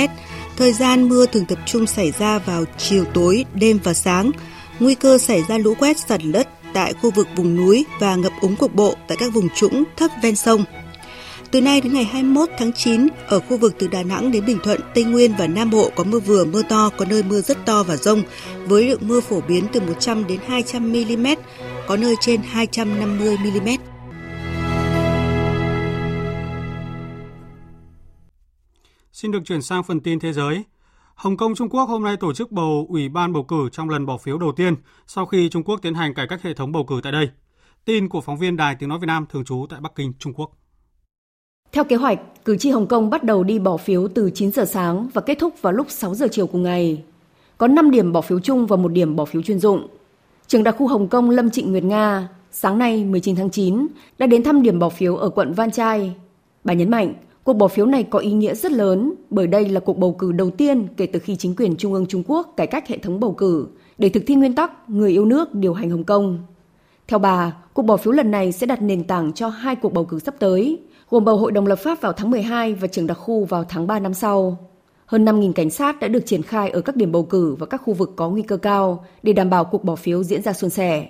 Thời 0.57 0.73
gian 0.73 1.09
mưa 1.09 1.25
thường 1.25 1.45
tập 1.45 1.59
trung 1.65 1.87
xảy 1.87 2.11
ra 2.11 2.39
vào 2.39 2.63
chiều 2.77 3.05
tối, 3.13 3.45
đêm 3.53 3.79
và 3.83 3.93
sáng. 3.93 4.31
Nguy 4.79 4.95
cơ 4.95 5.17
xảy 5.17 5.43
ra 5.49 5.57
lũ 5.57 5.73
quét 5.79 5.99
sạt 5.99 6.25
lở 6.25 6.43
tại 6.73 6.93
khu 6.93 7.11
vực 7.11 7.27
vùng 7.35 7.55
núi 7.55 7.85
và 7.99 8.15
ngập 8.15 8.33
úng 8.41 8.55
cục 8.55 8.75
bộ 8.75 8.95
tại 9.07 9.17
các 9.19 9.33
vùng 9.33 9.49
trũng 9.49 9.83
thấp 9.97 10.11
ven 10.21 10.35
sông. 10.35 10.63
Từ 11.51 11.61
nay 11.61 11.81
đến 11.81 11.93
ngày 11.93 12.03
21 12.03 12.49
tháng 12.57 12.73
9, 12.73 13.07
ở 13.27 13.39
khu 13.39 13.57
vực 13.57 13.75
từ 13.79 13.87
Đà 13.87 14.03
Nẵng 14.03 14.31
đến 14.31 14.45
Bình 14.45 14.57
Thuận, 14.63 14.81
Tây 14.95 15.03
Nguyên 15.03 15.31
và 15.37 15.47
Nam 15.47 15.69
Bộ 15.69 15.91
có 15.95 16.03
mưa 16.03 16.19
vừa, 16.19 16.45
mưa 16.45 16.61
to, 16.69 16.89
có 16.97 17.05
nơi 17.05 17.23
mưa 17.23 17.41
rất 17.41 17.65
to 17.65 17.83
và 17.83 17.95
rông, 17.95 18.21
với 18.65 18.87
lượng 18.87 19.07
mưa 19.07 19.21
phổ 19.21 19.41
biến 19.41 19.67
từ 19.73 19.81
100 19.81 20.27
đến 20.27 20.39
200 20.47 20.91
mm, 20.91 21.27
có 21.87 21.97
nơi 21.97 22.15
trên 22.21 22.41
250 22.43 23.37
mm. 23.37 23.69
Xin 29.13 29.31
được 29.31 29.39
chuyển 29.45 29.61
sang 29.61 29.83
phần 29.83 29.99
tin 29.99 30.19
thế 30.19 30.33
giới. 30.33 30.63
Hồng 31.15 31.37
Kông 31.37 31.55
Trung 31.55 31.69
Quốc 31.69 31.85
hôm 31.85 32.03
nay 32.03 32.17
tổ 32.17 32.33
chức 32.33 32.51
bầu 32.51 32.85
Ủy 32.89 33.09
ban 33.09 33.33
bầu 33.33 33.43
cử 33.43 33.69
trong 33.71 33.89
lần 33.89 34.05
bỏ 34.05 34.17
phiếu 34.17 34.37
đầu 34.37 34.51
tiên 34.51 34.75
sau 35.07 35.25
khi 35.25 35.49
Trung 35.49 35.63
Quốc 35.63 35.79
tiến 35.81 35.93
hành 35.93 36.13
cải 36.13 36.27
cách 36.27 36.43
hệ 36.43 36.53
thống 36.53 36.71
bầu 36.71 36.83
cử 36.83 36.99
tại 37.03 37.11
đây. 37.11 37.29
Tin 37.85 38.09
của 38.09 38.21
phóng 38.21 38.37
viên 38.37 38.57
Đài 38.57 38.75
Tiếng 38.75 38.89
Nói 38.89 38.99
Việt 38.99 39.07
Nam 39.07 39.25
thường 39.29 39.45
trú 39.45 39.65
tại 39.69 39.79
Bắc 39.79 39.95
Kinh, 39.95 40.13
Trung 40.19 40.33
Quốc. 40.33 40.51
Theo 41.75 41.83
kế 41.83 41.95
hoạch, 41.95 42.45
cử 42.45 42.57
tri 42.57 42.69
Hồng 42.69 42.87
Kông 42.87 43.09
bắt 43.09 43.23
đầu 43.23 43.43
đi 43.43 43.59
bỏ 43.59 43.77
phiếu 43.77 44.07
từ 44.07 44.29
9 44.33 44.51
giờ 44.51 44.65
sáng 44.65 45.07
và 45.13 45.21
kết 45.21 45.39
thúc 45.39 45.61
vào 45.61 45.73
lúc 45.73 45.87
6 45.89 46.15
giờ 46.15 46.27
chiều 46.31 46.47
cùng 46.47 46.63
ngày. 46.63 47.03
Có 47.57 47.67
5 47.67 47.91
điểm 47.91 48.11
bỏ 48.11 48.21
phiếu 48.21 48.39
chung 48.39 48.65
và 48.65 48.75
một 48.77 48.87
điểm 48.87 49.15
bỏ 49.15 49.25
phiếu 49.25 49.41
chuyên 49.41 49.59
dụng. 49.59 49.87
Trường 50.47 50.63
đặc 50.63 50.75
khu 50.77 50.87
Hồng 50.87 51.07
Kông 51.07 51.29
Lâm 51.29 51.49
Trịnh 51.49 51.71
Nguyệt 51.71 51.83
Nga 51.83 52.29
sáng 52.51 52.77
nay 52.77 53.05
19 53.05 53.35
tháng 53.35 53.49
9 53.49 53.87
đã 54.17 54.27
đến 54.27 54.43
thăm 54.43 54.61
điểm 54.61 54.79
bỏ 54.79 54.89
phiếu 54.89 55.15
ở 55.15 55.29
quận 55.29 55.53
Van 55.53 55.71
Chai. 55.71 56.15
Bà 56.63 56.73
nhấn 56.73 56.89
mạnh, 56.89 57.13
cuộc 57.43 57.53
bỏ 57.53 57.67
phiếu 57.67 57.85
này 57.85 58.03
có 58.03 58.19
ý 58.19 58.31
nghĩa 58.31 58.55
rất 58.55 58.71
lớn 58.71 59.13
bởi 59.29 59.47
đây 59.47 59.69
là 59.69 59.79
cuộc 59.79 59.97
bầu 59.97 60.15
cử 60.19 60.31
đầu 60.31 60.49
tiên 60.49 60.87
kể 60.97 61.05
từ 61.05 61.19
khi 61.19 61.35
chính 61.35 61.55
quyền 61.55 61.77
Trung 61.77 61.93
ương 61.93 62.05
Trung 62.05 62.23
Quốc 62.27 62.53
cải 62.57 62.67
cách 62.67 62.87
hệ 62.87 62.97
thống 62.97 63.19
bầu 63.19 63.31
cử 63.31 63.67
để 63.97 64.09
thực 64.09 64.23
thi 64.27 64.35
nguyên 64.35 64.55
tắc 64.55 64.89
người 64.89 65.11
yêu 65.11 65.25
nước 65.25 65.53
điều 65.53 65.73
hành 65.73 65.89
Hồng 65.89 66.03
Kông. 66.03 66.39
Theo 67.07 67.19
bà, 67.19 67.55
cuộc 67.73 67.81
bỏ 67.81 67.97
phiếu 67.97 68.13
lần 68.13 68.31
này 68.31 68.51
sẽ 68.51 68.67
đặt 68.67 68.81
nền 68.81 69.03
tảng 69.03 69.33
cho 69.33 69.49
hai 69.49 69.75
cuộc 69.75 69.93
bầu 69.93 70.05
cử 70.05 70.19
sắp 70.19 70.35
tới, 70.39 70.79
gồm 71.09 71.25
bầu 71.25 71.37
Hội 71.37 71.51
đồng 71.51 71.67
lập 71.67 71.75
pháp 71.75 72.01
vào 72.01 72.13
tháng 72.13 72.31
12 72.31 72.73
và 72.73 72.87
trường 72.87 73.07
đặc 73.07 73.17
khu 73.17 73.45
vào 73.45 73.63
tháng 73.69 73.87
3 73.87 73.99
năm 73.99 74.13
sau. 74.13 74.57
Hơn 75.05 75.25
5.000 75.25 75.53
cảnh 75.53 75.69
sát 75.69 75.99
đã 75.99 76.07
được 76.07 76.25
triển 76.25 76.41
khai 76.41 76.69
ở 76.69 76.81
các 76.81 76.95
điểm 76.95 77.11
bầu 77.11 77.23
cử 77.23 77.55
và 77.59 77.65
các 77.65 77.81
khu 77.85 77.93
vực 77.93 78.13
có 78.15 78.29
nguy 78.29 78.41
cơ 78.41 78.57
cao 78.57 79.05
để 79.23 79.33
đảm 79.33 79.49
bảo 79.49 79.65
cuộc 79.65 79.83
bỏ 79.83 79.95
phiếu 79.95 80.23
diễn 80.23 80.41
ra 80.41 80.53
suôn 80.53 80.69
sẻ. 80.69 81.07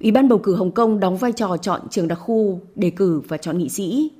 Ủy 0.00 0.10
ban 0.10 0.28
bầu 0.28 0.38
cử 0.38 0.54
Hồng 0.54 0.70
Kông 0.70 1.00
đóng 1.00 1.16
vai 1.16 1.32
trò 1.32 1.56
chọn 1.56 1.80
trường 1.90 2.08
đặc 2.08 2.18
khu, 2.18 2.60
đề 2.74 2.90
cử 2.90 3.22
và 3.28 3.36
chọn 3.36 3.58
nghị 3.58 3.68
sĩ. 3.68 4.10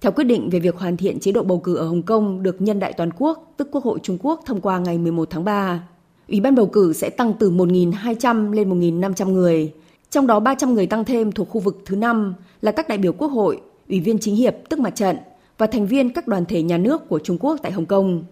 Theo 0.00 0.12
quyết 0.12 0.24
định 0.24 0.50
về 0.50 0.58
việc 0.58 0.76
hoàn 0.76 0.96
thiện 0.96 1.20
chế 1.20 1.32
độ 1.32 1.42
bầu 1.42 1.58
cử 1.58 1.76
ở 1.76 1.86
Hồng 1.86 2.02
Kông 2.02 2.42
được 2.42 2.62
nhân 2.62 2.78
đại 2.78 2.92
toàn 2.92 3.10
quốc, 3.18 3.54
tức 3.56 3.68
Quốc 3.72 3.84
hội 3.84 3.98
Trung 4.02 4.18
Quốc 4.22 4.40
thông 4.46 4.60
qua 4.60 4.78
ngày 4.78 4.98
11 4.98 5.30
tháng 5.30 5.44
3, 5.44 5.82
Ủy 6.28 6.40
ban 6.40 6.54
bầu 6.54 6.66
cử 6.66 6.92
sẽ 6.92 7.10
tăng 7.10 7.32
từ 7.38 7.50
1.200 7.50 8.52
lên 8.52 8.80
1.500 8.80 9.28
người, 9.28 9.72
trong 10.14 10.26
đó 10.26 10.40
300 10.40 10.74
người 10.74 10.86
tăng 10.86 11.04
thêm 11.04 11.32
thuộc 11.32 11.48
khu 11.50 11.60
vực 11.60 11.82
thứ 11.86 11.96
năm 11.96 12.34
là 12.60 12.72
các 12.72 12.88
đại 12.88 12.98
biểu 12.98 13.12
Quốc 13.12 13.28
hội, 13.28 13.60
ủy 13.88 14.00
viên 14.00 14.18
chính 14.18 14.36
hiệp 14.36 14.54
tức 14.68 14.78
mặt 14.78 14.90
trận 14.90 15.16
và 15.58 15.66
thành 15.66 15.86
viên 15.86 16.12
các 16.12 16.28
đoàn 16.28 16.44
thể 16.44 16.62
nhà 16.62 16.78
nước 16.78 17.08
của 17.08 17.18
Trung 17.18 17.38
Quốc 17.40 17.56
tại 17.62 17.72
Hồng 17.72 17.86
Kông. 17.86 18.24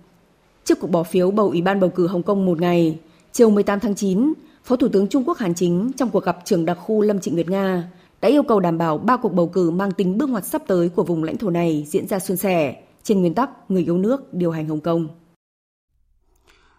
Trước 0.64 0.80
cuộc 0.80 0.90
bỏ 0.90 1.02
phiếu 1.02 1.30
bầu 1.30 1.48
Ủy 1.48 1.62
ban 1.62 1.80
bầu 1.80 1.90
cử 1.90 2.06
Hồng 2.06 2.22
Kông 2.22 2.46
một 2.46 2.60
ngày, 2.60 2.98
chiều 3.32 3.50
18 3.50 3.80
tháng 3.80 3.94
9, 3.94 4.32
Phó 4.64 4.76
Thủ 4.76 4.88
tướng 4.88 5.08
Trung 5.08 5.24
Quốc 5.26 5.38
Hàn 5.38 5.54
Chính 5.54 5.90
trong 5.96 6.10
cuộc 6.10 6.24
gặp 6.24 6.38
trưởng 6.44 6.64
đặc 6.64 6.78
khu 6.80 7.02
Lâm 7.02 7.20
Trịnh 7.20 7.34
Nguyệt 7.34 7.50
Nga 7.50 7.90
đã 8.20 8.28
yêu 8.28 8.42
cầu 8.42 8.60
đảm 8.60 8.78
bảo 8.78 8.98
ba 8.98 9.16
cuộc 9.16 9.32
bầu 9.32 9.48
cử 9.48 9.70
mang 9.70 9.92
tính 9.92 10.18
bước 10.18 10.28
ngoặt 10.28 10.46
sắp 10.46 10.62
tới 10.66 10.88
của 10.88 11.04
vùng 11.04 11.24
lãnh 11.24 11.36
thổ 11.36 11.50
này 11.50 11.84
diễn 11.86 12.08
ra 12.08 12.18
suôn 12.18 12.36
sẻ 12.36 12.82
trên 13.02 13.20
nguyên 13.20 13.34
tắc 13.34 13.50
người 13.70 13.84
yêu 13.84 13.98
nước 13.98 14.34
điều 14.34 14.50
hành 14.50 14.68
Hồng 14.68 14.80
Kông. 14.80 15.08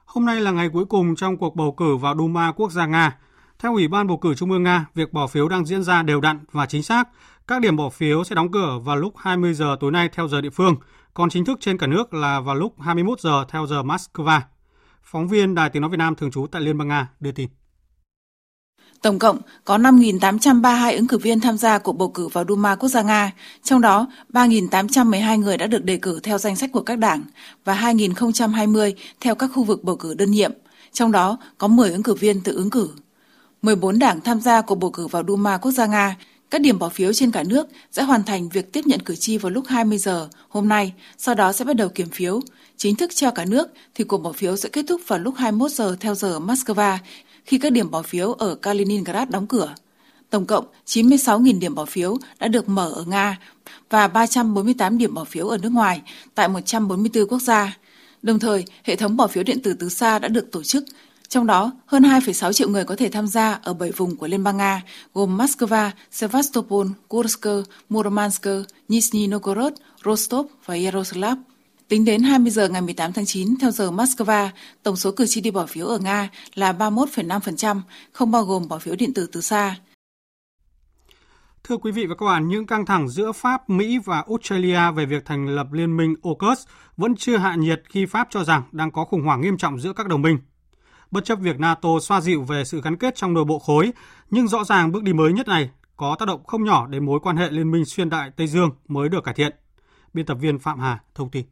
Hôm 0.05 0.25
nay 0.25 0.41
là 0.41 0.51
ngày 0.51 0.69
cuối 0.73 0.85
cùng 0.85 1.15
trong 1.15 1.37
cuộc 1.37 1.55
bầu 1.55 1.71
cử 1.71 1.97
vào 1.97 2.15
Duma 2.17 2.51
quốc 2.51 2.71
gia 2.71 2.85
Nga. 2.85 3.17
Theo 3.63 3.73
Ủy 3.73 3.87
ban 3.87 4.07
bầu 4.07 4.17
cử 4.17 4.35
Trung 4.35 4.51
ương 4.51 4.63
Nga, 4.63 4.85
việc 4.95 5.13
bỏ 5.13 5.27
phiếu 5.27 5.49
đang 5.49 5.65
diễn 5.65 5.83
ra 5.83 6.03
đều 6.03 6.21
đặn 6.21 6.39
và 6.51 6.65
chính 6.65 6.83
xác. 6.83 7.09
Các 7.47 7.61
điểm 7.61 7.75
bỏ 7.75 7.89
phiếu 7.89 8.23
sẽ 8.23 8.35
đóng 8.35 8.51
cửa 8.51 8.79
vào 8.83 8.95
lúc 8.95 9.13
20 9.17 9.53
giờ 9.53 9.75
tối 9.79 9.91
nay 9.91 10.09
theo 10.13 10.27
giờ 10.27 10.41
địa 10.41 10.49
phương, 10.49 10.75
còn 11.13 11.29
chính 11.29 11.45
thức 11.45 11.57
trên 11.61 11.77
cả 11.77 11.87
nước 11.87 12.13
là 12.13 12.39
vào 12.39 12.55
lúc 12.55 12.81
21 12.81 13.19
giờ 13.19 13.45
theo 13.49 13.67
giờ 13.67 13.81
Moscow. 13.83 14.41
Phóng 15.03 15.27
viên 15.27 15.55
Đài 15.55 15.69
Tiếng 15.69 15.81
Nói 15.81 15.91
Việt 15.91 15.97
Nam 15.97 16.15
thường 16.15 16.31
trú 16.31 16.47
tại 16.51 16.61
Liên 16.61 16.77
bang 16.77 16.87
Nga 16.87 17.07
đưa 17.19 17.31
tin. 17.31 17.49
Tổng 19.01 19.19
cộng 19.19 19.37
có 19.65 19.77
5.832 19.77 20.95
ứng 20.95 21.07
cử 21.07 21.17
viên 21.17 21.39
tham 21.39 21.57
gia 21.57 21.77
cuộc 21.77 21.93
bầu 21.93 22.09
cử 22.09 22.27
vào 22.27 22.45
Duma 22.49 22.75
quốc 22.75 22.89
gia 22.89 23.01
Nga, 23.01 23.31
trong 23.63 23.81
đó 23.81 24.07
3.812 24.33 25.39
người 25.39 25.57
đã 25.57 25.67
được 25.67 25.83
đề 25.85 25.97
cử 25.97 26.19
theo 26.23 26.37
danh 26.37 26.55
sách 26.55 26.69
của 26.73 26.83
các 26.83 26.99
đảng 26.99 27.23
và 27.65 27.75
2.020 27.75 28.93
theo 29.19 29.35
các 29.35 29.49
khu 29.53 29.63
vực 29.63 29.83
bầu 29.83 29.95
cử 29.95 30.13
đơn 30.13 30.31
nhiệm, 30.31 30.51
trong 30.91 31.11
đó 31.11 31.37
có 31.57 31.67
10 31.67 31.91
ứng 31.91 32.03
cử 32.03 32.13
viên 32.13 32.41
tự 32.41 32.55
ứng 32.55 32.69
cử. 32.69 32.89
14 33.63 33.99
đảng 33.99 34.21
tham 34.21 34.41
gia 34.41 34.61
cuộc 34.61 34.75
bầu 34.75 34.91
cử 34.91 35.07
vào 35.07 35.23
Duma 35.27 35.57
quốc 35.57 35.71
gia 35.71 35.85
Nga, 35.85 36.15
các 36.49 36.61
điểm 36.61 36.79
bỏ 36.79 36.89
phiếu 36.89 37.13
trên 37.13 37.31
cả 37.31 37.43
nước 37.43 37.67
sẽ 37.91 38.03
hoàn 38.03 38.23
thành 38.23 38.49
việc 38.49 38.73
tiếp 38.73 38.81
nhận 38.85 38.99
cử 38.99 39.15
tri 39.15 39.37
vào 39.37 39.49
lúc 39.51 39.65
20 39.67 39.97
giờ 39.97 40.29
hôm 40.49 40.67
nay, 40.67 40.93
sau 41.17 41.35
đó 41.35 41.51
sẽ 41.51 41.65
bắt 41.65 41.75
đầu 41.75 41.89
kiểm 41.89 42.09
phiếu. 42.09 42.41
Chính 42.77 42.95
thức 42.95 43.15
cho 43.15 43.31
cả 43.31 43.45
nước 43.45 43.67
thì 43.95 44.03
cuộc 44.03 44.17
bỏ 44.17 44.31
phiếu 44.31 44.57
sẽ 44.57 44.69
kết 44.69 44.85
thúc 44.87 45.01
vào 45.07 45.19
lúc 45.19 45.35
21 45.37 45.71
giờ 45.71 45.95
theo 45.99 46.15
giờ 46.15 46.39
Moscow 46.39 46.97
khi 47.45 47.57
các 47.57 47.71
điểm 47.71 47.91
bỏ 47.91 48.01
phiếu 48.01 48.33
ở 48.33 48.55
Kaliningrad 48.55 49.29
đóng 49.29 49.47
cửa. 49.47 49.75
Tổng 50.29 50.45
cộng 50.45 50.65
96.000 50.85 51.59
điểm 51.59 51.75
bỏ 51.75 51.85
phiếu 51.85 52.17
đã 52.39 52.47
được 52.47 52.69
mở 52.69 52.91
ở 52.95 53.03
Nga 53.07 53.39
và 53.89 54.07
348 54.07 54.97
điểm 54.97 55.13
bỏ 55.13 55.23
phiếu 55.23 55.47
ở 55.47 55.57
nước 55.57 55.71
ngoài 55.71 56.01
tại 56.35 56.47
144 56.47 57.27
quốc 57.27 57.41
gia. 57.41 57.77
Đồng 58.21 58.39
thời, 58.39 58.65
hệ 58.83 58.95
thống 58.95 59.17
bỏ 59.17 59.27
phiếu 59.27 59.43
điện 59.43 59.61
tử 59.61 59.73
từ 59.73 59.89
xa 59.89 60.19
đã 60.19 60.27
được 60.27 60.51
tổ 60.51 60.63
chức, 60.63 60.83
trong 61.33 61.47
đó 61.47 61.71
hơn 61.85 62.03
2,6 62.03 62.53
triệu 62.53 62.69
người 62.69 62.85
có 62.85 62.95
thể 62.95 63.09
tham 63.09 63.27
gia 63.27 63.53
ở 63.53 63.73
7 63.73 63.91
vùng 63.91 64.15
của 64.15 64.27
Liên 64.27 64.43
bang 64.43 64.57
Nga, 64.57 64.81
gồm 65.13 65.37
Moscow, 65.37 65.91
Sevastopol, 66.11 66.87
Kursk, 67.07 67.47
Murmansk, 67.89 68.47
Nizhny 68.89 69.29
Novgorod, 69.29 69.73
Rostov 70.05 70.47
và 70.65 70.75
Yaroslav. 70.75 71.37
Tính 71.87 72.05
đến 72.05 72.23
20 72.23 72.51
giờ 72.51 72.69
ngày 72.69 72.81
18 72.81 73.13
tháng 73.13 73.25
9 73.25 73.55
theo 73.61 73.71
giờ 73.71 73.91
Moscow, 73.91 74.49
tổng 74.83 74.95
số 74.95 75.11
cử 75.11 75.25
tri 75.25 75.41
đi 75.41 75.51
bỏ 75.51 75.65
phiếu 75.65 75.87
ở 75.87 75.99
Nga 75.99 76.29
là 76.55 76.73
31,5%, 76.73 77.81
không 78.11 78.31
bao 78.31 78.43
gồm 78.43 78.67
bỏ 78.67 78.79
phiếu 78.79 78.95
điện 78.95 79.13
tử 79.13 79.27
từ 79.31 79.41
xa. 79.41 79.75
Thưa 81.63 81.77
quý 81.77 81.91
vị 81.91 82.05
và 82.05 82.15
các 82.19 82.25
bạn, 82.25 82.47
những 82.47 82.67
căng 82.67 82.85
thẳng 82.85 83.09
giữa 83.09 83.31
Pháp, 83.31 83.69
Mỹ 83.69 83.97
và 84.05 84.23
Australia 84.27 84.91
về 84.95 85.05
việc 85.05 85.25
thành 85.25 85.47
lập 85.47 85.67
liên 85.71 85.97
minh 85.97 86.15
AUKUS 86.23 86.59
vẫn 86.97 87.15
chưa 87.15 87.37
hạ 87.37 87.55
nhiệt 87.55 87.81
khi 87.89 88.05
Pháp 88.05 88.27
cho 88.31 88.43
rằng 88.43 88.63
đang 88.71 88.91
có 88.91 89.05
khủng 89.05 89.23
hoảng 89.23 89.41
nghiêm 89.41 89.57
trọng 89.57 89.79
giữa 89.79 89.93
các 89.93 90.07
đồng 90.07 90.21
minh. 90.21 90.37
Bất 91.13 91.25
chấp 91.25 91.39
việc 91.39 91.59
NATO 91.59 91.89
xoa 92.01 92.21
dịu 92.21 92.43
về 92.43 92.63
sự 92.65 92.81
gắn 92.81 92.97
kết 92.97 93.15
trong 93.15 93.33
nội 93.33 93.45
bộ 93.45 93.59
khối, 93.59 93.91
nhưng 94.31 94.47
rõ 94.47 94.63
ràng 94.63 94.91
bước 94.91 95.03
đi 95.03 95.13
mới 95.13 95.33
nhất 95.33 95.47
này 95.47 95.69
có 95.97 96.15
tác 96.19 96.25
động 96.25 96.43
không 96.43 96.63
nhỏ 96.63 96.87
đến 96.87 97.05
mối 97.05 97.19
quan 97.23 97.37
hệ 97.37 97.49
liên 97.49 97.71
minh 97.71 97.85
xuyên 97.85 98.09
đại 98.09 98.31
Tây 98.35 98.47
Dương 98.47 98.69
mới 98.87 99.09
được 99.09 99.23
cải 99.23 99.33
thiện. 99.33 99.55
Biên 100.13 100.25
tập 100.25 100.37
viên 100.41 100.59
Phạm 100.59 100.79
Hà 100.79 100.99
thông 101.15 101.29
tin. 101.29 101.45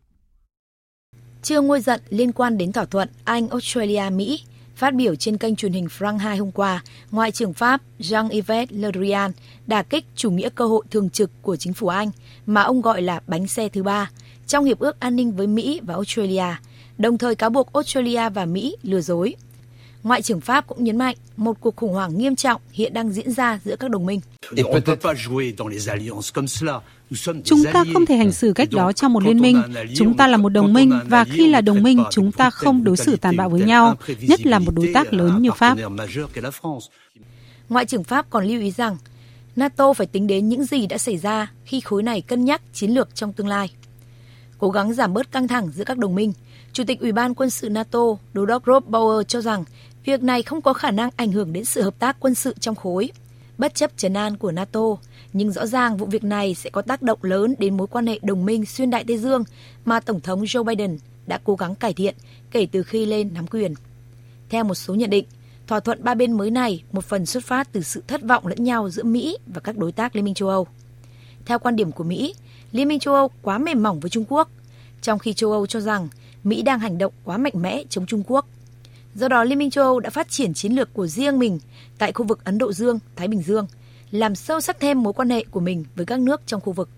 Chưa 1.41 1.61
ngôi 1.61 1.81
giận 1.81 2.01
liên 2.09 2.31
quan 2.31 2.57
đến 2.57 2.71
thỏa 2.71 2.85
thuận 2.85 3.09
Anh-Australia-Mỹ, 3.25 4.39
phát 4.75 4.95
biểu 4.95 5.15
trên 5.15 5.37
kênh 5.37 5.55
truyền 5.55 5.73
hình 5.73 5.87
France 5.97 6.17
2 6.17 6.37
hôm 6.37 6.51
qua, 6.51 6.83
Ngoại 7.11 7.31
trưởng 7.31 7.53
Pháp 7.53 7.81
Jean-Yves 7.99 8.67
Le 8.69 8.89
Drian 8.91 9.31
đả 9.67 9.83
kích 9.83 10.05
chủ 10.15 10.31
nghĩa 10.31 10.49
cơ 10.49 10.67
hội 10.67 10.83
thường 10.91 11.09
trực 11.09 11.31
của 11.41 11.55
chính 11.55 11.73
phủ 11.73 11.87
Anh, 11.87 12.11
mà 12.45 12.61
ông 12.61 12.81
gọi 12.81 13.01
là 13.01 13.21
bánh 13.27 13.47
xe 13.47 13.69
thứ 13.69 13.83
ba, 13.83 14.09
trong 14.47 14.65
hiệp 14.65 14.79
ước 14.79 14.99
an 14.99 15.15
ninh 15.15 15.31
với 15.31 15.47
Mỹ 15.47 15.79
và 15.83 15.93
Australia, 15.93 16.55
đồng 16.97 17.17
thời 17.17 17.35
cáo 17.35 17.49
buộc 17.49 17.73
Australia 17.73 18.29
và 18.29 18.45
Mỹ 18.45 18.75
lừa 18.83 19.01
dối. 19.01 19.35
Ngoại 20.03 20.21
trưởng 20.21 20.41
Pháp 20.41 20.67
cũng 20.67 20.83
nhấn 20.83 20.97
mạnh 20.97 21.15
một 21.37 21.57
cuộc 21.59 21.75
khủng 21.75 21.93
hoảng 21.93 22.17
nghiêm 22.17 22.35
trọng 22.35 22.61
hiện 22.71 22.93
đang 22.93 23.11
diễn 23.11 23.31
ra 23.31 23.59
giữa 23.65 23.75
các 23.75 23.91
đồng 23.91 24.05
minh. 24.05 24.21
Chúng 27.43 27.63
ta 27.73 27.83
không 27.93 28.05
thể 28.05 28.15
hành 28.15 28.31
xử 28.31 28.53
cách 28.53 28.69
đó 28.71 28.91
trong 28.91 29.13
một 29.13 29.23
liên 29.23 29.39
minh. 29.39 29.61
Chúng 29.95 30.17
ta 30.17 30.27
là 30.27 30.37
một 30.37 30.49
đồng 30.49 30.73
minh 30.73 30.99
và 31.07 31.25
khi 31.25 31.49
là 31.49 31.61
đồng 31.61 31.83
minh, 31.83 32.03
chúng 32.11 32.31
ta 32.31 32.49
không 32.49 32.83
đối 32.83 32.97
xử 32.97 33.15
tàn 33.15 33.37
bạo 33.37 33.49
với 33.49 33.61
nhau, 33.61 33.97
nhất 34.21 34.45
là 34.45 34.59
một 34.59 34.71
đối 34.75 34.91
tác 34.93 35.13
lớn 35.13 35.41
như 35.41 35.51
Pháp. 35.51 35.77
Ngoại 37.69 37.85
trưởng 37.85 38.03
Pháp 38.03 38.29
còn 38.29 38.45
lưu 38.45 38.61
ý 38.61 38.71
rằng 38.71 38.97
NATO 39.55 39.93
phải 39.93 40.07
tính 40.07 40.27
đến 40.27 40.49
những 40.49 40.63
gì 40.63 40.87
đã 40.87 40.97
xảy 40.97 41.17
ra 41.17 41.51
khi 41.65 41.79
khối 41.79 42.03
này 42.03 42.21
cân 42.21 42.45
nhắc 42.45 42.61
chiến 42.73 42.91
lược 42.91 43.15
trong 43.15 43.33
tương 43.33 43.47
lai. 43.47 43.71
Cố 44.57 44.69
gắng 44.69 44.93
giảm 44.93 45.13
bớt 45.13 45.31
căng 45.31 45.47
thẳng 45.47 45.71
giữa 45.71 45.83
các 45.83 45.97
đồng 45.97 46.15
minh, 46.15 46.33
Chủ 46.73 46.83
tịch 46.87 46.99
Ủy 46.99 47.11
ban 47.11 47.35
quân 47.35 47.49
sự 47.49 47.69
NATO 47.69 47.99
Đô 48.33 48.45
đốc 48.45 48.63
Rob 48.65 48.85
Bauer 48.87 49.27
cho 49.27 49.41
rằng 49.41 49.63
việc 50.05 50.23
này 50.23 50.43
không 50.43 50.61
có 50.61 50.73
khả 50.73 50.91
năng 50.91 51.09
ảnh 51.15 51.31
hưởng 51.31 51.53
đến 51.53 51.65
sự 51.65 51.81
hợp 51.81 51.99
tác 51.99 52.17
quân 52.19 52.35
sự 52.35 52.55
trong 52.59 52.75
khối. 52.75 53.11
Bất 53.57 53.75
chấp 53.75 53.91
trấn 53.97 54.13
an 54.13 54.37
của 54.37 54.51
NATO, 54.51 54.81
nhưng 55.33 55.51
rõ 55.51 55.65
ràng 55.65 55.97
vụ 55.97 56.05
việc 56.05 56.23
này 56.23 56.55
sẽ 56.55 56.69
có 56.69 56.81
tác 56.81 57.01
động 57.01 57.19
lớn 57.21 57.55
đến 57.59 57.77
mối 57.77 57.87
quan 57.87 58.07
hệ 58.07 58.19
đồng 58.21 58.45
minh 58.45 58.65
xuyên 58.65 58.89
Đại 58.89 59.03
Tây 59.07 59.17
Dương 59.17 59.43
mà 59.85 59.99
Tổng 59.99 60.19
thống 60.19 60.43
Joe 60.43 60.63
Biden 60.63 60.97
đã 61.27 61.39
cố 61.43 61.55
gắng 61.55 61.75
cải 61.75 61.93
thiện 61.93 62.15
kể 62.51 62.67
từ 62.71 62.83
khi 62.83 63.05
lên 63.05 63.33
nắm 63.33 63.47
quyền. 63.47 63.73
Theo 64.49 64.63
một 64.63 64.75
số 64.75 64.95
nhận 64.95 65.09
định, 65.09 65.25
thỏa 65.67 65.79
thuận 65.79 66.03
ba 66.03 66.13
bên 66.13 66.31
mới 66.31 66.51
này 66.51 66.83
một 66.91 67.05
phần 67.05 67.25
xuất 67.25 67.45
phát 67.45 67.71
từ 67.71 67.81
sự 67.81 68.03
thất 68.07 68.23
vọng 68.23 68.47
lẫn 68.47 68.63
nhau 68.63 68.89
giữa 68.89 69.03
Mỹ 69.03 69.37
và 69.47 69.61
các 69.61 69.77
đối 69.77 69.91
tác 69.91 70.15
Liên 70.15 70.25
minh 70.25 70.33
châu 70.33 70.49
Âu. 70.49 70.67
Theo 71.45 71.59
quan 71.59 71.75
điểm 71.75 71.91
của 71.91 72.03
Mỹ, 72.03 72.35
Liên 72.71 72.87
minh 72.87 72.99
châu 72.99 73.13
Âu 73.13 73.31
quá 73.41 73.57
mềm 73.57 73.83
mỏng 73.83 73.99
với 73.99 74.09
Trung 74.09 74.25
Quốc, 74.29 74.49
trong 75.01 75.19
khi 75.19 75.33
châu 75.33 75.51
Âu 75.51 75.67
cho 75.67 75.79
rằng 75.79 76.07
Mỹ 76.43 76.61
đang 76.61 76.79
hành 76.79 76.97
động 76.97 77.13
quá 77.23 77.37
mạnh 77.37 77.53
mẽ 77.55 77.83
chống 77.89 78.05
Trung 78.05 78.23
Quốc. 78.27 78.45
Do 79.15 79.27
đó, 79.27 79.43
Liên 79.43 79.57
minh 79.57 79.69
châu 79.69 79.83
Âu 79.83 79.99
đã 79.99 80.09
phát 80.09 80.29
triển 80.29 80.53
chiến 80.53 80.73
lược 80.73 80.93
của 80.93 81.07
riêng 81.07 81.39
mình 81.39 81.59
tại 81.97 82.11
khu 82.11 82.25
vực 82.25 82.45
Ấn 82.45 82.57
Độ 82.57 82.73
Dương, 82.73 82.99
Thái 83.15 83.27
Bình 83.27 83.41
Dương, 83.41 83.67
làm 84.11 84.35
sâu 84.35 84.61
sắc 84.61 84.79
thêm 84.79 85.03
mối 85.03 85.13
quan 85.13 85.29
hệ 85.29 85.43
của 85.51 85.59
mình 85.59 85.85
với 85.95 86.05
các 86.05 86.19
nước 86.19 86.41
trong 86.45 86.61
khu 86.61 86.73
vực. 86.73 86.89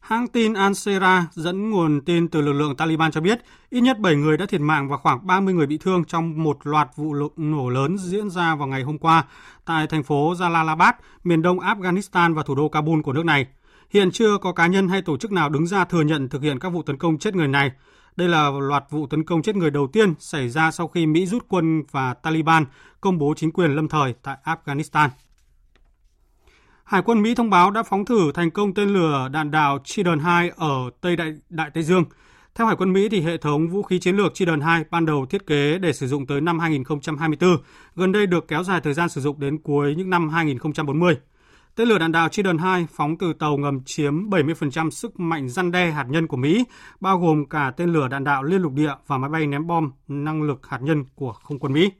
Hãng 0.00 0.28
tin 0.28 0.54
Al 0.54 0.72
Jazeera 0.72 1.22
dẫn 1.32 1.70
nguồn 1.70 2.00
tin 2.00 2.28
từ 2.28 2.40
lực 2.40 2.52
lượng 2.52 2.76
Taliban 2.76 3.12
cho 3.12 3.20
biết 3.20 3.40
ít 3.70 3.80
nhất 3.80 3.98
7 3.98 4.14
người 4.14 4.36
đã 4.36 4.46
thiệt 4.46 4.60
mạng 4.60 4.88
và 4.88 4.96
khoảng 4.96 5.26
30 5.26 5.54
người 5.54 5.66
bị 5.66 5.78
thương 5.78 6.04
trong 6.04 6.42
một 6.42 6.66
loạt 6.66 6.88
vụ 6.96 7.14
nổ 7.36 7.68
lớn 7.68 7.98
diễn 7.98 8.30
ra 8.30 8.54
vào 8.54 8.68
ngày 8.68 8.82
hôm 8.82 8.98
qua 8.98 9.24
tại 9.64 9.86
thành 9.86 10.02
phố 10.02 10.34
Jalalabad, 10.34 10.92
miền 11.24 11.42
đông 11.42 11.58
Afghanistan 11.58 12.34
và 12.34 12.42
thủ 12.42 12.54
đô 12.54 12.68
Kabul 12.68 13.00
của 13.00 13.12
nước 13.12 13.24
này. 13.24 13.46
Hiện 13.90 14.10
chưa 14.10 14.38
có 14.38 14.52
cá 14.52 14.66
nhân 14.66 14.88
hay 14.88 15.02
tổ 15.02 15.16
chức 15.16 15.32
nào 15.32 15.48
đứng 15.48 15.66
ra 15.66 15.84
thừa 15.84 16.02
nhận 16.02 16.28
thực 16.28 16.42
hiện 16.42 16.58
các 16.58 16.68
vụ 16.68 16.82
tấn 16.82 16.96
công 16.96 17.18
chết 17.18 17.34
người 17.34 17.48
này. 17.48 17.70
Đây 18.16 18.28
là 18.28 18.50
loạt 18.60 18.84
vụ 18.90 19.06
tấn 19.06 19.24
công 19.24 19.42
chết 19.42 19.56
người 19.56 19.70
đầu 19.70 19.86
tiên 19.86 20.14
xảy 20.18 20.48
ra 20.48 20.70
sau 20.70 20.88
khi 20.88 21.06
Mỹ 21.06 21.26
rút 21.26 21.44
quân 21.48 21.82
và 21.90 22.14
Taliban 22.14 22.64
công 23.00 23.18
bố 23.18 23.34
chính 23.36 23.52
quyền 23.52 23.76
lâm 23.76 23.88
thời 23.88 24.14
tại 24.22 24.36
Afghanistan. 24.44 25.08
Hải 26.84 27.02
quân 27.02 27.22
Mỹ 27.22 27.34
thông 27.34 27.50
báo 27.50 27.70
đã 27.70 27.82
phóng 27.82 28.04
thử 28.04 28.32
thành 28.32 28.50
công 28.50 28.74
tên 28.74 28.88
lửa 28.88 29.28
đạn 29.32 29.50
đạo 29.50 29.78
Chidon 29.84 30.18
2 30.18 30.50
ở 30.56 30.90
Tây 31.00 31.16
Đại, 31.16 31.34
Đại 31.48 31.70
Tây 31.70 31.82
Dương. 31.82 32.04
Theo 32.54 32.66
Hải 32.66 32.76
quân 32.76 32.92
Mỹ, 32.92 33.08
thì 33.08 33.20
hệ 33.20 33.36
thống 33.36 33.68
vũ 33.68 33.82
khí 33.82 33.98
chiến 33.98 34.16
lược 34.16 34.34
Chidon 34.34 34.60
2 34.60 34.84
ban 34.90 35.06
đầu 35.06 35.26
thiết 35.26 35.46
kế 35.46 35.78
để 35.78 35.92
sử 35.92 36.06
dụng 36.06 36.26
tới 36.26 36.40
năm 36.40 36.58
2024, 36.58 37.56
gần 37.96 38.12
đây 38.12 38.26
được 38.26 38.48
kéo 38.48 38.62
dài 38.62 38.80
thời 38.80 38.94
gian 38.94 39.08
sử 39.08 39.20
dụng 39.20 39.40
đến 39.40 39.58
cuối 39.58 39.94
những 39.94 40.10
năm 40.10 40.28
2040. 40.28 41.16
Tên 41.76 41.88
lửa 41.88 41.98
đạn 41.98 42.12
đạo 42.12 42.28
Trident 42.28 42.60
2 42.60 42.86
phóng 42.92 43.18
từ 43.18 43.32
tàu 43.32 43.56
ngầm 43.56 43.84
chiếm 43.84 44.30
70% 44.30 44.90
sức 44.90 45.20
mạnh 45.20 45.48
răn 45.48 45.70
đe 45.70 45.90
hạt 45.90 46.06
nhân 46.08 46.26
của 46.26 46.36
Mỹ, 46.36 46.64
bao 47.00 47.18
gồm 47.18 47.46
cả 47.46 47.72
tên 47.76 47.92
lửa 47.92 48.08
đạn 48.08 48.24
đạo 48.24 48.42
liên 48.42 48.62
lục 48.62 48.72
địa 48.72 48.92
và 49.06 49.18
máy 49.18 49.30
bay 49.30 49.46
ném 49.46 49.66
bom 49.66 49.90
năng 50.08 50.42
lực 50.42 50.66
hạt 50.66 50.78
nhân 50.82 51.04
của 51.14 51.32
không 51.32 51.58
quân 51.58 51.72
Mỹ. 51.72 51.90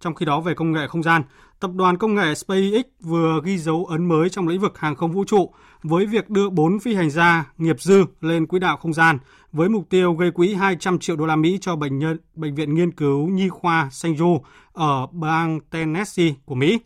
Trong 0.00 0.14
khi 0.14 0.26
đó 0.26 0.40
về 0.40 0.54
công 0.54 0.72
nghệ 0.72 0.86
không 0.88 1.02
gian, 1.02 1.22
tập 1.60 1.70
đoàn 1.74 1.98
công 1.98 2.14
nghệ 2.14 2.34
SpaceX 2.34 2.84
vừa 3.00 3.40
ghi 3.44 3.58
dấu 3.58 3.86
ấn 3.86 4.08
mới 4.08 4.28
trong 4.28 4.48
lĩnh 4.48 4.60
vực 4.60 4.78
hàng 4.78 4.96
không 4.96 5.12
vũ 5.12 5.24
trụ 5.24 5.54
với 5.82 6.06
việc 6.06 6.30
đưa 6.30 6.50
4 6.50 6.78
phi 6.80 6.94
hành 6.94 7.10
gia 7.10 7.52
nghiệp 7.58 7.80
dư 7.80 8.04
lên 8.20 8.46
quỹ 8.46 8.58
đạo 8.58 8.76
không 8.76 8.92
gian 8.92 9.18
với 9.52 9.68
mục 9.68 9.86
tiêu 9.90 10.14
gây 10.14 10.30
quỹ 10.30 10.54
200 10.54 10.98
triệu 10.98 11.16
đô 11.16 11.26
la 11.26 11.36
Mỹ 11.36 11.58
cho 11.60 11.76
bệnh 11.76 11.98
nhân 11.98 12.18
bệnh 12.34 12.54
viện 12.54 12.74
nghiên 12.74 12.92
cứu 12.92 13.26
nhi 13.26 13.48
khoa 13.48 13.88
St. 13.90 14.06
Jude 14.06 14.40
ở 14.72 15.06
bang 15.06 15.60
Tennessee 15.70 16.34
của 16.44 16.54
Mỹ. 16.54 16.78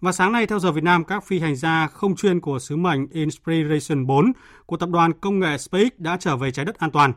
Và 0.00 0.12
sáng 0.12 0.32
nay 0.32 0.46
theo 0.46 0.58
giờ 0.58 0.72
Việt 0.72 0.84
Nam, 0.84 1.04
các 1.04 1.24
phi 1.24 1.38
hành 1.38 1.56
gia 1.56 1.86
không 1.86 2.16
chuyên 2.16 2.40
của 2.40 2.58
sứ 2.58 2.76
mệnh 2.76 3.06
Inspiration 3.10 4.06
4 4.06 4.32
của 4.66 4.76
tập 4.76 4.88
đoàn 4.88 5.12
công 5.20 5.38
nghệ 5.38 5.58
SpaceX 5.58 5.88
đã 5.98 6.16
trở 6.20 6.36
về 6.36 6.50
trái 6.50 6.64
đất 6.64 6.78
an 6.78 6.90
toàn. 6.90 7.12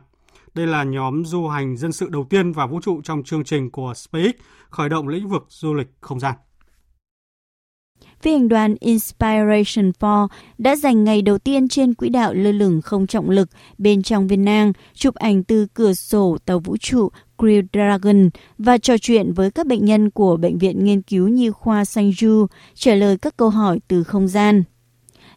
Đây 0.54 0.66
là 0.66 0.84
nhóm 0.84 1.24
du 1.24 1.46
hành 1.48 1.76
dân 1.76 1.92
sự 1.92 2.08
đầu 2.08 2.26
tiên 2.30 2.52
vào 2.52 2.68
vũ 2.68 2.80
trụ 2.80 3.00
trong 3.04 3.22
chương 3.22 3.44
trình 3.44 3.70
của 3.70 3.94
SpaceX 3.94 4.34
khởi 4.70 4.88
động 4.88 5.08
lĩnh 5.08 5.28
vực 5.28 5.46
du 5.48 5.74
lịch 5.74 5.88
không 6.00 6.20
gian. 6.20 6.34
Phi 8.22 8.32
hành 8.32 8.48
đoàn 8.48 8.74
Inspiration 8.80 9.92
4 10.00 10.28
đã 10.58 10.76
dành 10.76 11.04
ngày 11.04 11.22
đầu 11.22 11.38
tiên 11.38 11.68
trên 11.68 11.94
quỹ 11.94 12.08
đạo 12.08 12.34
lơ 12.34 12.52
lửng 12.52 12.82
không 12.82 13.06
trọng 13.06 13.30
lực 13.30 13.48
bên 13.78 14.02
trong 14.02 14.28
viên 14.28 14.44
nang, 14.44 14.72
chụp 14.94 15.14
ảnh 15.14 15.44
từ 15.44 15.66
cửa 15.74 15.94
sổ 15.94 16.38
tàu 16.44 16.58
vũ 16.58 16.76
trụ 16.76 17.08
Crew 17.42 17.62
Dragon 17.72 18.30
và 18.58 18.78
trò 18.78 18.98
chuyện 18.98 19.32
với 19.32 19.50
các 19.50 19.66
bệnh 19.66 19.84
nhân 19.84 20.10
của 20.10 20.36
Bệnh 20.36 20.58
viện 20.58 20.84
Nghiên 20.84 21.02
cứu 21.02 21.28
Nhi 21.28 21.50
khoa 21.50 21.82
Sanju, 21.82 22.46
trả 22.74 22.94
lời 22.94 23.16
các 23.18 23.36
câu 23.36 23.50
hỏi 23.50 23.80
từ 23.88 24.04
không 24.04 24.28
gian. 24.28 24.62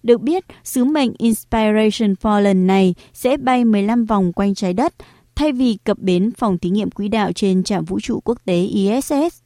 Được 0.03 0.21
biết, 0.21 0.45
sứ 0.63 0.85
mệnh 0.85 1.13
Inspiration 1.17 2.15
4 2.23 2.43
lần 2.43 2.67
này 2.67 2.95
sẽ 3.13 3.37
bay 3.37 3.65
15 3.65 4.05
vòng 4.05 4.33
quanh 4.33 4.55
trái 4.55 4.73
đất, 4.73 4.93
thay 5.35 5.51
vì 5.51 5.77
cập 5.83 5.99
bến 5.99 6.31
phòng 6.37 6.57
thí 6.57 6.69
nghiệm 6.69 6.91
quỹ 6.91 7.07
đạo 7.07 7.31
trên 7.31 7.63
trạm 7.63 7.85
vũ 7.85 7.99
trụ 7.99 8.19
quốc 8.19 8.37
tế 8.45 8.61
ISS. 8.61 9.44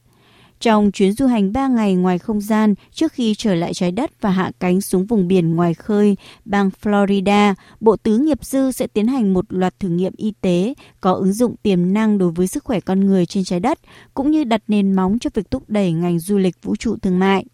Trong 0.60 0.90
chuyến 0.90 1.12
du 1.12 1.26
hành 1.26 1.52
3 1.52 1.68
ngày 1.68 1.94
ngoài 1.94 2.18
không 2.18 2.40
gian 2.40 2.74
trước 2.92 3.12
khi 3.12 3.34
trở 3.34 3.54
lại 3.54 3.74
trái 3.74 3.92
đất 3.92 4.10
và 4.20 4.30
hạ 4.30 4.50
cánh 4.60 4.80
xuống 4.80 5.06
vùng 5.06 5.28
biển 5.28 5.56
ngoài 5.56 5.74
khơi 5.74 6.16
bang 6.44 6.70
Florida, 6.82 7.54
Bộ 7.80 7.96
Tứ 7.96 8.18
Nghiệp 8.18 8.44
Dư 8.44 8.70
sẽ 8.70 8.86
tiến 8.86 9.06
hành 9.06 9.34
một 9.34 9.44
loạt 9.48 9.80
thử 9.80 9.88
nghiệm 9.88 10.12
y 10.16 10.32
tế 10.40 10.74
có 11.00 11.12
ứng 11.12 11.32
dụng 11.32 11.56
tiềm 11.62 11.92
năng 11.92 12.18
đối 12.18 12.30
với 12.30 12.46
sức 12.46 12.64
khỏe 12.64 12.80
con 12.80 13.00
người 13.00 13.26
trên 13.26 13.44
trái 13.44 13.60
đất, 13.60 13.78
cũng 14.14 14.30
như 14.30 14.44
đặt 14.44 14.62
nền 14.68 14.92
móng 14.92 15.18
cho 15.18 15.30
việc 15.34 15.50
thúc 15.50 15.62
đẩy 15.68 15.92
ngành 15.92 16.18
du 16.18 16.38
lịch 16.38 16.56
vũ 16.62 16.76
trụ 16.76 16.96
thương 17.02 17.18
mại. 17.18 17.44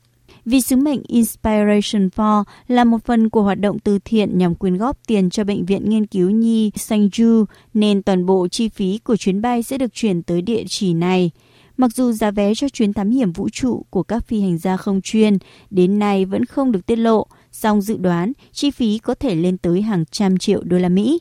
Vì 0.44 0.60
sứ 0.60 0.76
mệnh 0.76 1.02
Inspiration 1.06 2.08
4 2.16 2.44
là 2.68 2.84
một 2.84 3.04
phần 3.04 3.30
của 3.30 3.42
hoạt 3.42 3.60
động 3.60 3.78
từ 3.78 3.98
thiện 4.04 4.38
nhằm 4.38 4.54
quyên 4.54 4.76
góp 4.76 4.98
tiền 5.06 5.30
cho 5.30 5.44
Bệnh 5.44 5.66
viện 5.66 5.90
Nghiên 5.90 6.06
cứu 6.06 6.30
Nhi 6.30 6.70
Sanju, 6.70 7.44
nên 7.74 8.02
toàn 8.02 8.26
bộ 8.26 8.48
chi 8.48 8.68
phí 8.68 8.98
của 8.98 9.16
chuyến 9.16 9.42
bay 9.42 9.62
sẽ 9.62 9.78
được 9.78 9.94
chuyển 9.94 10.22
tới 10.22 10.42
địa 10.42 10.64
chỉ 10.68 10.94
này– 10.94 11.30
Mặc 11.76 11.92
dù 11.94 12.12
giá 12.12 12.30
vé 12.30 12.54
cho 12.54 12.68
chuyến 12.68 12.92
thám 12.92 13.10
hiểm 13.10 13.32
vũ 13.32 13.48
trụ 13.48 13.86
của 13.90 14.02
các 14.02 14.26
phi 14.26 14.40
hành 14.40 14.58
gia 14.58 14.76
không 14.76 15.00
chuyên 15.02 15.38
đến 15.70 15.98
nay 15.98 16.24
vẫn 16.24 16.44
không 16.44 16.72
được 16.72 16.86
tiết 16.86 16.96
lộ, 16.96 17.26
song 17.52 17.80
dự 17.80 17.96
đoán 17.96 18.32
chi 18.52 18.70
phí 18.70 18.98
có 18.98 19.14
thể 19.14 19.34
lên 19.34 19.58
tới 19.58 19.82
hàng 19.82 20.04
trăm 20.10 20.38
triệu 20.38 20.62
đô 20.64 20.78
la 20.78 20.88
Mỹ. 20.88 21.18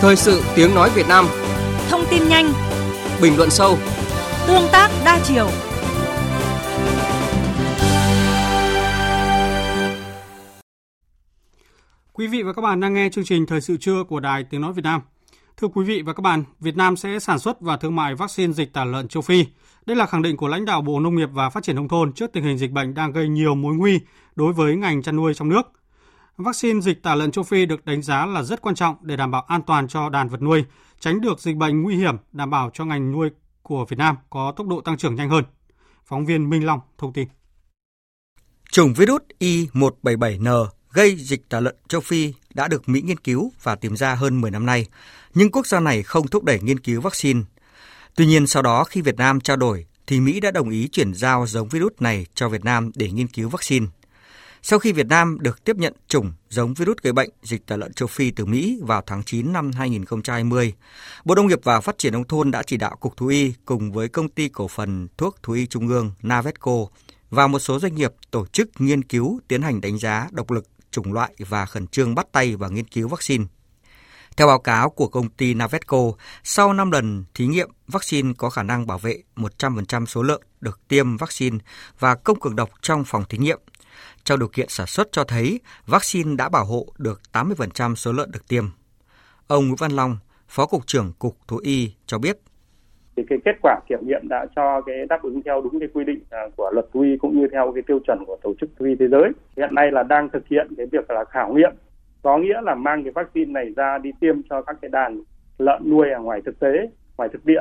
Thời 0.00 0.16
sự 0.16 0.42
tiếng 0.56 0.74
nói 0.74 0.90
Việt 0.94 1.08
Nam 1.08 1.26
Thông 1.88 2.04
tin 2.10 2.28
nhanh 2.28 2.52
Bình 3.22 3.36
luận 3.36 3.50
sâu 3.50 3.78
Tương 4.46 4.68
tác 4.72 4.90
đa 5.04 5.20
chiều 5.24 5.48
Quý 12.12 12.26
vị 12.26 12.42
và 12.42 12.52
các 12.52 12.62
bạn 12.62 12.80
đang 12.80 12.94
nghe 12.94 13.08
chương 13.12 13.24
trình 13.24 13.46
Thời 13.46 13.60
sự 13.60 13.76
trưa 13.76 14.04
của 14.08 14.20
Đài 14.20 14.44
Tiếng 14.44 14.60
Nói 14.60 14.72
Việt 14.72 14.84
Nam. 14.84 15.00
Thưa 15.60 15.68
quý 15.68 15.84
vị 15.84 16.02
và 16.02 16.12
các 16.12 16.20
bạn, 16.20 16.44
Việt 16.60 16.76
Nam 16.76 16.96
sẽ 16.96 17.18
sản 17.18 17.38
xuất 17.38 17.60
và 17.60 17.76
thương 17.76 17.96
mại 17.96 18.14
vaccine 18.14 18.52
dịch 18.52 18.72
tả 18.72 18.84
lợn 18.84 19.08
châu 19.08 19.22
Phi. 19.22 19.46
Đây 19.86 19.96
là 19.96 20.06
khẳng 20.06 20.22
định 20.22 20.36
của 20.36 20.48
lãnh 20.48 20.64
đạo 20.64 20.82
Bộ 20.82 21.00
Nông 21.00 21.16
nghiệp 21.16 21.28
và 21.32 21.50
Phát 21.50 21.64
triển 21.64 21.76
Nông 21.76 21.88
thôn 21.88 22.12
trước 22.12 22.32
tình 22.32 22.44
hình 22.44 22.58
dịch 22.58 22.70
bệnh 22.70 22.94
đang 22.94 23.12
gây 23.12 23.28
nhiều 23.28 23.54
mối 23.54 23.74
nguy 23.74 24.00
đối 24.34 24.52
với 24.52 24.76
ngành 24.76 25.02
chăn 25.02 25.16
nuôi 25.16 25.34
trong 25.34 25.48
nước. 25.48 25.62
Vaccine 26.36 26.80
dịch 26.80 27.02
tả 27.02 27.14
lợn 27.14 27.30
châu 27.30 27.44
Phi 27.44 27.66
được 27.66 27.84
đánh 27.84 28.02
giá 28.02 28.26
là 28.26 28.42
rất 28.42 28.60
quan 28.60 28.74
trọng 28.74 28.96
để 29.00 29.16
đảm 29.16 29.30
bảo 29.30 29.42
an 29.42 29.62
toàn 29.62 29.88
cho 29.88 30.08
đàn 30.08 30.28
vật 30.28 30.42
nuôi, 30.42 30.64
tránh 31.00 31.20
được 31.20 31.40
dịch 31.40 31.56
bệnh 31.56 31.82
nguy 31.82 31.96
hiểm, 31.96 32.16
đảm 32.32 32.50
bảo 32.50 32.70
cho 32.74 32.84
ngành 32.84 33.12
nuôi 33.12 33.30
của 33.62 33.84
Việt 33.84 33.98
Nam 33.98 34.16
có 34.30 34.52
tốc 34.56 34.66
độ 34.66 34.80
tăng 34.80 34.96
trưởng 34.96 35.14
nhanh 35.14 35.30
hơn. 35.30 35.44
Phóng 36.04 36.26
viên 36.26 36.50
Minh 36.50 36.66
Long 36.66 36.80
thông 36.98 37.12
tin. 37.12 37.28
Chủng 38.70 38.94
virus 38.94 39.22
Y177N 39.40 40.75
gây 40.96 41.16
dịch 41.16 41.48
tả 41.48 41.60
lợn 41.60 41.76
châu 41.88 42.00
Phi 42.00 42.32
đã 42.54 42.68
được 42.68 42.88
Mỹ 42.88 43.02
nghiên 43.02 43.18
cứu 43.18 43.52
và 43.62 43.74
tìm 43.74 43.96
ra 43.96 44.14
hơn 44.14 44.40
10 44.40 44.50
năm 44.50 44.66
nay, 44.66 44.86
nhưng 45.34 45.50
quốc 45.50 45.66
gia 45.66 45.80
này 45.80 46.02
không 46.02 46.28
thúc 46.28 46.44
đẩy 46.44 46.60
nghiên 46.60 46.80
cứu 46.80 47.00
vaccine. 47.00 47.40
Tuy 48.14 48.26
nhiên 48.26 48.46
sau 48.46 48.62
đó 48.62 48.84
khi 48.84 49.00
Việt 49.00 49.16
Nam 49.16 49.40
trao 49.40 49.56
đổi 49.56 49.86
thì 50.06 50.20
Mỹ 50.20 50.40
đã 50.40 50.50
đồng 50.50 50.70
ý 50.70 50.88
chuyển 50.88 51.14
giao 51.14 51.46
giống 51.46 51.68
virus 51.68 51.92
này 52.00 52.26
cho 52.34 52.48
Việt 52.48 52.64
Nam 52.64 52.90
để 52.94 53.10
nghiên 53.10 53.26
cứu 53.26 53.48
vaccine. 53.48 53.86
Sau 54.62 54.78
khi 54.78 54.92
Việt 54.92 55.06
Nam 55.06 55.38
được 55.40 55.64
tiếp 55.64 55.76
nhận 55.76 55.92
chủng 56.08 56.32
giống 56.48 56.74
virus 56.74 56.96
gây 57.02 57.12
bệnh 57.12 57.30
dịch 57.42 57.66
tả 57.66 57.76
lợn 57.76 57.92
châu 57.92 58.08
Phi 58.08 58.30
từ 58.30 58.44
Mỹ 58.46 58.78
vào 58.82 59.02
tháng 59.06 59.22
9 59.22 59.52
năm 59.52 59.70
2020, 59.72 60.72
Bộ 61.24 61.34
Nông 61.34 61.46
nghiệp 61.46 61.60
và 61.62 61.80
Phát 61.80 61.98
triển 61.98 62.12
Nông 62.12 62.28
thôn 62.28 62.50
đã 62.50 62.62
chỉ 62.62 62.76
đạo 62.76 62.96
Cục 62.96 63.16
Thú 63.16 63.26
y 63.26 63.52
cùng 63.64 63.92
với 63.92 64.08
Công 64.08 64.28
ty 64.28 64.48
Cổ 64.48 64.68
phần 64.68 65.08
Thuốc 65.18 65.42
Thú 65.42 65.52
y 65.52 65.66
Trung 65.66 65.88
ương 65.88 66.12
Navetco 66.22 66.86
và 67.30 67.46
một 67.46 67.58
số 67.58 67.78
doanh 67.78 67.94
nghiệp 67.94 68.12
tổ 68.30 68.46
chức 68.46 68.70
nghiên 68.78 69.02
cứu 69.02 69.40
tiến 69.48 69.62
hành 69.62 69.80
đánh 69.80 69.98
giá 69.98 70.28
độc 70.32 70.50
lực 70.50 70.66
chủng 70.96 71.12
loại 71.12 71.34
và 71.38 71.66
khẩn 71.66 71.86
trương 71.86 72.14
bắt 72.14 72.26
tay 72.32 72.56
vào 72.56 72.70
nghiên 72.70 72.88
cứu 72.88 73.08
vaccine. 73.08 73.44
Theo 74.36 74.46
báo 74.46 74.58
cáo 74.58 74.90
của 74.90 75.08
công 75.08 75.28
ty 75.28 75.54
Navetco, 75.54 75.98
sau 76.44 76.72
5 76.72 76.90
lần 76.90 77.24
thí 77.34 77.46
nghiệm, 77.46 77.70
vaccine 77.88 78.32
có 78.38 78.50
khả 78.50 78.62
năng 78.62 78.86
bảo 78.86 78.98
vệ 78.98 79.22
100% 79.36 80.06
số 80.06 80.22
lợn 80.22 80.40
được 80.60 80.80
tiêm 80.88 81.16
vaccine 81.16 81.58
và 81.98 82.14
công 82.14 82.40
cường 82.40 82.56
độc 82.56 82.70
trong 82.82 83.04
phòng 83.04 83.24
thí 83.28 83.38
nghiệm. 83.38 83.58
Trong 84.24 84.38
điều 84.38 84.48
kiện 84.48 84.68
sản 84.68 84.86
xuất 84.86 85.08
cho 85.12 85.24
thấy, 85.24 85.60
vaccine 85.86 86.36
đã 86.36 86.48
bảo 86.48 86.64
hộ 86.64 86.86
được 86.98 87.20
80% 87.32 87.94
số 87.94 88.12
lợn 88.12 88.30
được 88.30 88.48
tiêm. 88.48 88.68
Ông 89.46 89.66
Nguyễn 89.66 89.76
Văn 89.76 89.92
Long, 89.92 90.18
Phó 90.48 90.66
Cục 90.66 90.86
trưởng 90.86 91.12
Cục 91.12 91.38
Thú 91.48 91.56
Y 91.56 91.92
cho 92.06 92.18
biết. 92.18 92.38
Thì 93.16 93.22
cái 93.28 93.38
kết 93.44 93.56
quả 93.62 93.80
kiểm 93.88 93.98
nghiệm 94.02 94.28
đã 94.28 94.46
cho 94.56 94.80
cái 94.80 95.06
đáp 95.08 95.22
ứng 95.22 95.42
theo 95.42 95.60
đúng 95.60 95.80
cái 95.80 95.88
quy 95.94 96.04
định 96.04 96.20
à, 96.30 96.40
của 96.56 96.70
luật 96.74 96.86
thú 96.92 97.00
y 97.00 97.16
cũng 97.16 97.40
như 97.40 97.48
theo 97.52 97.72
cái 97.72 97.82
tiêu 97.86 97.98
chuẩn 98.06 98.18
của 98.26 98.36
Tổ 98.42 98.54
chức 98.60 98.70
Thú 98.78 98.84
y 98.84 98.94
Thế 98.94 99.08
giới. 99.08 99.30
Hiện 99.56 99.74
nay 99.74 99.90
là 99.92 100.02
đang 100.02 100.28
thực 100.28 100.48
hiện 100.48 100.66
cái 100.76 100.86
việc 100.86 101.10
là 101.10 101.24
khảo 101.24 101.54
nghiệm 101.54 101.72
có 102.26 102.38
nghĩa 102.38 102.60
là 102.62 102.74
mang 102.74 103.02
cái 103.02 103.12
vaccine 103.12 103.52
này 103.52 103.72
ra 103.76 103.98
đi 103.98 104.10
tiêm 104.20 104.42
cho 104.50 104.62
các 104.62 104.76
cái 104.82 104.88
đàn 104.88 105.20
lợn 105.58 105.90
nuôi 105.90 106.10
ở 106.10 106.20
ngoài 106.20 106.40
thực 106.44 106.60
tế 106.60 106.88
ngoài 107.16 107.28
thực 107.32 107.46
địa 107.46 107.60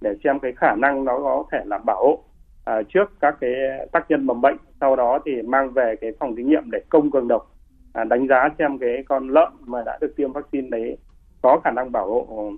để 0.00 0.14
xem 0.24 0.38
cái 0.38 0.52
khả 0.56 0.74
năng 0.74 1.04
nó 1.04 1.18
có 1.18 1.44
thể 1.52 1.58
là 1.64 1.78
bảo 1.78 1.96
hộ 1.96 2.24
à, 2.64 2.82
trước 2.88 3.12
các 3.20 3.36
cái 3.40 3.50
tác 3.92 4.10
nhân 4.10 4.26
mầm 4.26 4.40
bệnh 4.40 4.56
sau 4.80 4.96
đó 4.96 5.18
thì 5.24 5.42
mang 5.42 5.70
về 5.70 5.94
cái 6.00 6.12
phòng 6.20 6.36
thí 6.36 6.42
nghiệm 6.42 6.70
để 6.70 6.80
công 6.88 7.10
cường 7.10 7.28
độc 7.28 7.54
à, 7.92 8.04
đánh 8.04 8.26
giá 8.28 8.48
xem 8.58 8.78
cái 8.78 9.04
con 9.08 9.28
lợn 9.28 9.52
mà 9.66 9.82
đã 9.86 9.98
được 10.00 10.16
tiêm 10.16 10.32
vaccine 10.32 10.68
đấy 10.70 10.96
có 11.42 11.60
khả 11.64 11.70
năng 11.70 11.92
bảo 11.92 12.06
hộ 12.06 12.52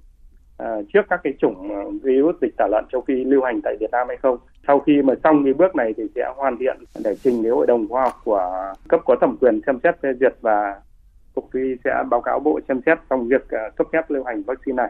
À, 0.65 0.71
trước 0.93 1.01
các 1.11 1.21
cái 1.25 1.33
chủng 1.41 1.71
à, 1.71 1.81
virus 2.03 2.37
dịch 2.43 2.57
tả 2.57 2.67
lợn 2.71 2.85
châu 2.93 3.05
Phi 3.09 3.15
lưu 3.15 3.43
hành 3.43 3.61
tại 3.65 3.77
Việt 3.81 3.91
Nam 3.93 4.09
hay 4.09 4.17
không. 4.23 4.39
Sau 4.67 4.81
khi 4.81 4.93
mà 5.05 5.15
xong 5.25 5.45
cái 5.45 5.53
bước 5.55 5.77
này 5.77 5.95
thì 5.97 6.03
sẽ 6.15 6.23
hoàn 6.37 6.57
thiện 6.59 6.77
để 7.05 7.17
trình 7.25 7.43
đến 7.43 7.53
hội 7.53 7.67
đồng 7.67 7.89
khoa 7.89 8.03
học 8.03 8.21
của 8.25 8.73
cấp 8.89 9.01
có 9.05 9.17
thẩm 9.21 9.37
quyền 9.41 9.61
xem 9.67 9.79
xét 9.85 9.95
phê 10.03 10.09
duyệt 10.21 10.33
và 10.41 10.81
Cục 11.35 11.51
Thú 11.53 11.59
y 11.59 11.75
sẽ 11.85 11.91
báo 12.11 12.21
cáo 12.21 12.41
Bộ 12.41 12.61
xem 12.69 12.81
xét 12.87 12.99
trong 13.11 13.29
việc 13.29 13.49
à, 13.49 13.71
cấp 13.77 13.87
phép 13.93 14.11
lưu 14.11 14.25
hành 14.25 14.43
vaccine 14.43 14.77
này. 14.77 14.89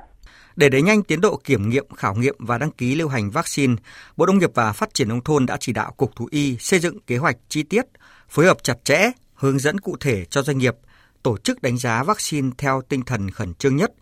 Để 0.57 0.69
đẩy 0.69 0.83
nhanh 0.83 1.03
tiến 1.03 1.21
độ 1.21 1.41
kiểm 1.45 1.69
nghiệm, 1.69 1.85
khảo 1.97 2.15
nghiệm 2.15 2.35
và 2.39 2.59
đăng 2.59 2.71
ký 2.71 2.95
lưu 2.95 3.09
hành 3.09 3.31
vaccine, 3.31 3.75
Bộ 4.17 4.27
Nông 4.27 4.39
nghiệp 4.39 4.51
và 4.55 4.73
Phát 4.73 4.95
triển 4.95 5.09
Nông 5.09 5.21
thôn 5.25 5.47
đã 5.47 5.57
chỉ 5.61 5.73
đạo 5.73 5.93
Cục 5.97 6.17
Thú 6.17 6.29
y 6.31 6.57
xây 6.57 6.81
dựng 6.81 6.99
kế 7.07 7.17
hoạch 7.17 7.37
chi 7.49 7.63
tiết, 7.63 7.87
phối 8.29 8.47
hợp 8.47 8.63
chặt 8.63 8.85
chẽ, 8.85 9.11
hướng 9.35 9.59
dẫn 9.59 9.81
cụ 9.81 9.97
thể 10.01 10.25
cho 10.25 10.43
doanh 10.43 10.59
nghiệp, 10.59 10.75
tổ 11.23 11.37
chức 11.37 11.63
đánh 11.63 11.79
giá 11.79 12.03
vaccine 12.03 12.51
theo 12.59 12.81
tinh 12.89 13.03
thần 13.07 13.31
khẩn 13.31 13.55
trương 13.55 13.77
nhất, 13.77 13.93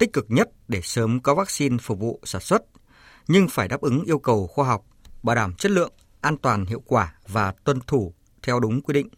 tích 0.00 0.12
cực 0.12 0.26
nhất 0.28 0.48
để 0.68 0.80
sớm 0.82 1.20
có 1.20 1.34
vaccine 1.34 1.76
phục 1.78 1.98
vụ 1.98 2.20
sản 2.24 2.40
xuất, 2.40 2.62
nhưng 3.28 3.48
phải 3.48 3.68
đáp 3.68 3.80
ứng 3.80 4.04
yêu 4.04 4.18
cầu 4.18 4.46
khoa 4.46 4.66
học, 4.66 4.84
bảo 5.22 5.36
đảm 5.36 5.54
chất 5.54 5.70
lượng, 5.72 5.92
an 6.20 6.36
toàn 6.36 6.66
hiệu 6.66 6.82
quả 6.86 7.14
và 7.28 7.52
tuân 7.64 7.80
thủ 7.86 8.14
theo 8.42 8.60
đúng 8.60 8.80
quy 8.80 8.92
định. 8.92 9.08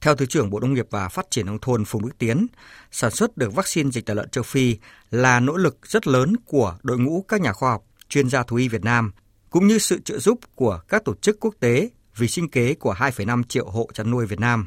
Theo 0.00 0.16
Thứ 0.16 0.26
trưởng 0.26 0.50
Bộ 0.50 0.60
Nông 0.60 0.74
nghiệp 0.74 0.86
và 0.90 1.08
Phát 1.08 1.30
triển 1.30 1.46
Nông 1.46 1.58
thôn 1.58 1.84
Phùng 1.84 2.02
Đức 2.02 2.18
Tiến, 2.18 2.46
sản 2.90 3.10
xuất 3.10 3.36
được 3.36 3.54
vaccine 3.54 3.90
dịch 3.90 4.06
tả 4.06 4.14
lợn 4.14 4.30
châu 4.30 4.44
Phi 4.44 4.76
là 5.10 5.40
nỗ 5.40 5.56
lực 5.56 5.78
rất 5.82 6.06
lớn 6.06 6.36
của 6.46 6.78
đội 6.82 6.98
ngũ 6.98 7.24
các 7.28 7.40
nhà 7.40 7.52
khoa 7.52 7.70
học, 7.70 7.84
chuyên 8.08 8.28
gia 8.28 8.42
thú 8.42 8.56
y 8.56 8.68
Việt 8.68 8.84
Nam, 8.84 9.12
cũng 9.50 9.66
như 9.66 9.78
sự 9.78 10.00
trợ 10.04 10.18
giúp 10.18 10.40
của 10.54 10.80
các 10.88 11.04
tổ 11.04 11.14
chức 11.14 11.40
quốc 11.40 11.54
tế 11.60 11.90
vì 12.16 12.28
sinh 12.28 12.50
kế 12.50 12.74
của 12.74 12.94
2,5 12.94 13.42
triệu 13.42 13.70
hộ 13.70 13.88
chăn 13.94 14.10
nuôi 14.10 14.26
Việt 14.26 14.40
Nam. 14.40 14.66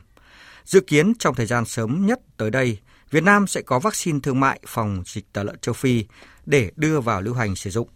Dự 0.66 0.80
kiến 0.80 1.14
trong 1.20 1.36
thời 1.36 1.46
gian 1.46 1.66
sớm 1.66 2.06
nhất 2.06 2.20
tới 2.38 2.52
đây, 2.52 2.80
Việt 3.12 3.24
Nam 3.24 3.48
sẽ 3.48 3.62
có 3.62 3.80
vaccine 3.80 4.20
thương 4.24 4.40
mại 4.40 4.60
phòng 4.68 5.04
dịch 5.06 5.26
tả 5.34 5.44
lợn 5.44 5.60
châu 5.60 5.74
Phi 5.74 6.06
để 6.46 6.72
đưa 6.76 7.00
vào 7.00 7.22
lưu 7.22 7.34
hành 7.34 7.56
sử 7.56 7.70
dụng. 7.70 7.88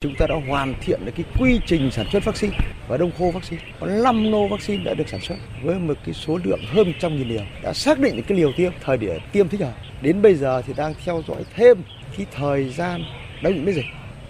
Chúng 0.00 0.14
ta 0.18 0.26
đã 0.26 0.34
hoàn 0.48 0.74
thiện 0.82 1.04
được 1.04 1.12
cái 1.16 1.24
quy 1.40 1.60
trình 1.66 1.90
sản 1.90 2.06
xuất 2.12 2.24
vaccine 2.24 2.56
và 2.88 2.96
đông 2.96 3.10
khô 3.18 3.30
vaccine. 3.34 3.62
Có 3.80 3.86
5 3.86 4.32
lô 4.32 4.48
vaccine 4.48 4.84
đã 4.84 4.94
được 4.94 5.08
sản 5.08 5.20
xuất 5.20 5.34
với 5.62 5.78
một 5.78 5.94
cái 6.04 6.14
số 6.14 6.38
lượng 6.44 6.60
hơn 6.66 6.86
100 6.86 7.16
nghìn 7.16 7.28
liều. 7.28 7.42
Đã 7.62 7.72
xác 7.72 7.98
định 7.98 8.16
được 8.16 8.22
cái 8.28 8.38
liều 8.38 8.52
tiêm, 8.56 8.72
thời 8.84 8.96
điểm 8.96 9.18
tiêm 9.32 9.48
thích 9.48 9.60
hợp. 9.60 9.74
Đến 10.02 10.22
bây 10.22 10.34
giờ 10.34 10.62
thì 10.66 10.72
đang 10.76 10.94
theo 11.04 11.22
dõi 11.28 11.44
thêm 11.54 11.82
cái 12.16 12.26
thời 12.32 12.70
gian 12.70 13.00
đánh 13.42 13.64
cái 13.64 13.74
dịch. 13.74 13.86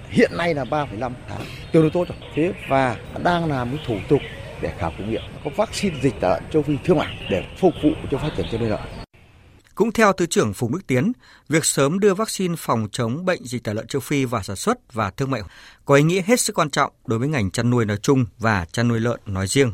Hiện 0.08 0.30
nay 0.38 0.54
là 0.54 0.64
3,5 0.64 1.12
tháng, 1.28 1.40
tương 1.72 1.82
đối 1.82 1.90
tốt 1.90 2.08
rồi. 2.08 2.18
Thế 2.34 2.52
và 2.68 2.96
đang 3.24 3.44
làm 3.44 3.76
cái 3.76 3.84
thủ 3.86 3.98
tục 4.08 4.20
để 4.62 4.72
khảo 4.78 4.92
nghiệm 4.98 5.22
có 5.44 5.50
vaccine 5.56 5.96
dịch 6.02 6.14
tả 6.20 6.28
lợn 6.28 6.42
châu 6.50 6.62
Phi 6.62 6.74
thương 6.84 6.98
mại 6.98 7.16
để 7.30 7.44
phục 7.56 7.74
vụ 7.82 7.90
cho 8.10 8.18
phát 8.18 8.30
triển 8.36 8.46
chăn 8.50 8.60
nuôi 8.60 8.70
lợn. 8.70 8.99
Cũng 9.74 9.92
theo 9.92 10.12
Thứ 10.12 10.26
trưởng 10.26 10.54
Phùng 10.54 10.72
Đức 10.72 10.86
Tiến, 10.86 11.12
việc 11.48 11.64
sớm 11.64 11.98
đưa 11.98 12.14
vaccine 12.14 12.54
phòng 12.58 12.88
chống 12.92 13.24
bệnh 13.24 13.44
dịch 13.44 13.64
tả 13.64 13.72
lợn 13.72 13.86
châu 13.86 14.00
Phi 14.00 14.24
vào 14.24 14.42
sản 14.42 14.56
xuất 14.56 14.92
và 14.92 15.10
thương 15.10 15.30
mại 15.30 15.42
có 15.84 15.94
ý 15.94 16.02
nghĩa 16.02 16.22
hết 16.26 16.40
sức 16.40 16.58
quan 16.58 16.70
trọng 16.70 16.92
đối 17.06 17.18
với 17.18 17.28
ngành 17.28 17.50
chăn 17.50 17.70
nuôi 17.70 17.84
nói 17.84 17.96
chung 18.02 18.24
và 18.38 18.64
chăn 18.72 18.88
nuôi 18.88 19.00
lợn 19.00 19.20
nói 19.26 19.46
riêng. 19.46 19.72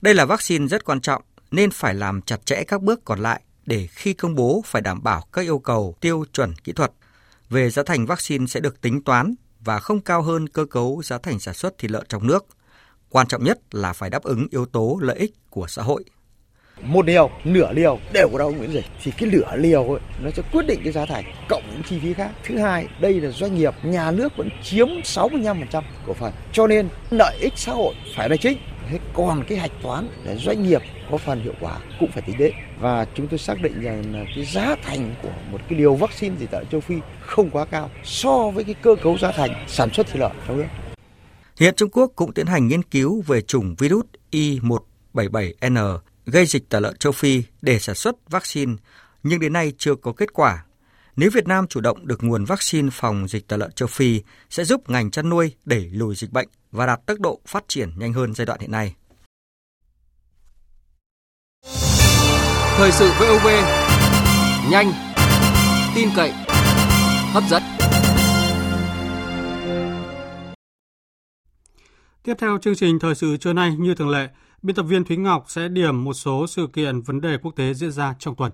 Đây 0.00 0.14
là 0.14 0.24
vaccine 0.24 0.66
rất 0.66 0.84
quan 0.84 1.00
trọng 1.00 1.22
nên 1.50 1.70
phải 1.70 1.94
làm 1.94 2.22
chặt 2.22 2.46
chẽ 2.46 2.64
các 2.64 2.82
bước 2.82 3.00
còn 3.04 3.20
lại 3.20 3.42
để 3.66 3.88
khi 3.90 4.12
công 4.12 4.34
bố 4.34 4.62
phải 4.66 4.82
đảm 4.82 5.02
bảo 5.02 5.26
các 5.32 5.42
yêu 5.42 5.58
cầu 5.58 5.94
tiêu 6.00 6.24
chuẩn 6.32 6.54
kỹ 6.54 6.72
thuật. 6.72 6.92
Về 7.50 7.70
giá 7.70 7.82
thành 7.86 8.06
vaccine 8.06 8.46
sẽ 8.46 8.60
được 8.60 8.80
tính 8.80 9.02
toán 9.02 9.34
và 9.60 9.78
không 9.78 10.00
cao 10.00 10.22
hơn 10.22 10.48
cơ 10.48 10.64
cấu 10.64 11.02
giá 11.04 11.18
thành 11.18 11.40
sản 11.40 11.54
xuất 11.54 11.78
thịt 11.78 11.90
lợn 11.90 12.04
trong 12.08 12.26
nước. 12.26 12.46
Quan 13.08 13.26
trọng 13.26 13.44
nhất 13.44 13.58
là 13.70 13.92
phải 13.92 14.10
đáp 14.10 14.22
ứng 14.22 14.46
yếu 14.50 14.66
tố 14.66 14.98
lợi 15.02 15.16
ích 15.16 15.32
của 15.50 15.66
xã 15.68 15.82
hội 15.82 16.04
một 16.80 17.06
liều 17.06 17.30
nửa 17.44 17.72
liều 17.72 17.98
đều 18.12 18.28
có 18.32 18.38
đau 18.38 18.50
Nguyễn 18.50 18.72
dịch 18.72 18.84
thì 19.02 19.10
cái 19.10 19.28
nửa 19.32 19.56
liều 19.56 19.90
ấy, 19.90 20.00
nó 20.22 20.30
sẽ 20.30 20.42
quyết 20.52 20.66
định 20.66 20.80
cái 20.84 20.92
giá 20.92 21.06
thành 21.06 21.24
cộng 21.48 21.62
những 21.72 21.82
chi 21.82 21.98
phí 22.02 22.12
khác. 22.12 22.30
Thứ 22.44 22.58
hai 22.58 22.86
đây 23.00 23.20
là 23.20 23.30
doanh 23.30 23.54
nghiệp 23.54 23.74
nhà 23.82 24.10
nước 24.10 24.36
vẫn 24.36 24.48
chiếm 24.62 24.86
65% 24.88 25.82
cổ 26.06 26.14
phần. 26.14 26.32
Cho 26.52 26.66
nên 26.66 26.88
lợi 27.10 27.36
ích 27.40 27.52
xã 27.56 27.72
hội 27.72 27.94
phải 28.16 28.28
là 28.28 28.36
chính. 28.36 28.58
Thế 28.90 28.98
còn 29.14 29.44
cái 29.48 29.58
hạch 29.58 29.70
toán 29.82 30.08
để 30.24 30.36
doanh 30.36 30.62
nghiệp 30.62 30.82
có 31.10 31.16
phần 31.18 31.42
hiệu 31.42 31.54
quả 31.60 31.78
cũng 32.00 32.10
phải 32.12 32.22
tính 32.22 32.38
đến. 32.38 32.52
Và 32.80 33.06
chúng 33.14 33.26
tôi 33.26 33.38
xác 33.38 33.62
định 33.62 33.80
rằng 33.80 34.04
là 34.14 34.24
cái 34.34 34.44
giá 34.44 34.76
thành 34.82 35.14
của 35.22 35.32
một 35.50 35.58
cái 35.68 35.78
liều 35.78 35.94
vaccine 35.94 36.36
gì 36.36 36.46
tại 36.50 36.64
châu 36.72 36.80
Phi 36.80 36.94
không 37.20 37.50
quá 37.50 37.64
cao 37.64 37.90
so 38.04 38.50
với 38.50 38.64
cái 38.64 38.74
cơ 38.82 38.94
cấu 39.02 39.18
giá 39.18 39.32
thành 39.32 39.64
sản 39.68 39.90
xuất 39.90 40.06
thịt 40.06 40.16
lợn 40.16 40.32
trong 40.48 40.56
nước. 40.56 40.66
Hiện 41.60 41.74
Trung 41.76 41.90
Quốc 41.90 42.12
cũng 42.16 42.32
tiến 42.32 42.46
hành 42.46 42.68
nghiên 42.68 42.82
cứu 42.82 43.22
về 43.26 43.40
chủng 43.40 43.74
virus 43.78 44.04
Y177N 44.32 45.98
gây 46.26 46.46
dịch 46.46 46.68
tả 46.68 46.80
lợn 46.80 46.96
châu 46.96 47.12
Phi 47.12 47.42
để 47.62 47.78
sản 47.78 47.94
xuất 47.94 48.30
vaccine, 48.30 48.72
nhưng 49.22 49.40
đến 49.40 49.52
nay 49.52 49.72
chưa 49.78 49.94
có 49.94 50.12
kết 50.12 50.32
quả. 50.32 50.64
Nếu 51.16 51.30
Việt 51.34 51.46
Nam 51.46 51.66
chủ 51.66 51.80
động 51.80 52.06
được 52.06 52.22
nguồn 52.24 52.44
vaccine 52.44 52.88
phòng 52.92 53.28
dịch 53.28 53.48
tả 53.48 53.56
lợn 53.56 53.72
châu 53.72 53.86
Phi 53.86 54.22
sẽ 54.50 54.64
giúp 54.64 54.90
ngành 54.90 55.10
chăn 55.10 55.28
nuôi 55.28 55.54
đẩy 55.64 55.90
lùi 55.92 56.14
dịch 56.14 56.32
bệnh 56.32 56.48
và 56.70 56.86
đạt 56.86 57.06
tốc 57.06 57.20
độ 57.20 57.40
phát 57.46 57.64
triển 57.68 57.90
nhanh 57.96 58.12
hơn 58.12 58.34
giai 58.34 58.46
đoạn 58.46 58.60
hiện 58.60 58.70
nay. 58.70 58.94
Thời 62.76 62.92
sự 62.92 63.10
VOV 63.20 63.46
nhanh, 64.70 64.92
tin 65.94 66.08
cậy, 66.16 66.32
hấp 67.32 67.42
dẫn. 67.50 67.62
Tiếp 72.22 72.34
theo 72.38 72.58
chương 72.62 72.74
trình 72.74 72.98
thời 72.98 73.14
sự 73.14 73.36
trưa 73.36 73.52
nay 73.52 73.76
như 73.78 73.94
thường 73.94 74.08
lệ, 74.08 74.28
biên 74.62 74.76
tập 74.76 74.82
viên 74.82 75.04
Thúy 75.04 75.16
Ngọc 75.16 75.44
sẽ 75.48 75.68
điểm 75.68 76.04
một 76.04 76.14
số 76.14 76.46
sự 76.46 76.66
kiện 76.72 77.00
vấn 77.00 77.20
đề 77.20 77.38
quốc 77.42 77.52
tế 77.56 77.74
diễn 77.74 77.92
ra 77.92 78.14
trong 78.18 78.34
tuần. 78.36 78.52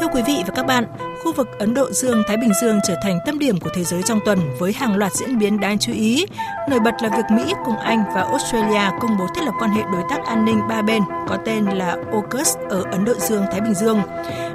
Thưa 0.00 0.06
quý 0.14 0.22
vị 0.26 0.42
và 0.46 0.52
các 0.54 0.66
bạn, 0.66 0.84
khu 1.24 1.32
vực 1.32 1.48
Ấn 1.58 1.74
Độ 1.74 1.92
Dương-Thái 1.92 2.36
Bình 2.36 2.52
Dương 2.62 2.78
trở 2.88 2.94
thành 3.02 3.18
tâm 3.26 3.38
điểm 3.38 3.60
của 3.60 3.70
thế 3.74 3.84
giới 3.84 4.02
trong 4.02 4.18
tuần 4.24 4.38
với 4.58 4.72
hàng 4.72 4.96
loạt 4.96 5.12
diễn 5.12 5.38
biến 5.38 5.60
đáng 5.60 5.78
chú 5.78 5.92
ý. 5.92 6.26
Nổi 6.70 6.80
bật 6.80 6.94
là 7.02 7.08
việc 7.16 7.24
Mỹ 7.36 7.54
cùng 7.64 7.76
Anh 7.76 8.04
và 8.14 8.22
Australia 8.22 8.98
công 9.00 9.18
bố 9.18 9.26
thiết 9.34 9.42
lập 9.44 9.54
quan 9.60 9.70
hệ 9.70 9.82
đối 9.92 10.02
tác 10.10 10.24
an 10.26 10.44
ninh 10.44 10.60
ba 10.68 10.82
bên 10.82 11.02
có 11.28 11.38
tên 11.44 11.64
là 11.64 11.96
AUKUS 12.12 12.56
ở 12.70 12.82
Ấn 12.92 13.04
Độ 13.04 13.14
Dương-Thái 13.14 13.60
Bình 13.60 13.74
Dương. 13.74 14.00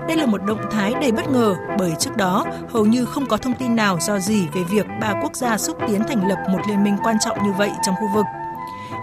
Đây 0.08 0.18
là 0.18 0.26
một 0.26 0.44
động 0.44 0.62
thái 0.72 0.94
đầy 1.02 1.12
bất 1.12 1.30
ngờ 1.30 1.56
bởi 1.80 1.92
trước 2.00 2.18
đó 2.18 2.46
hầu 2.70 2.86
như 2.86 3.06
không 3.06 3.26
có 3.26 3.38
thông 3.38 3.54
tin 3.60 3.76
nào 3.76 3.98
do 4.02 4.20
gì 4.20 4.48
về 4.54 4.64
việc 4.64 4.86
ba 5.02 5.14
quốc 5.22 5.36
gia 5.36 5.58
xúc 5.58 5.78
tiến 5.88 6.02
thành 6.08 6.28
lập 6.28 6.38
một 6.50 6.60
liên 6.68 6.84
minh 6.84 6.98
quan 7.04 7.16
trọng 7.20 7.44
như 7.44 7.52
vậy 7.58 7.72
trong 7.86 7.96
khu 7.96 8.08
vực. 8.14 8.26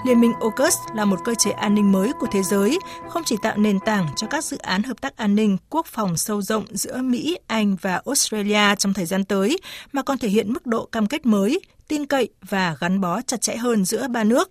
Liên 0.06 0.20
minh 0.20 0.32
AUKUS 0.40 0.74
là 0.94 1.04
một 1.04 1.18
cơ 1.24 1.34
chế 1.34 1.50
an 1.50 1.74
ninh 1.74 1.92
mới 1.92 2.12
của 2.20 2.26
thế 2.32 2.42
giới, 2.42 2.78
không 3.08 3.24
chỉ 3.24 3.36
tạo 3.42 3.56
nền 3.56 3.80
tảng 3.80 4.06
cho 4.16 4.26
các 4.26 4.44
dự 4.44 4.58
án 4.58 4.82
hợp 4.82 5.00
tác 5.00 5.16
an 5.16 5.34
ninh, 5.34 5.56
quốc 5.70 5.86
phòng 5.86 6.16
sâu 6.16 6.42
rộng 6.42 6.64
giữa 6.70 6.96
Mỹ, 6.96 7.38
Anh 7.46 7.76
và 7.80 8.02
Australia 8.06 8.74
trong 8.78 8.92
thời 8.92 9.06
gian 9.06 9.24
tới, 9.24 9.58
mà 9.92 10.02
còn 10.02 10.18
thể 10.18 10.28
hiện 10.28 10.52
mức 10.52 10.66
độ 10.66 10.88
cam 10.92 11.06
kết 11.06 11.26
mới, 11.26 11.60
tin 11.88 12.06
cậy 12.06 12.28
và 12.42 12.76
gắn 12.80 13.00
bó 13.00 13.20
chặt 13.20 13.40
chẽ 13.40 13.56
hơn 13.56 13.84
giữa 13.84 14.08
ba 14.08 14.24
nước. 14.24 14.50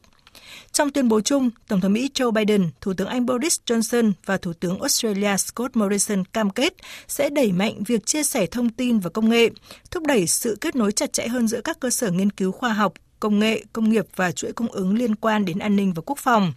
Trong 0.72 0.92
tuyên 0.92 1.10
bố 1.10 1.22
chung, 1.22 1.50
Tổng 1.68 1.82
thống 1.82 1.94
Mỹ 1.94 2.10
Joe 2.14 2.32
Biden, 2.32 2.70
Thủ 2.82 2.94
tướng 2.94 3.08
Anh 3.08 3.26
Boris 3.26 3.60
Johnson 3.66 4.12
và 4.26 4.38
Thủ 4.38 4.54
tướng 4.54 4.80
Australia 4.80 5.38
Scott 5.38 5.76
Morrison 5.76 6.26
cam 6.26 6.50
kết 6.50 6.74
sẽ 7.08 7.30
đẩy 7.30 7.52
mạnh 7.52 7.84
việc 7.84 8.06
chia 8.06 8.24
sẻ 8.24 8.46
thông 8.46 8.70
tin 8.70 9.00
và 9.00 9.10
công 9.10 9.30
nghệ, 9.30 9.50
thúc 9.92 10.04
đẩy 10.08 10.28
sự 10.28 10.58
kết 10.62 10.76
nối 10.76 10.92
chặt 10.92 11.14
chẽ 11.14 11.28
hơn 11.28 11.48
giữa 11.48 11.62
các 11.62 11.80
cơ 11.80 11.90
sở 11.90 12.12
nghiên 12.12 12.30
cứu 12.30 12.52
khoa 12.52 12.74
học, 12.74 12.94
công 13.20 13.40
nghệ, 13.40 13.64
công 13.74 13.90
nghiệp 13.90 14.06
và 14.16 14.32
chuỗi 14.32 14.54
cung 14.54 14.72
ứng 14.72 14.96
liên 14.96 15.16
quan 15.16 15.46
đến 15.46 15.60
an 15.60 15.76
ninh 15.76 15.94
và 15.94 16.02
quốc 16.06 16.18
phòng. 16.18 16.54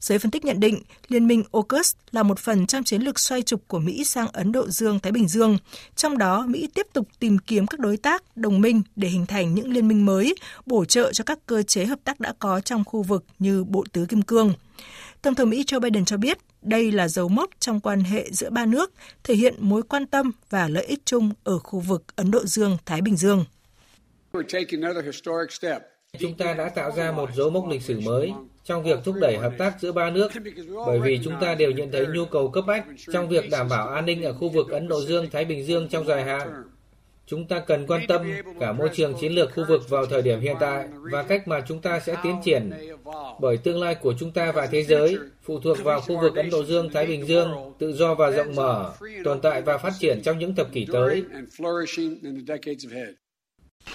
Giới 0.00 0.18
phân 0.18 0.30
tích 0.30 0.44
nhận 0.44 0.60
định, 0.60 0.82
Liên 1.08 1.26
minh 1.26 1.44
AUKUS 1.52 1.94
là 2.10 2.22
một 2.22 2.38
phần 2.38 2.66
trong 2.66 2.84
chiến 2.84 3.02
lược 3.02 3.18
xoay 3.18 3.42
trục 3.42 3.68
của 3.68 3.78
Mỹ 3.78 4.04
sang 4.04 4.28
Ấn 4.32 4.52
Độ 4.52 4.68
Dương-Thái 4.68 5.12
Bình 5.12 5.28
Dương. 5.28 5.58
Trong 5.96 6.18
đó, 6.18 6.46
Mỹ 6.48 6.68
tiếp 6.74 6.86
tục 6.92 7.08
tìm 7.18 7.38
kiếm 7.38 7.66
các 7.66 7.80
đối 7.80 7.96
tác, 7.96 8.36
đồng 8.36 8.60
minh 8.60 8.82
để 8.96 9.08
hình 9.08 9.26
thành 9.26 9.54
những 9.54 9.72
liên 9.72 9.88
minh 9.88 10.06
mới, 10.06 10.34
bổ 10.66 10.84
trợ 10.84 11.12
cho 11.12 11.24
các 11.24 11.38
cơ 11.46 11.62
chế 11.62 11.84
hợp 11.84 11.98
tác 12.04 12.20
đã 12.20 12.34
có 12.38 12.60
trong 12.60 12.84
khu 12.84 13.02
vực 13.02 13.24
như 13.38 13.64
Bộ 13.64 13.84
Tứ 13.92 14.06
Kim 14.06 14.22
Cương. 14.22 14.52
Tổng 15.22 15.34
thống 15.34 15.50
Mỹ 15.50 15.64
Joe 15.66 15.80
Biden 15.80 16.04
cho 16.04 16.16
biết 16.16 16.38
đây 16.62 16.92
là 16.92 17.08
dấu 17.08 17.28
mốc 17.28 17.50
trong 17.58 17.80
quan 17.80 18.00
hệ 18.00 18.30
giữa 18.32 18.50
ba 18.50 18.66
nước, 18.66 18.92
thể 19.24 19.34
hiện 19.34 19.54
mối 19.58 19.82
quan 19.82 20.06
tâm 20.06 20.32
và 20.50 20.68
lợi 20.68 20.84
ích 20.84 21.02
chung 21.04 21.30
ở 21.44 21.58
khu 21.58 21.80
vực 21.80 22.04
Ấn 22.16 22.30
Độ 22.30 22.46
Dương-Thái 22.46 23.00
Bình 23.00 23.16
Dương. 23.16 23.44
Chúng 26.18 26.36
ta 26.38 26.54
đã 26.54 26.68
tạo 26.68 26.92
ra 26.96 27.12
một 27.12 27.30
dấu 27.36 27.50
mốc 27.50 27.68
lịch 27.68 27.82
sử 27.82 28.00
mới 28.00 28.32
trong 28.64 28.82
việc 28.82 28.98
thúc 29.04 29.14
đẩy 29.20 29.36
hợp 29.36 29.52
tác 29.58 29.80
giữa 29.80 29.92
ba 29.92 30.10
nước, 30.10 30.28
bởi 30.86 31.00
vì 31.00 31.20
chúng 31.24 31.34
ta 31.40 31.54
đều 31.54 31.70
nhận 31.70 31.92
thấy 31.92 32.06
nhu 32.06 32.24
cầu 32.24 32.48
cấp 32.48 32.64
bách 32.66 32.84
trong 33.12 33.28
việc 33.28 33.50
đảm 33.50 33.68
bảo 33.68 33.88
an 33.88 34.06
ninh 34.06 34.22
ở 34.22 34.32
khu 34.32 34.48
vực 34.48 34.70
Ấn 34.70 34.88
Độ 34.88 35.00
Dương-Thái 35.00 35.44
Bình 35.44 35.64
Dương 35.64 35.88
trong 35.88 36.06
dài 36.06 36.24
hạn. 36.24 36.64
Chúng 37.26 37.48
ta 37.48 37.58
cần 37.58 37.86
quan 37.86 38.00
tâm 38.08 38.22
cả 38.60 38.72
môi 38.72 38.88
trường 38.94 39.14
chiến 39.20 39.32
lược 39.32 39.54
khu 39.54 39.64
vực 39.68 39.88
vào 39.88 40.06
thời 40.06 40.22
điểm 40.22 40.40
hiện 40.40 40.56
tại 40.60 40.88
và 41.00 41.22
cách 41.22 41.48
mà 41.48 41.60
chúng 41.68 41.80
ta 41.80 42.00
sẽ 42.00 42.16
tiến 42.22 42.36
triển, 42.44 42.70
bởi 43.40 43.56
tương 43.56 43.80
lai 43.80 43.94
của 43.94 44.14
chúng 44.18 44.32
ta 44.32 44.52
và 44.52 44.66
thế 44.66 44.82
giới 44.82 45.18
phụ 45.42 45.60
thuộc 45.60 45.78
vào 45.84 46.00
khu 46.00 46.20
vực 46.20 46.36
Ấn 46.36 46.50
Độ 46.50 46.64
Dương-Thái 46.64 47.06
Bình 47.06 47.26
Dương 47.26 47.74
tự 47.78 47.92
do 47.92 48.14
và 48.14 48.30
rộng 48.30 48.54
mở, 48.54 48.92
tồn 49.24 49.40
tại 49.40 49.62
và 49.62 49.78
phát 49.78 49.92
triển 49.98 50.20
trong 50.22 50.38
những 50.38 50.54
thập 50.54 50.72
kỷ 50.72 50.86
tới. 50.92 51.24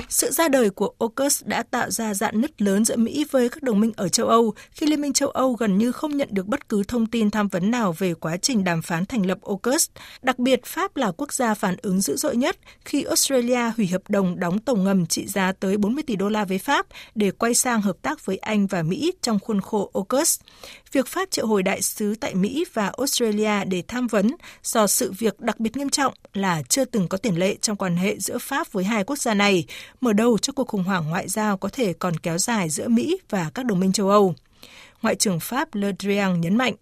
Sự 0.09 0.31
ra 0.31 0.47
đời 0.47 0.69
của 0.69 0.91
AUKUS 0.99 1.43
đã 1.45 1.63
tạo 1.63 1.91
ra 1.91 2.13
dạn 2.13 2.41
nứt 2.41 2.61
lớn 2.61 2.85
giữa 2.85 2.95
Mỹ 2.95 3.25
với 3.31 3.49
các 3.49 3.63
đồng 3.63 3.79
minh 3.79 3.91
ở 3.97 4.09
châu 4.09 4.27
Âu 4.27 4.53
khi 4.71 4.85
Liên 4.85 5.01
minh 5.01 5.13
châu 5.13 5.29
Âu 5.29 5.53
gần 5.53 5.77
như 5.77 5.91
không 5.91 6.17
nhận 6.17 6.29
được 6.31 6.47
bất 6.47 6.69
cứ 6.69 6.83
thông 6.83 7.05
tin 7.05 7.31
tham 7.31 7.47
vấn 7.47 7.71
nào 7.71 7.95
về 7.97 8.13
quá 8.13 8.37
trình 8.37 8.63
đàm 8.63 8.81
phán 8.81 9.05
thành 9.05 9.25
lập 9.25 9.37
AUKUS. 9.41 9.89
Đặc 10.21 10.39
biệt, 10.39 10.65
Pháp 10.65 10.97
là 10.97 11.11
quốc 11.11 11.33
gia 11.33 11.53
phản 11.53 11.75
ứng 11.81 12.01
dữ 12.01 12.15
dội 12.17 12.35
nhất 12.35 12.57
khi 12.85 13.03
Australia 13.03 13.71
hủy 13.77 13.87
hợp 13.87 14.01
đồng 14.09 14.39
đóng 14.39 14.59
tàu 14.59 14.75
ngầm 14.75 15.05
trị 15.05 15.27
giá 15.27 15.51
tới 15.51 15.77
40 15.77 16.03
tỷ 16.07 16.15
đô 16.15 16.29
la 16.29 16.45
với 16.45 16.57
Pháp 16.57 16.85
để 17.15 17.31
quay 17.31 17.53
sang 17.53 17.81
hợp 17.81 17.97
tác 18.01 18.25
với 18.25 18.37
Anh 18.37 18.67
và 18.67 18.83
Mỹ 18.83 19.11
trong 19.21 19.39
khuôn 19.39 19.61
khổ 19.61 19.91
AUKUS. 19.93 20.39
Việc 20.91 21.07
Pháp 21.07 21.31
triệu 21.31 21.47
hồi 21.47 21.63
đại 21.63 21.81
sứ 21.81 22.15
tại 22.19 22.35
Mỹ 22.35 22.65
và 22.73 22.91
Australia 22.97 23.65
để 23.65 23.83
tham 23.87 24.07
vấn 24.07 24.31
do 24.63 24.87
sự 24.87 25.11
việc 25.11 25.39
đặc 25.39 25.59
biệt 25.59 25.77
nghiêm 25.77 25.89
trọng 25.89 26.13
là 26.33 26.61
chưa 26.69 26.85
từng 26.85 27.07
có 27.07 27.17
tiền 27.17 27.39
lệ 27.39 27.55
trong 27.61 27.77
quan 27.77 27.95
hệ 27.95 28.19
giữa 28.19 28.37
Pháp 28.37 28.71
với 28.71 28.83
hai 28.83 29.03
quốc 29.03 29.19
gia 29.19 29.33
này, 29.33 29.65
mở 30.01 30.13
đầu 30.13 30.37
cho 30.37 30.53
cuộc 30.53 30.67
khủng 30.67 30.83
hoảng 30.83 31.09
ngoại 31.09 31.27
giao 31.27 31.57
có 31.57 31.69
thể 31.69 31.93
còn 31.93 32.17
kéo 32.17 32.37
dài 32.37 32.69
giữa 32.69 32.87
Mỹ 32.87 33.17
và 33.29 33.51
các 33.53 33.65
đồng 33.65 33.79
minh 33.79 33.93
châu 33.93 34.09
Âu. 34.09 34.35
Ngoại 35.01 35.15
trưởng 35.15 35.39
Pháp 35.39 35.75
Le 35.75 35.91
Drian 35.99 36.41
nhấn 36.41 36.57
mạnh 36.57 36.73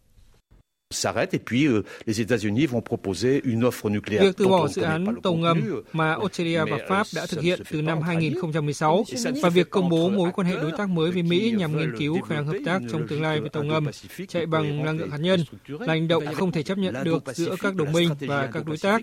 s'arrête 0.90 1.34
et 1.34 1.40
puis 1.40 1.66
euh, 1.66 1.84
les 2.06 2.22
États-Unis 2.22 2.66
vont 2.66 2.82
proposer 2.82 3.42
une 3.44 3.64
offre 3.66 3.90
nucléaire. 3.90 4.24
Việc 4.24 4.38
từ 4.38 4.48
bỏ 4.48 4.68
dự 4.68 4.82
án 4.82 5.06
tàu 5.24 5.34
ngầm 5.34 5.84
mà 5.94 6.12
Australia 6.14 6.66
và 6.66 6.78
Pháp 6.90 7.08
đã 7.16 7.26
thực 7.26 7.42
hiện 7.42 7.62
từ 7.72 7.82
năm 7.82 8.02
2016 8.02 9.04
và 9.42 9.50
việc 9.50 9.70
công 9.70 9.90
bố 9.90 10.10
mối 10.10 10.32
quan 10.36 10.48
hệ 10.48 10.56
đối 10.56 10.72
tác 10.72 10.90
mới 10.90 11.12
với 11.12 11.24
Mỹ 11.24 11.54
nhằm 11.58 11.78
nghiên 11.78 11.98
cứu 11.98 12.22
khả 12.22 12.36
năng 12.36 12.46
hợp 12.46 12.58
tác 12.66 12.80
trong 12.92 13.08
tương 13.08 13.22
lai 13.22 13.42
về 13.42 13.50
tàu 13.50 13.64
ngầm 13.64 13.88
chạy 14.28 14.46
bằng 14.46 14.86
năng 14.86 14.98
lượng 14.98 15.12
hạt 15.12 15.18
nhân 15.18 15.44
là 15.68 15.94
hành 15.94 16.08
động 16.08 16.24
không 16.34 16.52
thể 16.52 16.64
chấp 16.64 16.78
nhận 16.78 16.96
được 17.04 17.24
giữa 17.34 17.56
các 17.62 17.76
đồng 17.76 17.92
minh 17.92 18.10
và 18.20 18.50
các 18.54 18.66
đối 18.66 18.78
tác. 18.78 19.02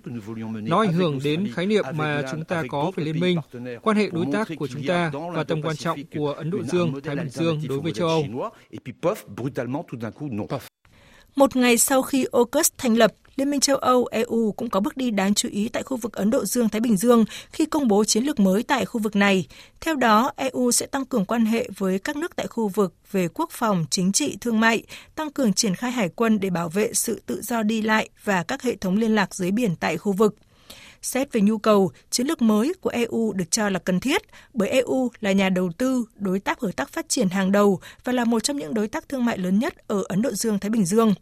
Nó 0.63 0.81
ảnh 0.81 0.93
hưởng 0.93 1.19
đến 1.25 1.49
khái 1.55 1.67
niệm 1.67 1.85
mà 1.95 2.23
chúng 2.31 2.45
ta 2.45 2.63
có 2.69 2.93
về 2.97 3.05
liên 3.05 3.21
minh, 3.21 3.39
quan 3.83 3.97
hệ 3.97 4.11
đối 4.13 4.27
tác 4.33 4.49
của 4.59 4.67
chúng 4.67 4.83
ta 4.87 5.13
và 5.35 5.45
tầm 5.45 5.63
quan 5.63 5.77
trọng 5.77 6.01
của 6.15 6.33
Ấn 6.33 6.51
Độ 6.51 6.63
Dương, 6.63 7.01
Thái 7.05 7.17
Bình 7.17 7.29
Dương 7.29 7.61
đối 7.69 7.81
với 7.81 7.93
châu 7.93 8.09
Âu. 8.09 8.25
Một 11.37 11.57
ngày 11.57 11.79
sau 11.79 12.03
khi 12.03 12.27
AUKUS 12.33 12.71
thành 12.79 12.97
lập, 12.97 13.13
Liên 13.37 13.51
minh 13.51 13.61
châu 13.61 13.77
Âu 13.77 14.07
EU 14.07 14.53
cũng 14.53 14.71
có 14.71 14.81
bước 14.81 14.97
đi 14.97 15.11
đáng 15.11 15.35
chú 15.35 15.49
ý 15.49 15.69
tại 15.69 15.83
khu 15.83 15.97
vực 15.97 16.13
Ấn 16.13 16.31
Độ 16.31 16.45
Dương-Thái 16.45 16.81
Bình 16.81 16.97
Dương 16.97 17.25
khi 17.53 17.67
công 17.67 17.89
bố 17.89 18.05
chiến 18.05 18.25
lược 18.25 18.41
mới 18.41 18.63
tại 18.63 18.85
khu 18.85 19.01
vực 19.01 19.17
này. 19.17 19.47
Theo 19.81 19.95
đó, 19.97 20.33
EU 20.37 20.71
sẽ 20.71 20.87
tăng 20.87 21.05
cường 21.05 21.25
quan 21.25 21.47
hệ 21.47 21.69
với 21.77 21.99
các 21.99 22.17
nước 22.17 22.37
tại 22.37 22.47
khu 22.47 22.69
vực 22.69 22.95
về 23.13 23.29
quốc 23.29 23.51
phòng, 23.53 23.87
chính 23.91 24.13
trị, 24.13 24.37
thương 24.41 24.61
mại, 24.61 24.83
tăng 25.15 25.31
cường 25.31 25.53
triển 25.53 25.75
khai 25.75 25.91
hải 25.91 26.09
quân 26.09 26.41
để 26.41 26.51
bảo 26.51 26.69
vệ 26.69 26.93
sự 26.93 27.23
tự 27.27 27.43
do 27.43 27.63
đi 27.63 27.83
lại 27.83 28.09
và 28.25 28.43
các 28.43 28.63
hệ 28.63 28.77
thống 28.77 28.97
liên 28.97 29.15
lạc 29.15 29.35
dưới 29.35 29.51
biển 29.51 29.77
tại 29.77 29.97
khu 29.97 30.13
vực. 30.13 30.37
Xét 31.05 31.33
về 31.33 31.41
nhu 31.41 31.59
cầu, 31.59 31.91
chiến 32.11 32.27
lược 32.27 32.43
mới 32.43 32.75
của 32.81 32.91
EU 32.91 33.33
được 33.33 33.51
cho 33.51 33.69
là 33.69 33.79
cần 33.79 34.01
thiết 34.01 34.23
bởi 34.55 34.69
EU 34.69 35.11
là 35.21 35.33
nhà 35.33 35.49
đầu 35.49 35.71
tư, 35.79 36.05
đối 36.15 36.41
tác 36.41 36.61
hợp 36.61 36.71
tác 36.77 36.89
phát 36.93 37.09
triển 37.09 37.29
hàng 37.29 37.53
đầu 37.53 37.81
và 38.05 38.13
là 38.13 38.25
một 38.25 38.41
trong 38.41 38.57
những 38.57 38.75
đối 38.75 38.89
tác 38.89 39.09
thương 39.09 39.25
mại 39.25 39.39
lớn 39.39 39.59
nhất 39.59 39.75
ở 39.89 40.03
Ấn 40.09 40.23
Độ 40.23 40.31
Dương-Thái 40.31 40.71
Bình 40.71 40.85
Dương. 40.85 41.15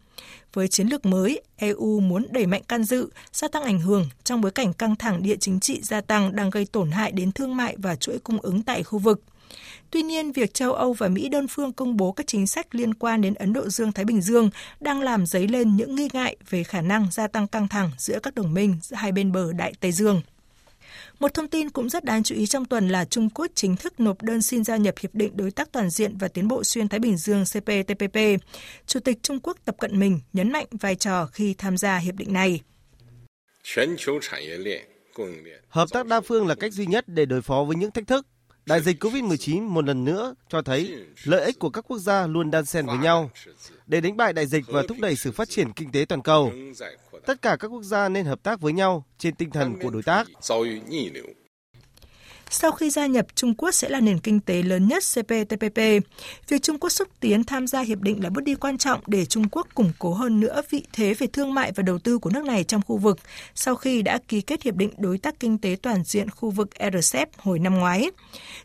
Với 0.53 0.67
chiến 0.67 0.87
lược 0.87 1.05
mới, 1.05 1.41
EU 1.55 1.99
muốn 1.99 2.25
đẩy 2.29 2.45
mạnh 2.45 2.63
can 2.67 2.83
dự, 2.83 3.09
gia 3.33 3.47
tăng 3.47 3.63
ảnh 3.63 3.79
hưởng 3.79 4.09
trong 4.23 4.41
bối 4.41 4.51
cảnh 4.51 4.73
căng 4.73 4.95
thẳng 4.95 5.23
địa 5.23 5.35
chính 5.39 5.59
trị 5.59 5.79
gia 5.81 6.01
tăng 6.01 6.35
đang 6.35 6.49
gây 6.49 6.65
tổn 6.65 6.91
hại 6.91 7.11
đến 7.11 7.31
thương 7.31 7.55
mại 7.55 7.75
và 7.77 7.95
chuỗi 7.95 8.19
cung 8.19 8.41
ứng 8.41 8.63
tại 8.63 8.83
khu 8.83 8.99
vực. 8.99 9.21
Tuy 9.93 10.03
nhiên, 10.03 10.31
việc 10.31 10.53
châu 10.53 10.73
Âu 10.73 10.93
và 10.93 11.07
Mỹ 11.07 11.29
đơn 11.29 11.47
phương 11.47 11.73
công 11.73 11.97
bố 11.97 12.11
các 12.11 12.27
chính 12.27 12.47
sách 12.47 12.75
liên 12.75 12.93
quan 12.93 13.21
đến 13.21 13.33
Ấn 13.33 13.53
Độ 13.53 13.69
Dương-Thái 13.69 14.05
Bình 14.05 14.21
Dương 14.21 14.49
đang 14.79 15.01
làm 15.01 15.25
dấy 15.25 15.47
lên 15.47 15.75
những 15.77 15.95
nghi 15.95 16.09
ngại 16.13 16.35
về 16.49 16.63
khả 16.63 16.81
năng 16.81 17.07
gia 17.11 17.27
tăng 17.27 17.47
căng 17.47 17.67
thẳng 17.67 17.91
giữa 17.97 18.19
các 18.23 18.35
đồng 18.35 18.53
minh 18.53 18.77
giữa 18.81 18.95
hai 18.95 19.11
bên 19.11 19.31
bờ 19.31 19.53
Đại 19.53 19.73
Tây 19.79 19.91
Dương. 19.91 20.21
Một 21.19 21.33
thông 21.33 21.47
tin 21.47 21.69
cũng 21.69 21.89
rất 21.89 22.03
đáng 22.03 22.23
chú 22.23 22.35
ý 22.35 22.45
trong 22.45 22.65
tuần 22.65 22.89
là 22.89 23.05
Trung 23.05 23.29
Quốc 23.29 23.47
chính 23.55 23.75
thức 23.75 23.99
nộp 23.99 24.21
đơn 24.21 24.41
xin 24.41 24.63
gia 24.63 24.77
nhập 24.77 24.95
Hiệp 24.99 25.15
định 25.15 25.37
Đối 25.37 25.51
tác 25.51 25.71
Toàn 25.71 25.89
diện 25.89 26.17
và 26.17 26.27
Tiến 26.27 26.47
bộ 26.47 26.63
Xuyên 26.63 26.87
Thái 26.87 26.99
Bình 26.99 27.17
Dương 27.17 27.43
CPTPP. 27.45 28.17
Chủ 28.87 28.99
tịch 28.99 29.17
Trung 29.23 29.39
Quốc 29.39 29.57
Tập 29.65 29.75
Cận 29.79 29.99
Bình 29.99 30.19
nhấn 30.33 30.51
mạnh 30.51 30.67
vai 30.71 30.95
trò 30.95 31.25
khi 31.25 31.53
tham 31.57 31.77
gia 31.77 31.97
hiệp 31.97 32.15
định 32.15 32.33
này. 32.33 32.61
Hợp 35.69 35.89
tác 35.91 36.05
đa 36.05 36.21
phương 36.21 36.47
là 36.47 36.55
cách 36.55 36.73
duy 36.73 36.85
nhất 36.85 37.05
để 37.07 37.25
đối 37.25 37.41
phó 37.41 37.63
với 37.63 37.75
những 37.75 37.91
thách 37.91 38.07
thức 38.07 38.27
Đại 38.65 38.81
dịch 38.81 39.03
COVID-19 39.03 39.61
một 39.61 39.85
lần 39.85 40.05
nữa 40.05 40.35
cho 40.49 40.61
thấy 40.61 40.95
lợi 41.23 41.45
ích 41.45 41.59
của 41.59 41.69
các 41.69 41.85
quốc 41.87 41.97
gia 41.97 42.27
luôn 42.27 42.51
đan 42.51 42.65
xen 42.65 42.85
với 42.85 42.97
nhau. 42.97 43.31
Để 43.87 44.01
đánh 44.01 44.17
bại 44.17 44.33
đại 44.33 44.45
dịch 44.45 44.63
và 44.67 44.83
thúc 44.87 44.97
đẩy 45.01 45.15
sự 45.15 45.31
phát 45.31 45.49
triển 45.49 45.73
kinh 45.73 45.91
tế 45.91 46.05
toàn 46.09 46.21
cầu, 46.21 46.51
tất 47.25 47.41
cả 47.41 47.57
các 47.59 47.67
quốc 47.67 47.83
gia 47.83 48.09
nên 48.09 48.25
hợp 48.25 48.43
tác 48.43 48.61
với 48.61 48.73
nhau 48.73 49.05
trên 49.17 49.35
tinh 49.35 49.49
thần 49.49 49.79
của 49.81 49.89
đối 49.89 50.03
tác. 50.03 50.27
Sau 52.53 52.71
khi 52.71 52.89
gia 52.89 53.05
nhập, 53.05 53.25
Trung 53.35 53.53
Quốc 53.53 53.71
sẽ 53.71 53.89
là 53.89 53.99
nền 53.99 54.19
kinh 54.19 54.39
tế 54.39 54.63
lớn 54.63 54.87
nhất 54.87 55.03
CPTPP. 55.13 55.77
Việc 56.47 56.61
Trung 56.61 56.79
Quốc 56.79 56.89
xúc 56.89 57.07
tiến 57.19 57.43
tham 57.43 57.67
gia 57.67 57.81
hiệp 57.81 58.01
định 58.01 58.23
là 58.23 58.29
bước 58.29 58.41
đi 58.43 58.55
quan 58.55 58.77
trọng 58.77 59.01
để 59.07 59.25
Trung 59.25 59.49
Quốc 59.51 59.67
củng 59.73 59.91
cố 59.99 60.13
hơn 60.13 60.39
nữa 60.39 60.61
vị 60.69 60.83
thế 60.93 61.13
về 61.13 61.27
thương 61.27 61.53
mại 61.53 61.71
và 61.71 61.83
đầu 61.83 61.99
tư 61.99 62.17
của 62.17 62.29
nước 62.29 62.43
này 62.45 62.63
trong 62.63 62.81
khu 62.81 62.97
vực 62.97 63.19
sau 63.55 63.75
khi 63.75 64.01
đã 64.01 64.19
ký 64.27 64.41
kết 64.41 64.63
hiệp 64.63 64.75
định 64.75 64.89
đối 64.97 65.17
tác 65.17 65.39
kinh 65.39 65.57
tế 65.57 65.75
toàn 65.81 66.03
diện 66.03 66.29
khu 66.29 66.49
vực 66.49 66.69
RCEP 66.93 67.29
hồi 67.37 67.59
năm 67.59 67.75
ngoái. 67.75 68.11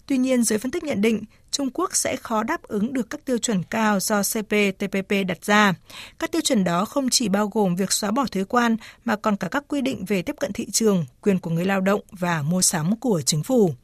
Tuy 0.06 0.18
nhiên, 0.18 0.42
giới 0.42 0.58
phân 0.58 0.70
tích 0.70 0.84
nhận 0.84 1.00
định 1.00 1.22
Trung 1.58 1.70
Quốc 1.74 1.96
sẽ 1.96 2.16
khó 2.16 2.42
đáp 2.42 2.62
ứng 2.62 2.92
được 2.92 3.10
các 3.10 3.24
tiêu 3.24 3.38
chuẩn 3.38 3.62
cao 3.62 4.00
do 4.00 4.22
CPTPP 4.22 5.12
đặt 5.28 5.44
ra. 5.44 5.74
Các 6.18 6.32
tiêu 6.32 6.40
chuẩn 6.44 6.64
đó 6.64 6.84
không 6.84 7.10
chỉ 7.10 7.28
bao 7.28 7.48
gồm 7.48 7.76
việc 7.76 7.92
xóa 7.92 8.10
bỏ 8.10 8.26
thuế 8.32 8.44
quan 8.44 8.76
mà 9.04 9.16
còn 9.16 9.36
cả 9.36 9.48
các 9.48 9.64
quy 9.68 9.80
định 9.80 10.04
về 10.04 10.22
tiếp 10.22 10.36
cận 10.40 10.52
thị 10.52 10.66
trường, 10.72 11.06
quyền 11.22 11.38
của 11.38 11.50
người 11.50 11.64
lao 11.64 11.80
động 11.80 12.00
và 12.10 12.42
mua 12.42 12.62
sắm 12.62 12.96
của 12.96 13.22
chính 13.26 13.42
phủ. 13.42 13.74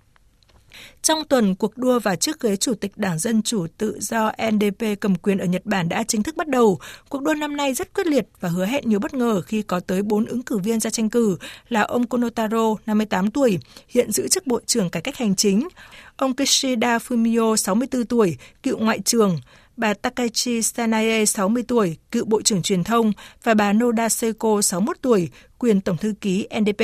Trong 1.03 1.25
tuần, 1.25 1.55
cuộc 1.55 1.77
đua 1.79 1.99
vào 1.99 2.17
chiếc 2.17 2.41
ghế 2.41 2.57
chủ 2.57 2.75
tịch 2.75 2.93
Đảng 2.97 3.19
Dân 3.19 3.43
Chủ 3.43 3.67
Tự 3.79 3.99
do 4.01 4.33
NDP 4.53 5.01
cầm 5.01 5.15
quyền 5.15 5.39
ở 5.39 5.47
Nhật 5.47 5.67
Bản 5.67 5.89
đã 5.89 6.03
chính 6.03 6.23
thức 6.23 6.37
bắt 6.37 6.49
đầu. 6.49 6.79
Cuộc 7.09 7.23
đua 7.23 7.35
năm 7.35 7.57
nay 7.57 7.75
rất 7.75 7.95
quyết 7.95 8.07
liệt 8.07 8.27
và 8.41 8.49
hứa 8.49 8.67
hẹn 8.67 8.89
nhiều 8.89 8.99
bất 8.99 9.15
ngờ 9.15 9.41
khi 9.41 9.63
có 9.63 9.81
tới 9.81 10.03
4 10.03 10.25
ứng 10.25 10.43
cử 10.43 10.59
viên 10.59 10.81
ra 10.81 10.91
tranh 10.91 11.11
cử 11.11 11.37
là 11.69 11.81
ông 11.81 12.07
Konotaro, 12.07 12.75
58 12.87 13.31
tuổi, 13.31 13.59
hiện 13.89 14.13
giữ 14.13 14.29
chức 14.29 14.47
Bộ 14.47 14.61
trưởng 14.67 14.91
Cải 14.91 15.03
cách 15.03 15.17
Hành 15.17 15.37
chính, 15.37 15.69
ông 16.17 16.35
Kishida 16.35 16.99
Fumio, 16.99 17.57
64 17.57 18.07
tuổi, 18.07 18.37
cựu 18.63 18.79
ngoại 18.79 19.01
trưởng, 19.01 19.39
bà 19.77 19.95
Takachi 19.95 20.63
Sanae, 20.63 21.25
60 21.25 21.63
tuổi, 21.69 21.97
cựu 22.11 22.25
Bộ 22.25 22.43
trưởng 22.43 22.63
Truyền 22.63 22.85
thông 22.85 23.13
và 23.43 23.55
bà 23.55 23.73
Noda 23.73 24.09
Seiko, 24.09 24.63
61 24.63 24.97
tuổi, 25.03 25.29
quyền 25.59 25.81
Tổng 25.81 25.97
thư 25.97 26.15
ký 26.21 26.49
NDP. 26.61 26.83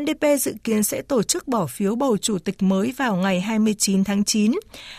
NDP 0.00 0.40
dự 0.40 0.54
kiến 0.64 0.82
sẽ 0.82 1.02
tổ 1.02 1.22
chức 1.22 1.48
bỏ 1.48 1.66
phiếu 1.66 1.94
bầu 1.94 2.16
chủ 2.16 2.38
tịch 2.38 2.62
mới 2.62 2.92
vào 2.96 3.16
ngày 3.16 3.40
29 3.40 4.04
tháng 4.04 4.24
9. 4.24 4.52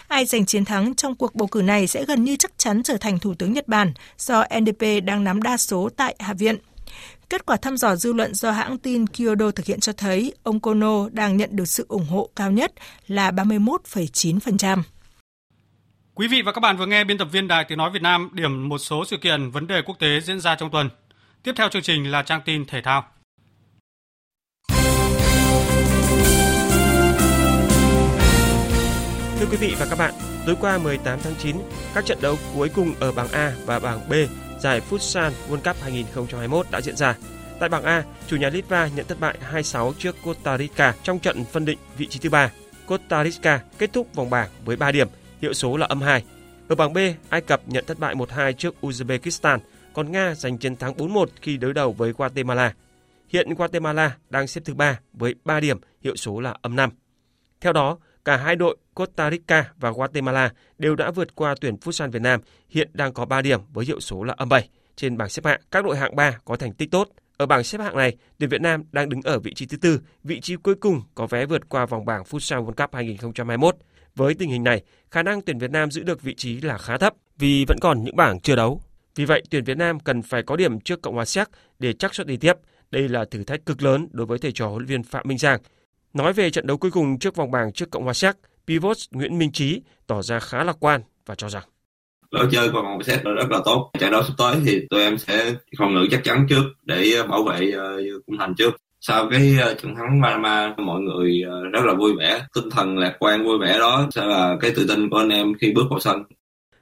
Ai 0.08 0.26
giành 0.26 0.46
chiến 0.46 0.66
thắng 0.66 0.96
trong 0.96 1.16
cuộc 1.16 1.36
bầu 1.36 1.48
cử 1.48 1.62
này 1.62 1.88
sẽ 1.88 2.06
gần 2.06 2.24
như 2.24 2.36
chắc 2.36 2.52
chắn 2.58 2.84
trở 2.84 2.98
thành 2.98 3.20
Thủ 3.20 3.34
tướng 3.34 3.54
Nhật 3.54 3.68
Bản 3.68 3.94
do 4.18 4.44
NDP 4.60 5.04
đang 5.04 5.24
nắm 5.24 5.42
đa 5.42 5.58
số 5.58 5.90
tại 5.98 6.16
Hạ 6.20 6.34
viện. 6.34 6.58
Kết 7.30 7.46
quả 7.46 7.58
thăm 7.58 7.78
dò 7.78 7.96
dư 7.96 8.14
luận 8.14 8.34
do 8.34 8.52
hãng 8.52 8.78
tin 8.78 9.08
Kyodo 9.08 9.52
thực 9.52 9.66
hiện 9.66 9.80
cho 9.80 9.94
thấy 9.94 10.34
ông 10.44 10.60
Kono 10.60 11.10
đang 11.10 11.38
nhận 11.38 11.50
được 11.54 11.66
sự 11.66 11.86
ủng 11.90 12.06
hộ 12.06 12.30
cao 12.36 12.52
nhất 12.52 12.74
là 13.08 13.32
31,9%. 13.32 14.82
Quý 16.16 16.28
vị 16.28 16.42
và 16.42 16.52
các 16.52 16.62
bạn 16.62 16.78
vừa 16.78 16.86
nghe 16.86 17.04
biên 17.04 17.18
tập 17.18 17.28
viên 17.32 17.48
Đài 17.48 17.66
Tiếng 17.68 17.78
Nói 17.78 17.92
Việt 17.94 18.02
Nam 18.02 18.30
điểm 18.34 18.70
một 18.70 18.78
số 18.78 19.06
sự 19.06 19.18
kiện 19.18 19.50
vấn 19.50 19.68
đề 19.68 19.82
quốc 19.86 20.00
tế 20.00 20.20
diễn 20.22 20.40
ra 20.40 20.56
trong 20.56 20.72
tuần. 20.72 20.90
Tiếp 21.44 21.54
theo 21.56 21.70
chương 21.70 21.82
trình 21.82 22.12
là 22.12 22.22
trang 22.22 22.42
tin 22.46 22.66
thể 22.66 22.82
thao. 22.82 23.04
Quý 29.52 29.58
vị 29.58 29.76
và 29.80 29.86
các 29.90 30.00
bạn, 30.00 30.14
tối 30.46 30.56
qua 30.62 30.78
18 30.78 31.20
tháng 31.24 31.34
9, 31.40 31.56
các 31.94 32.06
trận 32.06 32.18
đấu 32.22 32.36
cuối 32.56 32.70
cùng 32.76 32.94
ở 33.00 33.12
bảng 33.12 33.32
A 33.32 33.54
và 33.66 33.80
bảng 33.80 34.10
B 34.10 34.14
giải 34.60 34.82
Futsal 34.90 35.32
World 35.50 35.62
Cup 35.64 35.82
2021 35.82 36.66
đã 36.72 36.82
diễn 36.82 36.96
ra. 36.96 37.16
Tại 37.60 37.70
bảng 37.70 37.84
A, 37.84 38.04
chủ 38.28 38.38
nhà 38.38 38.50
Litva 38.50 38.90
nhận 38.96 39.06
thất 39.08 39.20
bại 39.20 39.38
2-6 39.52 39.94
trước 39.94 40.16
Costa 40.24 40.58
Rica 40.58 40.96
trong 41.04 41.20
trận 41.20 41.44
phân 41.46 41.66
định 41.66 41.78
vị 41.98 42.08
trí 42.08 42.20
thứ 42.20 42.30
ba. 42.30 42.52
Costa 42.88 43.24
Rica 43.24 43.60
kết 43.78 43.94
thúc 43.94 44.16
vòng 44.16 44.30
bảng 44.30 44.50
với 44.66 44.76
3 44.76 44.92
điểm, 44.92 45.08
hiệu 45.42 45.54
số 45.54 45.78
là 45.78 45.86
âm 45.86 46.02
2. 46.02 46.24
Ở 46.68 46.76
bảng 46.76 46.94
B, 46.94 46.98
Ai 47.30 47.42
Cập 47.42 47.62
nhận 47.68 47.86
thất 47.88 48.00
bại 48.00 48.16
1-2 48.16 48.52
trước 48.54 48.76
Uzbekistan, 48.82 49.60
còn 49.94 50.12
Nga 50.12 50.36
giành 50.36 50.58
chiến 50.58 50.76
thắng 50.76 50.94
4-1 50.94 51.26
khi 51.42 51.58
đối 51.58 51.74
đầu 51.74 51.94
với 51.94 52.14
Guatemala. 52.18 52.74
Hiện 53.30 53.54
Guatemala 53.54 54.18
đang 54.30 54.48
xếp 54.48 54.62
thứ 54.66 54.74
3 54.74 55.00
với 55.14 55.36
3 55.46 55.60
điểm, 55.60 55.78
hiệu 56.04 56.16
số 56.16 56.40
là 56.40 56.56
âm 56.62 56.76
5. 56.76 56.90
Theo 57.62 57.74
đó, 57.74 57.98
cả 58.26 58.38
hai 58.38 58.56
đội 58.56 58.78
Costa 58.98 59.32
Rica 59.32 59.72
và 59.80 59.92
Guatemala 59.92 60.52
đều 60.78 60.96
đã 60.96 61.12
vượt 61.12 61.36
qua 61.36 61.56
tuyển 61.62 61.76
Futsal 61.76 62.12
Việt 62.12 62.22
Nam, 62.22 62.42
hiện 62.70 62.90
đang 62.94 63.14
có 63.14 63.26
3 63.26 63.42
điểm 63.42 63.60
với 63.74 63.86
hiệu 63.86 64.00
số 64.00 64.24
là 64.24 64.34
âm 64.38 64.50
7. 64.50 64.70
Trên 64.96 65.18
bảng 65.18 65.30
xếp 65.30 65.46
hạng, 65.46 65.62
các 65.72 65.86
đội 65.86 65.98
hạng 65.98 66.16
3 66.16 66.38
có 66.46 66.56
thành 66.56 66.74
tích 66.74 66.92
tốt. 66.92 67.10
Ở 67.38 67.46
bảng 67.46 67.64
xếp 67.64 67.82
hạng 67.82 67.98
này, 67.98 68.16
tuyển 68.40 68.50
Việt 68.50 68.62
Nam 68.62 68.84
đang 68.92 69.10
đứng 69.10 69.22
ở 69.22 69.40
vị 69.40 69.54
trí 69.54 69.66
thứ 69.66 69.78
tư, 69.78 70.02
vị 70.24 70.40
trí 70.40 70.56
cuối 70.56 70.76
cùng 70.76 71.02
có 71.16 71.28
vé 71.28 71.46
vượt 71.46 71.70
qua 71.70 71.86
vòng 71.86 72.06
bảng 72.06 72.24
Futsal 72.24 72.66
World 72.66 72.86
Cup 72.86 72.94
2021. 72.94 73.76
Với 74.16 74.34
tình 74.34 74.50
hình 74.50 74.64
này, 74.64 74.84
khả 75.12 75.24
năng 75.24 75.42
tuyển 75.42 75.58
Việt 75.58 75.72
Nam 75.72 75.92
giữ 75.92 76.04
được 76.04 76.22
vị 76.22 76.36
trí 76.36 76.62
là 76.62 76.78
khá 76.78 76.98
thấp 76.98 77.14
vì 77.38 77.66
vẫn 77.68 77.78
còn 77.82 78.04
những 78.04 78.16
bảng 78.16 78.40
chưa 78.40 78.56
đấu. 78.56 78.82
Vì 79.16 79.26
vậy, 79.26 79.44
tuyển 79.50 79.64
Việt 79.64 79.78
Nam 79.78 80.00
cần 80.00 80.22
phải 80.22 80.44
có 80.44 80.56
điểm 80.56 80.80
trước 80.80 81.02
Cộng 81.02 81.16
hòa 81.16 81.26
Séc 81.26 81.48
để 81.80 81.94
chắc 81.94 82.16
suất 82.16 82.28
đi 82.28 82.38
tiếp. 82.38 82.54
Đây 82.92 83.10
là 83.10 83.26
thử 83.26 83.44
thách 83.44 83.66
cực 83.66 83.82
lớn 83.82 84.08
đối 84.12 84.26
với 84.28 84.38
thầy 84.40 84.52
trò 84.52 84.68
huấn 84.68 84.78
luyện 84.78 84.88
viên 84.88 85.04
Phạm 85.04 85.28
Minh 85.28 85.38
Giang. 85.38 85.60
Nói 86.14 86.34
về 86.34 86.50
trận 86.50 86.68
đấu 86.68 86.78
cuối 86.78 86.92
cùng 86.92 87.20
trước 87.20 87.36
vòng 87.36 87.52
bảng 87.52 87.74
trước 87.74 87.92
Cộng 87.92 88.04
hòa 88.04 88.14
Séc, 88.14 88.36
pivot 88.68 88.98
Nguyễn 89.12 89.38
Minh 89.38 89.52
Trí 89.52 89.82
tỏ 90.08 90.22
ra 90.22 90.40
khá 90.40 90.64
lạc 90.64 90.78
quan 90.80 91.02
và 91.26 91.36
cho 91.36 91.50
rằng. 91.50 91.64
Lối 92.32 92.48
chơi 92.52 92.70
của 92.70 92.82
vòng 92.82 93.04
set 93.04 93.24
rất 93.24 93.50
là 93.50 93.60
tốt. 93.66 93.92
Trận 94.00 94.12
đấu 94.12 94.24
sắp 94.24 94.34
tới 94.38 94.56
thì 94.66 94.82
tụi 94.90 95.02
em 95.02 95.18
sẽ 95.18 95.54
phòng 95.78 95.94
ngự 95.94 96.08
chắc 96.12 96.24
chắn 96.24 96.46
trước 96.50 96.64
để 96.84 97.24
bảo 97.30 97.44
vệ 97.44 97.72
uh, 97.72 98.26
cung 98.26 98.38
thành 98.38 98.56
trước. 98.58 98.76
Sau 99.02 99.28
cái 99.32 99.56
uh, 99.72 99.82
trận 99.82 99.96
thắng 99.96 100.22
Panama 100.24 100.74
mọi 100.78 101.02
người 101.02 101.42
uh, 101.48 101.74
rất 101.74 101.86
là 101.86 101.94
vui 101.94 102.12
vẻ. 102.20 102.42
Tinh 102.54 102.70
thần 102.70 102.98
lạc 102.98 103.16
quan 103.20 103.44
vui 103.44 103.58
vẻ 103.62 103.80
đó 103.80 104.08
sẽ 104.16 104.26
là 104.26 104.58
cái 104.62 104.72
tự 104.76 104.86
tin 104.88 105.10
của 105.10 105.18
anh 105.18 105.30
em 105.30 105.54
khi 105.62 105.72
bước 105.76 105.84
vào 105.90 106.00
sân. 106.00 106.24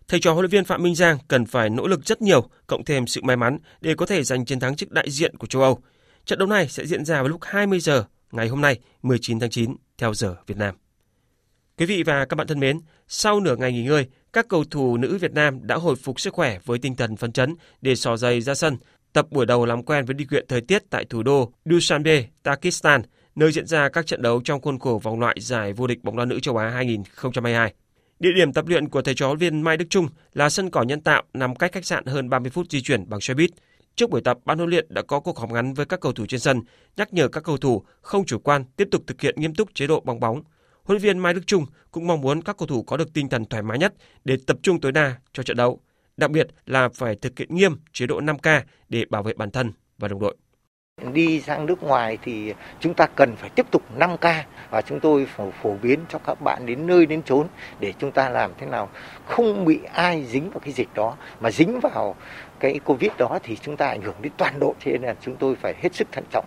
Thầy 0.08 0.20
trò 0.20 0.34
huấn 0.34 0.44
luyện 0.44 0.52
viên 0.52 0.66
Phạm 0.66 0.84
Minh 0.84 0.96
Giang 0.96 1.18
cần 1.28 1.46
phải 1.46 1.70
nỗ 1.70 1.88
lực 1.88 2.06
rất 2.06 2.22
nhiều, 2.22 2.50
cộng 2.68 2.86
thêm 2.86 3.08
sự 3.08 3.22
may 3.24 3.36
mắn 3.36 3.58
để 3.82 3.96
có 3.96 4.06
thể 4.06 4.24
giành 4.24 4.46
chiến 4.46 4.60
thắng 4.60 4.76
trước 4.76 4.92
đại 4.92 5.10
diện 5.10 5.38
của 5.38 5.48
châu 5.48 5.62
Âu. 5.62 5.80
Trận 6.26 6.40
đấu 6.40 6.48
này 6.48 6.68
sẽ 6.68 6.86
diễn 6.86 7.06
ra 7.06 7.16
vào 7.16 7.28
lúc 7.28 7.40
20 7.44 7.80
giờ 7.80 8.04
ngày 8.32 8.48
hôm 8.48 8.62
nay, 8.62 8.80
19 9.04 9.40
tháng 9.40 9.50
9 9.50 9.76
theo 9.98 10.14
giờ 10.14 10.36
Việt 10.48 10.58
Nam. 10.58 10.76
Quý 11.78 11.86
vị 11.86 12.04
và 12.04 12.26
các 12.26 12.36
bạn 12.36 12.48
thân 12.48 12.60
mến, 12.60 12.80
sau 13.08 13.40
nửa 13.40 13.56
ngày 13.56 13.72
nghỉ 13.72 13.84
ngơi, 13.84 14.06
các 14.34 14.48
cầu 14.48 14.64
thủ 14.64 14.98
nữ 14.98 15.18
Việt 15.18 15.34
Nam 15.34 15.60
đã 15.68 15.76
hồi 15.76 15.96
phục 15.96 16.20
sức 16.20 16.34
khỏe 16.34 16.60
với 16.66 16.80
tinh 16.80 16.96
thần 16.96 17.16
phấn 17.16 17.32
chấn 17.32 17.56
để 17.82 17.96
sò 17.96 18.18
giày 18.18 18.42
ra 18.42 18.54
sân, 18.56 18.78
tập 19.14 19.28
buổi 19.32 19.46
đầu 19.46 19.66
làm 19.66 19.84
quen 19.84 20.06
với 20.06 20.14
điều 20.14 20.28
kiện 20.32 20.46
thời 20.48 20.62
tiết 20.62 20.84
tại 20.90 21.06
thủ 21.10 21.24
đô 21.24 21.52
Dushanbe, 21.66 22.26
Pakistan, 22.44 23.02
nơi 23.36 23.52
diễn 23.52 23.66
ra 23.66 23.90
các 23.90 24.08
trận 24.08 24.22
đấu 24.22 24.42
trong 24.44 24.62
khuôn 24.62 24.80
khổ 24.80 25.00
vòng 25.04 25.20
loại 25.20 25.36
giải 25.40 25.74
vô 25.74 25.88
địch 25.88 26.04
bóng 26.04 26.18
đá 26.18 26.26
nữ 26.26 26.40
châu 26.40 26.58
Á 26.58 26.70
2022. 26.70 27.74
Địa 28.20 28.32
điểm 28.36 28.54
tập 28.54 28.68
luyện 28.68 28.90
của 28.90 29.02
thầy 29.02 29.16
trò 29.16 29.36
viên 29.36 29.62
Mai 29.62 29.78
Đức 29.78 29.86
Trung 29.90 30.08
là 30.34 30.50
sân 30.50 30.70
cỏ 30.70 30.84
nhân 30.84 31.02
tạo 31.02 31.24
nằm 31.34 31.56
cách 31.56 31.72
khách 31.72 31.86
sạn 31.86 32.06
hơn 32.06 32.30
30 32.30 32.52
phút 32.52 32.72
di 32.72 32.82
chuyển 32.82 33.10
bằng 33.10 33.22
xe 33.22 33.34
buýt. 33.34 33.50
Trước 33.96 34.10
buổi 34.10 34.22
tập, 34.22 34.38
ban 34.46 34.58
huấn 34.58 34.70
luyện 34.70 34.86
đã 34.90 35.02
có 35.02 35.20
cuộc 35.20 35.40
họp 35.40 35.52
ngắn 35.52 35.74
với 35.74 35.86
các 35.86 36.00
cầu 36.00 36.12
thủ 36.12 36.26
trên 36.26 36.40
sân, 36.40 36.62
nhắc 36.98 37.14
nhở 37.14 37.28
các 37.28 37.44
cầu 37.44 37.58
thủ 37.58 37.84
không 38.02 38.26
chủ 38.26 38.40
quan, 38.40 38.64
tiếp 38.76 38.88
tục 38.92 39.04
thực 39.08 39.22
hiện 39.22 39.36
nghiêm 39.38 39.56
túc 39.56 39.74
chế 39.74 39.88
độ 39.88 40.00
bóng 40.00 40.20
bóng. 40.20 40.44
Huấn 40.86 40.96
luyện 40.96 41.02
viên 41.02 41.20
Mai 41.20 41.34
Đức 41.34 41.48
Trung 41.48 41.66
cũng 41.92 42.08
mong 42.08 42.22
muốn 42.22 42.42
các 42.42 42.58
cầu 42.58 42.68
thủ 42.68 42.84
có 42.84 42.98
được 42.98 43.14
tinh 43.14 43.30
thần 43.30 43.46
thoải 43.46 43.64
mái 43.64 43.78
nhất 43.78 43.94
để 44.26 44.38
tập 44.48 44.58
trung 44.62 44.82
tối 44.82 44.92
đa 44.92 45.16
cho 45.34 45.44
trận 45.44 45.58
đấu. 45.58 45.80
Đặc 46.18 46.32
biệt 46.32 46.48
là 46.66 46.90
phải 46.94 47.16
thực 47.16 47.40
hiện 47.40 47.56
nghiêm 47.56 47.78
chế 47.94 48.08
độ 48.08 48.20
5K 48.20 48.62
để 48.90 49.06
bảo 49.10 49.24
vệ 49.24 49.34
bản 49.34 49.52
thân 49.52 49.72
và 49.98 50.08
đồng 50.08 50.20
đội. 50.20 50.36
Đi 51.14 51.42
sang 51.42 51.66
nước 51.66 51.84
ngoài 51.84 52.18
thì 52.24 52.54
chúng 52.80 52.94
ta 52.94 53.08
cần 53.16 53.36
phải 53.36 53.50
tiếp 53.50 53.66
tục 53.72 53.84
5K 53.98 54.44
và 54.70 54.82
chúng 54.82 55.00
tôi 55.00 55.26
phổ, 55.26 55.52
phổ 55.62 55.78
biến 55.82 56.00
cho 56.10 56.20
các 56.20 56.42
bạn 56.42 56.66
đến 56.66 56.88
nơi 56.88 57.06
đến 57.06 57.24
chốn 57.24 57.48
để 57.80 57.94
chúng 58.00 58.12
ta 58.12 58.30
làm 58.30 58.52
thế 58.58 58.68
nào 58.68 58.90
không 59.26 59.66
bị 59.66 59.80
ai 59.94 60.26
dính 60.26 60.50
vào 60.50 60.60
cái 60.60 60.74
dịch 60.74 60.90
đó 60.96 61.18
mà 61.40 61.52
dính 61.52 61.80
vào 61.80 62.16
cái 62.60 62.80
Covid 62.80 63.12
đó 63.18 63.40
thì 63.44 63.56
chúng 63.56 63.78
ta 63.78 63.88
ảnh 63.88 64.02
hưởng 64.02 64.16
đến 64.22 64.32
toàn 64.38 64.60
đội 64.60 64.74
thế 64.80 64.92
nên 64.92 65.02
là 65.02 65.16
chúng 65.22 65.36
tôi 65.36 65.56
phải 65.56 65.74
hết 65.82 65.96
sức 65.96 66.08
thận 66.12 66.24
trọng. 66.32 66.46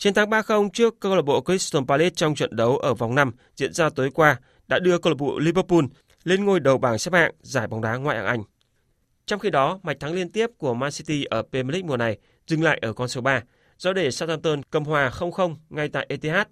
Chiến 0.00 0.14
thắng 0.14 0.30
3-0 0.30 0.70
trước 0.70 1.00
câu 1.00 1.16
lạc 1.16 1.22
bộ 1.22 1.40
Crystal 1.40 1.82
Palace 1.88 2.10
trong 2.10 2.34
trận 2.34 2.56
đấu 2.56 2.76
ở 2.78 2.94
vòng 2.94 3.14
5 3.14 3.32
diễn 3.56 3.72
ra 3.72 3.90
tối 3.90 4.10
qua 4.14 4.40
đã 4.68 4.78
đưa 4.78 4.98
câu 4.98 5.10
lạc 5.10 5.16
bộ 5.18 5.38
Liverpool 5.38 5.84
lên 6.24 6.44
ngôi 6.44 6.60
đầu 6.60 6.78
bảng 6.78 6.98
xếp 6.98 7.14
hạng 7.14 7.34
giải 7.40 7.66
bóng 7.66 7.80
đá 7.80 7.96
ngoại 7.96 8.16
hạng 8.16 8.26
Anh. 8.26 8.42
Trong 9.26 9.40
khi 9.40 9.50
đó, 9.50 9.80
mạch 9.82 10.00
thắng 10.00 10.12
liên 10.12 10.30
tiếp 10.30 10.50
của 10.58 10.74
Man 10.74 10.90
City 10.90 11.24
ở 11.24 11.42
Premier 11.42 11.72
League 11.72 11.88
mùa 11.88 11.96
này 11.96 12.18
dừng 12.46 12.62
lại 12.62 12.78
ở 12.82 12.92
con 12.92 13.08
số 13.08 13.20
3 13.20 13.42
do 13.78 13.92
để 13.92 14.10
Southampton 14.10 14.62
cầm 14.70 14.84
hòa 14.84 15.10
0-0 15.18 15.56
ngay 15.70 15.88
tại 15.88 16.06
Etihad. 16.08 16.46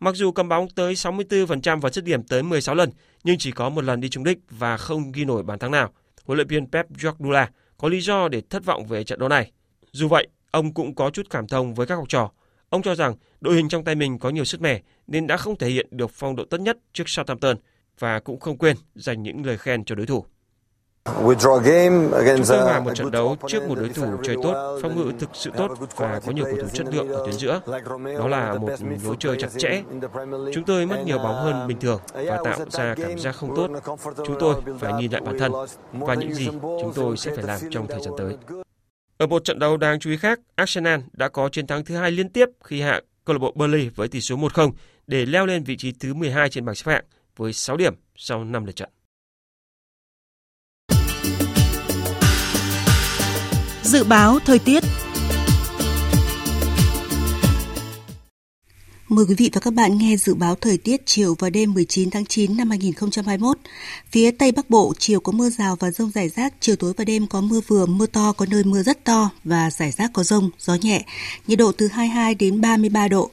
Mặc 0.00 0.14
dù 0.14 0.32
cầm 0.32 0.48
bóng 0.48 0.68
tới 0.68 0.94
64% 0.94 1.80
và 1.80 1.90
dứt 1.90 2.04
điểm 2.04 2.22
tới 2.22 2.42
16 2.42 2.74
lần, 2.74 2.90
nhưng 3.24 3.38
chỉ 3.38 3.50
có 3.50 3.68
một 3.68 3.84
lần 3.84 4.00
đi 4.00 4.08
trúng 4.08 4.24
đích 4.24 4.38
và 4.50 4.76
không 4.76 5.12
ghi 5.12 5.24
nổi 5.24 5.42
bàn 5.42 5.58
thắng 5.58 5.70
nào. 5.70 5.90
Huấn 6.24 6.36
luyện 6.36 6.48
viên 6.48 6.70
Pep 6.70 6.86
Guardiola 7.02 7.50
có 7.78 7.88
lý 7.88 8.00
do 8.00 8.28
để 8.28 8.42
thất 8.50 8.64
vọng 8.64 8.86
về 8.86 9.04
trận 9.04 9.18
đấu 9.18 9.28
này. 9.28 9.52
Dù 9.92 10.08
vậy, 10.08 10.28
ông 10.50 10.74
cũng 10.74 10.94
có 10.94 11.10
chút 11.10 11.26
cảm 11.30 11.46
thông 11.46 11.74
với 11.74 11.86
các 11.86 11.94
học 11.94 12.08
trò. 12.08 12.30
Ông 12.72 12.82
cho 12.82 12.94
rằng 12.94 13.14
đội 13.40 13.54
hình 13.54 13.68
trong 13.68 13.84
tay 13.84 13.94
mình 13.94 14.18
có 14.18 14.30
nhiều 14.30 14.44
sức 14.44 14.60
mẻ 14.60 14.80
nên 15.06 15.26
đã 15.26 15.36
không 15.36 15.56
thể 15.56 15.68
hiện 15.68 15.86
được 15.90 16.10
phong 16.10 16.36
độ 16.36 16.44
tốt 16.44 16.60
nhất 16.60 16.78
trước 16.92 17.04
Southampton 17.06 17.56
và 17.98 18.20
cũng 18.20 18.40
không 18.40 18.58
quên 18.58 18.76
dành 18.94 19.22
những 19.22 19.46
lời 19.46 19.58
khen 19.58 19.84
cho 19.84 19.94
đối 19.94 20.06
thủ. 20.06 20.24
Chúng 21.04 21.34
tôi 22.48 22.60
hòa 22.62 22.80
một 22.80 22.94
trận 22.94 23.10
đấu 23.10 23.36
trước 23.48 23.68
một 23.68 23.74
đối 23.74 23.88
thủ 23.88 24.06
chơi 24.22 24.36
tốt, 24.42 24.78
phong 24.82 24.96
ngự 24.96 25.12
thực 25.18 25.30
sự 25.32 25.50
tốt 25.56 25.70
và 25.96 26.20
có 26.26 26.32
nhiều 26.32 26.44
cầu 26.44 26.56
thủ 26.56 26.68
chất 26.72 26.86
lượng 26.94 27.08
ở 27.08 27.22
tuyến 27.26 27.34
giữa. 27.34 27.60
Đó 28.18 28.28
là 28.28 28.54
một 28.54 28.70
lối 29.04 29.16
chơi 29.18 29.36
chặt 29.38 29.48
chẽ. 29.58 29.82
Chúng 30.54 30.64
tôi 30.66 30.86
mất 30.86 31.02
nhiều 31.06 31.18
bóng 31.18 31.34
hơn 31.34 31.68
bình 31.68 31.80
thường 31.80 32.00
và 32.12 32.38
tạo 32.44 32.58
ra 32.70 32.94
cảm 32.94 33.18
giác 33.18 33.32
không 33.32 33.56
tốt. 33.56 33.70
Chúng 34.26 34.36
tôi 34.40 34.54
phải 34.78 34.92
nhìn 34.92 35.12
lại 35.12 35.20
bản 35.20 35.38
thân 35.38 35.52
và 35.92 36.14
những 36.14 36.34
gì 36.34 36.48
chúng 36.62 36.92
tôi 36.94 37.16
sẽ 37.16 37.36
phải 37.36 37.44
làm 37.44 37.60
trong 37.70 37.86
thời 37.86 38.00
gian 38.00 38.14
tới. 38.18 38.36
Ở 39.22 39.26
một 39.26 39.44
trận 39.44 39.58
đấu 39.58 39.76
đáng 39.76 40.00
chú 40.00 40.10
ý 40.10 40.16
khác, 40.16 40.40
Arsenal 40.54 41.00
đã 41.12 41.28
có 41.28 41.48
chiến 41.48 41.66
thắng 41.66 41.84
thứ 41.84 41.96
hai 41.96 42.10
liên 42.10 42.28
tiếp 42.28 42.48
khi 42.64 42.80
hạ 42.80 43.00
câu 43.24 43.34
lạc 43.34 43.38
bộ 43.38 43.52
Burnley 43.54 43.88
với 43.88 44.08
tỷ 44.08 44.20
số 44.20 44.36
1-0 44.36 44.72
để 45.06 45.26
leo 45.26 45.46
lên 45.46 45.64
vị 45.64 45.76
trí 45.76 45.92
thứ 45.92 46.14
12 46.14 46.48
trên 46.48 46.64
bảng 46.64 46.74
xếp 46.74 46.92
hạng 46.92 47.04
với 47.36 47.52
6 47.52 47.76
điểm 47.76 47.94
sau 48.16 48.44
5 48.44 48.64
lượt 48.64 48.76
trận. 48.76 48.88
Dự 53.82 54.04
báo 54.04 54.38
thời 54.44 54.58
tiết 54.58 54.82
Mời 59.12 59.24
quý 59.28 59.34
vị 59.34 59.50
và 59.52 59.60
các 59.60 59.74
bạn 59.74 59.98
nghe 59.98 60.16
dự 60.16 60.34
báo 60.34 60.54
thời 60.54 60.78
tiết 60.78 61.02
chiều 61.06 61.36
và 61.38 61.50
đêm 61.50 61.74
19 61.74 62.10
tháng 62.10 62.26
9 62.26 62.56
năm 62.56 62.70
2021. 62.70 63.58
Phía 64.10 64.30
Tây 64.30 64.52
Bắc 64.52 64.70
Bộ, 64.70 64.94
chiều 64.98 65.20
có 65.20 65.32
mưa 65.32 65.50
rào 65.50 65.76
và 65.80 65.90
rông 65.90 66.10
rải 66.10 66.28
rác, 66.28 66.54
chiều 66.60 66.76
tối 66.76 66.92
và 66.96 67.04
đêm 67.04 67.26
có 67.26 67.40
mưa 67.40 67.60
vừa, 67.66 67.86
mưa 67.86 68.06
to, 68.06 68.32
có 68.32 68.46
nơi 68.50 68.64
mưa 68.64 68.82
rất 68.82 69.04
to 69.04 69.30
và 69.44 69.70
rải 69.70 69.90
rác 69.90 70.10
có 70.12 70.24
rông, 70.24 70.50
gió 70.58 70.74
nhẹ. 70.74 71.04
Nhiệt 71.46 71.58
độ 71.58 71.72
từ 71.72 71.88
22 71.88 72.34
đến 72.34 72.60
33 72.60 73.08
độ. 73.08 73.30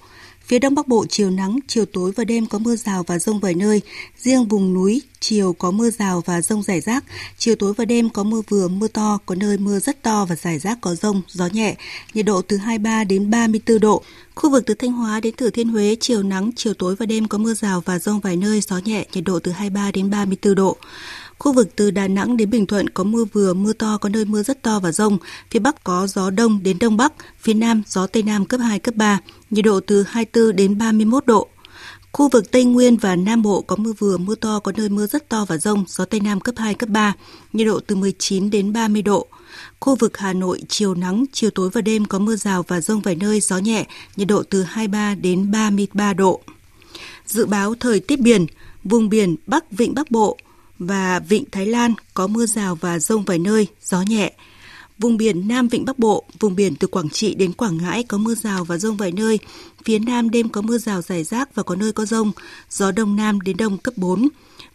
Phía 0.50 0.60
Đông 0.60 0.76
Bắc 0.76 0.88
Bộ 0.88 1.06
chiều 1.10 1.30
nắng, 1.30 1.60
chiều 1.68 1.86
tối 1.86 2.12
và 2.16 2.24
đêm 2.24 2.46
có 2.46 2.60
mưa 2.60 2.76
rào 2.76 3.04
và 3.04 3.20
rông 3.20 3.40
vài 3.40 3.54
nơi. 3.54 3.82
Riêng 4.18 4.46
vùng 4.46 4.74
núi, 4.74 5.02
chiều 5.20 5.54
có 5.54 5.72
mưa 5.72 5.90
rào 5.90 6.24
và 6.26 6.42
rông 6.42 6.64
rải 6.64 6.82
rác. 6.82 7.04
Chiều 7.38 7.56
tối 7.56 7.74
và 7.74 7.86
đêm 7.86 8.10
có 8.10 8.24
mưa 8.24 8.42
vừa, 8.50 8.68
mưa 8.68 8.88
to, 8.88 9.20
có 9.26 9.36
nơi 9.36 9.58
mưa 9.58 9.80
rất 9.80 10.02
to 10.02 10.26
và 10.26 10.36
rải 10.36 10.60
rác 10.60 10.78
có 10.82 10.96
rông, 10.96 11.22
gió 11.28 11.48
nhẹ. 11.54 11.76
Nhiệt 12.14 12.26
độ 12.26 12.42
từ 12.42 12.58
23 12.58 13.04
đến 13.04 13.30
34 13.30 13.80
độ. 13.80 14.04
Khu 14.36 14.50
vực 14.50 14.64
từ 14.66 14.74
Thanh 14.74 14.92
Hóa 14.92 15.20
đến 15.20 15.36
Thừa 15.36 15.50
Thiên 15.50 15.70
Huế, 15.70 15.96
chiều 16.00 16.24
nắng, 16.24 16.52
chiều 16.56 16.74
tối 16.74 16.96
và 16.96 17.06
đêm 17.06 17.28
có 17.28 17.38
mưa 17.38 17.54
rào 17.54 17.82
và 17.86 18.00
rông 18.00 18.20
vài 18.20 18.36
nơi, 18.36 18.62
gió 18.62 18.78
nhẹ, 18.86 19.06
nhiệt 19.14 19.24
độ 19.24 19.40
từ 19.40 19.52
23 19.52 19.92
đến 19.92 20.10
34 20.10 20.56
độ. 20.56 20.78
Khu 21.40 21.54
vực 21.54 21.76
từ 21.76 21.92
Đà 21.92 22.08
Nẵng 22.08 22.38
đến 22.38 22.50
Bình 22.50 22.66
Thuận 22.66 22.90
có 22.90 23.04
mưa 23.04 23.26
vừa, 23.34 23.54
mưa 23.54 23.74
to, 23.74 23.98
có 23.98 24.10
nơi 24.10 24.26
mưa 24.26 24.44
rất 24.44 24.62
to 24.62 24.80
và 24.80 24.92
rông. 24.92 25.18
Phía 25.52 25.60
Bắc 25.60 25.84
có 25.84 26.08
gió 26.08 26.30
đông 26.30 26.64
đến 26.64 26.80
Đông 26.80 26.98
Bắc, 26.98 27.14
phía 27.40 27.54
Nam 27.54 27.84
gió 27.88 28.08
Tây 28.08 28.24
Nam 28.24 28.46
cấp 28.46 28.60
2, 28.64 28.80
cấp 28.80 28.96
3, 28.96 29.20
nhiệt 29.50 29.66
độ 29.66 29.80
từ 29.80 30.04
24 30.04 30.56
đến 30.56 30.78
31 30.78 31.26
độ. 31.26 31.48
Khu 32.12 32.30
vực 32.30 32.52
Tây 32.52 32.64
Nguyên 32.64 32.98
và 32.98 33.16
Nam 33.16 33.42
Bộ 33.42 33.62
có 33.62 33.76
mưa 33.76 33.94
vừa, 34.00 34.18
mưa 34.18 34.36
to, 34.36 34.60
có 34.60 34.72
nơi 34.78 34.90
mưa 34.90 35.08
rất 35.08 35.30
to 35.30 35.46
và 35.46 35.58
rông, 35.58 35.84
gió 35.88 36.06
Tây 36.06 36.20
Nam 36.20 36.40
cấp 36.40 36.56
2, 36.58 36.74
cấp 36.74 36.90
3, 36.90 37.14
nhiệt 37.54 37.68
độ 37.68 37.80
từ 37.88 37.96
19 37.96 38.50
đến 38.50 38.74
30 38.74 39.02
độ. 39.02 39.28
Khu 39.80 39.96
vực 39.96 40.18
Hà 40.18 40.34
Nội 40.34 40.62
chiều 40.68 40.96
nắng, 40.96 41.26
chiều 41.32 41.50
tối 41.50 41.70
và 41.74 41.82
đêm 41.82 42.06
có 42.06 42.20
mưa 42.20 42.36
rào 42.36 42.64
và 42.68 42.82
rông 42.82 43.02
vài 43.02 43.16
nơi, 43.16 43.40
gió 43.40 43.58
nhẹ, 43.58 43.86
nhiệt 44.16 44.28
độ 44.28 44.44
từ 44.50 44.64
23 44.64 45.16
đến 45.16 45.52
33 45.52 46.14
độ. 46.14 46.42
Dự 47.26 47.46
báo 47.46 47.76
thời 47.80 48.00
tiết 48.00 48.20
biển, 48.20 48.46
vùng 48.84 49.10
biển 49.10 49.36
Bắc 49.48 49.72
Vịnh 49.72 49.94
Bắc 49.94 50.12
Bộ, 50.12 50.38
và 50.80 51.20
Vịnh 51.20 51.44
Thái 51.52 51.66
Lan 51.66 51.94
có 52.14 52.28
mưa 52.28 52.46
rào 52.46 52.76
và 52.76 53.00
rông 53.00 53.24
vài 53.24 53.40
nơi, 53.40 53.68
gió 53.84 54.02
nhẹ. 54.02 54.34
Vùng 55.00 55.18
biển 55.18 55.48
Nam 55.48 55.68
Vịnh 55.68 55.86
Bắc 55.86 56.00
Bộ, 56.00 56.24
vùng 56.40 56.56
biển 56.56 56.76
từ 56.76 56.88
Quảng 56.88 57.10
Trị 57.10 57.36
đến 57.36 57.54
Quảng 57.54 57.78
Ngãi 57.78 58.04
có 58.04 58.18
mưa 58.18 58.36
rào 58.36 58.64
và 58.64 58.78
rông 58.78 58.98
vài 58.98 59.12
nơi. 59.12 59.40
Phía 59.86 60.00
Nam 60.00 60.30
đêm 60.30 60.50
có 60.50 60.62
mưa 60.62 60.78
rào 60.78 61.02
rải 61.02 61.24
rác 61.24 61.56
và 61.56 61.64
có 61.64 61.76
nơi 61.76 61.92
có 61.92 62.06
rông. 62.06 62.32
Gió 62.70 62.92
Đông 62.92 63.16
Nam 63.16 63.42
đến 63.42 63.58
Đông 63.58 63.78
cấp 63.78 63.94
4. 63.98 64.28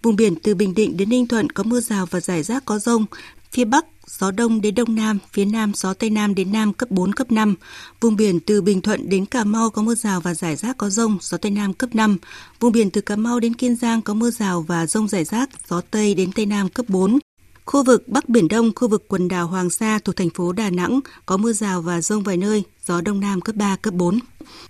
Vùng 0.03 0.17
biển 0.17 0.37
từ 0.37 0.55
Bình 0.55 0.75
Định 0.75 0.97
đến 0.97 1.09
Ninh 1.09 1.27
Thuận 1.27 1.51
có 1.51 1.63
mưa 1.63 1.81
rào 1.81 2.07
và 2.07 2.21
rải 2.21 2.43
rác 2.43 2.65
có 2.65 2.79
rông. 2.79 3.07
Phía 3.53 3.65
Bắc 3.65 3.87
gió 4.07 4.31
Đông 4.31 4.61
đến 4.61 4.75
Đông 4.75 4.95
Nam, 4.95 5.19
phía 5.33 5.45
Nam 5.45 5.73
gió 5.75 5.95
Tây 5.95 6.11
Nam 6.11 6.35
đến 6.35 6.53
Nam 6.53 6.73
cấp 6.73 6.91
4, 6.91 7.13
cấp 7.13 7.33
5. 7.33 7.55
Vùng 8.01 8.17
biển 8.17 8.41
từ 8.41 8.63
Bình 8.63 8.81
Thuận 8.81 9.09
đến 9.09 9.27
Cà 9.27 9.45
Mau 9.45 9.71
có 9.71 9.83
mưa 9.83 9.95
rào 9.95 10.21
và 10.21 10.35
rải 10.35 10.57
rác 10.57 10.79
có 10.79 10.91
rông, 10.91 11.19
gió 11.21 11.39
Tây 11.39 11.51
Nam 11.51 11.75
cấp 11.75 11.95
5. 11.95 12.17
Vùng 12.61 12.73
biển 12.73 12.91
từ 12.91 13.01
Cà 13.01 13.17
Mau 13.17 13.41
đến 13.41 13.55
Kiên 13.55 13.77
Giang 13.77 14.03
có 14.03 14.15
mưa 14.15 14.31
rào 14.31 14.63
và 14.63 14.87
rông 14.87 15.09
rải 15.09 15.25
rác, 15.25 15.51
gió 15.69 15.81
Tây 15.91 16.15
đến 16.15 16.33
Tây 16.33 16.47
Nam 16.47 16.69
cấp 16.69 16.87
4. 16.89 17.19
Khu 17.65 17.85
vực 17.85 18.09
Bắc 18.09 18.29
Biển 18.29 18.49
Đông, 18.49 18.73
khu 18.75 18.89
vực 18.89 19.05
quần 19.09 19.29
đảo 19.29 19.47
Hoàng 19.47 19.71
Sa 19.71 19.99
thuộc 19.99 20.17
thành 20.17 20.31
phố 20.31 20.53
Đà 20.53 20.71
Nẵng 20.71 21.01
có 21.27 21.37
mưa 21.37 21.53
rào 21.53 21.83
và 21.83 22.01
rông 22.01 22.23
vài 22.23 22.37
nơi, 22.37 22.63
gió 22.87 23.01
Đông 23.01 23.21
Nam 23.21 23.41
cấp 23.41 23.57
3, 23.57 23.77
cấp 23.77 23.95
4. 23.95 24.19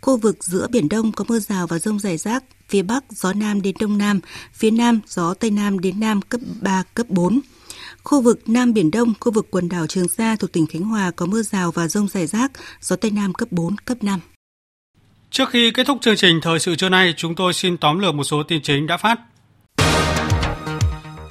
Khu 0.00 0.16
vực 0.16 0.44
giữa 0.44 0.66
Biển 0.70 0.88
Đông 0.88 1.12
có 1.12 1.24
mưa 1.28 1.38
rào 1.38 1.66
và 1.66 1.78
rông 1.78 1.98
rải 1.98 2.16
rác, 2.16 2.44
phía 2.68 2.82
Bắc 2.82 3.04
gió 3.10 3.32
Nam 3.32 3.62
đến 3.62 3.74
Đông 3.80 3.98
Nam, 3.98 4.20
phía 4.52 4.70
Nam 4.70 5.00
gió 5.08 5.34
Tây 5.34 5.50
Nam 5.50 5.78
đến 5.78 6.00
Nam 6.00 6.22
cấp 6.22 6.40
3, 6.60 6.82
cấp 6.94 7.06
4. 7.10 7.40
Khu 8.04 8.20
vực 8.20 8.48
Nam 8.48 8.72
Biển 8.72 8.90
Đông, 8.90 9.12
khu 9.20 9.32
vực 9.32 9.46
quần 9.50 9.68
đảo 9.68 9.86
Trường 9.86 10.08
Sa 10.08 10.36
thuộc 10.36 10.52
tỉnh 10.52 10.66
Khánh 10.66 10.82
Hòa 10.82 11.10
có 11.16 11.26
mưa 11.26 11.42
rào 11.42 11.70
và 11.70 11.88
rông 11.88 12.08
rải 12.08 12.26
rác, 12.26 12.50
gió 12.80 12.96
Tây 12.96 13.10
Nam 13.10 13.34
cấp 13.34 13.48
4, 13.50 13.76
cấp 13.76 13.98
5. 14.02 14.20
Trước 15.30 15.48
khi 15.50 15.70
kết 15.70 15.86
thúc 15.86 15.98
chương 16.00 16.16
trình 16.16 16.40
Thời 16.42 16.58
sự 16.58 16.76
trưa 16.76 16.88
nay, 16.88 17.14
chúng 17.16 17.34
tôi 17.34 17.52
xin 17.52 17.76
tóm 17.76 17.98
lược 17.98 18.14
một 18.14 18.24
số 18.24 18.42
tin 18.42 18.62
chính 18.62 18.86
đã 18.86 18.96
phát. 18.96 19.20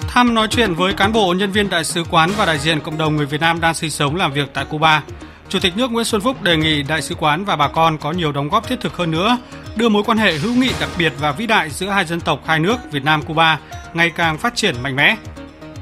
Thăm 0.08 0.34
nói 0.34 0.48
chuyện 0.50 0.74
với 0.74 0.92
cán 0.92 1.12
bộ, 1.12 1.34
nhân 1.34 1.52
viên 1.52 1.70
đại 1.70 1.84
sứ 1.84 2.04
quán 2.10 2.30
và 2.36 2.46
đại 2.46 2.58
diện 2.58 2.80
cộng 2.80 2.98
đồng 2.98 3.16
người 3.16 3.26
Việt 3.26 3.40
Nam 3.40 3.60
đang 3.60 3.74
sinh 3.74 3.90
sống 3.90 4.16
làm 4.16 4.32
việc 4.32 4.48
tại 4.54 4.64
Cuba. 4.70 5.04
Chủ 5.48 5.58
tịch 5.60 5.76
nước 5.76 5.90
Nguyễn 5.90 6.04
Xuân 6.04 6.20
Phúc 6.20 6.42
đề 6.42 6.56
nghị 6.56 6.82
đại 6.82 7.02
sứ 7.02 7.14
quán 7.14 7.44
và 7.44 7.56
bà 7.56 7.68
con 7.68 7.98
có 7.98 8.12
nhiều 8.12 8.32
đóng 8.32 8.48
góp 8.48 8.68
thiết 8.68 8.80
thực 8.80 8.96
hơn 8.96 9.10
nữa, 9.10 9.38
đưa 9.76 9.88
mối 9.88 10.02
quan 10.06 10.18
hệ 10.18 10.38
hữu 10.38 10.54
nghị 10.54 10.70
đặc 10.80 10.90
biệt 10.98 11.12
và 11.20 11.32
vĩ 11.32 11.46
đại 11.46 11.70
giữa 11.70 11.88
hai 11.88 12.04
dân 12.04 12.20
tộc 12.20 12.42
hai 12.46 12.60
nước 12.60 12.76
Việt 12.92 13.04
Nam 13.04 13.22
Cuba 13.22 13.60
ngày 13.94 14.10
càng 14.10 14.38
phát 14.38 14.54
triển 14.54 14.82
mạnh 14.82 14.96
mẽ. 14.96 15.16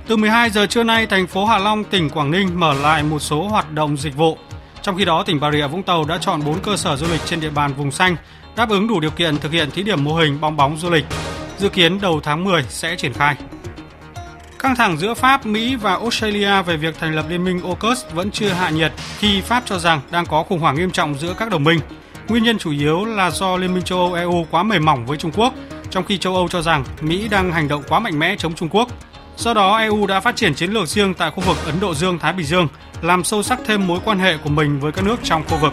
Từ 0.07 0.17
12 0.17 0.51
giờ 0.51 0.67
trưa 0.67 0.83
nay, 0.83 1.07
thành 1.07 1.27
phố 1.27 1.45
Hạ 1.45 1.59
Long, 1.59 1.85
tỉnh 1.85 2.11
Quảng 2.11 2.31
Ninh 2.31 2.61
mở 2.61 2.75
lại 2.75 3.03
một 3.03 3.19
số 3.19 3.49
hoạt 3.49 3.73
động 3.73 3.97
dịch 3.97 4.17
vụ. 4.17 4.39
Trong 4.83 4.97
khi 4.97 5.05
đó, 5.05 5.23
tỉnh 5.23 5.41
Bà 5.41 5.51
Rịa 5.53 5.67
Vũng 5.67 5.83
Tàu 5.83 6.05
đã 6.05 6.19
chọn 6.19 6.45
4 6.45 6.61
cơ 6.61 6.77
sở 6.77 6.97
du 6.97 7.07
lịch 7.13 7.21
trên 7.25 7.41
địa 7.41 7.51
bàn 7.51 7.75
vùng 7.75 7.91
xanh 7.91 8.17
đáp 8.57 8.71
ứng 8.71 8.89
đủ 8.89 9.01
điều 9.01 9.11
kiện 9.11 9.39
thực 9.39 9.53
hiện 9.53 9.71
thí 9.71 9.83
điểm 9.83 10.05
mô 10.05 10.15
hình 10.15 10.41
bong 10.41 10.57
bóng 10.57 10.77
du 10.77 10.91
lịch. 10.91 11.05
Dự 11.59 11.69
kiến 11.69 12.01
đầu 12.01 12.21
tháng 12.21 12.45
10 12.45 12.63
sẽ 12.69 12.97
triển 12.97 13.13
khai. 13.13 13.37
Căng 14.59 14.77
thẳng 14.77 14.97
giữa 14.97 15.15
Pháp, 15.15 15.47
Mỹ 15.47 15.77
và 15.77 15.93
Australia 15.93 16.63
về 16.63 16.77
việc 16.77 16.99
thành 16.99 17.15
lập 17.15 17.25
Liên 17.29 17.45
minh 17.45 17.61
AUKUS 17.63 18.05
vẫn 18.15 18.31
chưa 18.31 18.49
hạ 18.49 18.71
nhiệt 18.71 18.93
khi 19.19 19.41
Pháp 19.41 19.63
cho 19.67 19.79
rằng 19.79 20.01
đang 20.11 20.27
có 20.27 20.43
khủng 20.43 20.59
hoảng 20.59 20.77
nghiêm 20.77 20.91
trọng 20.91 21.15
giữa 21.15 21.35
các 21.39 21.51
đồng 21.51 21.65
minh. 21.65 21.81
Nguyên 22.29 22.45
nhân 22.45 22.59
chủ 22.59 22.71
yếu 22.71 23.05
là 23.05 23.31
do 23.31 23.57
Liên 23.57 23.75
minh 23.75 23.85
châu 23.85 23.99
Âu 23.99 24.15
EU 24.15 24.47
quá 24.51 24.63
mềm 24.63 24.85
mỏng 24.85 25.07
với 25.07 25.19
Trung 25.19 25.33
Quốc, 25.37 25.55
trong 25.91 26.05
khi 26.05 26.19
châu 26.19 26.35
Âu 26.35 26.49
cho 26.49 26.63
rằng 26.63 26.85
Mỹ 27.01 27.29
đang 27.29 27.53
hành 27.53 27.69
động 27.69 27.83
quá 27.89 27.99
mạnh 27.99 28.19
mẽ 28.19 28.37
chống 28.39 28.55
Trung 28.55 28.69
Quốc. 28.69 28.89
Do 29.37 29.55
đó, 29.55 29.77
EU 29.77 30.07
đã 30.07 30.21
phát 30.21 30.37
triển 30.37 30.55
chiến 30.55 30.71
lược 30.71 30.89
riêng 30.89 31.15
tại 31.15 31.31
khu 31.31 31.41
vực 31.41 31.57
Ấn 31.67 31.81
Độ 31.81 31.95
Dương-Thái 31.95 32.33
Bình 32.33 32.47
Dương, 32.47 32.69
làm 33.03 33.25
sâu 33.25 33.43
sắc 33.43 33.59
thêm 33.67 33.87
mối 33.87 34.01
quan 34.05 34.19
hệ 34.19 34.37
của 34.37 34.51
mình 34.51 34.81
với 34.81 34.93
các 34.93 35.05
nước 35.05 35.17
trong 35.23 35.45
khu 35.49 35.57
vực. 35.57 35.73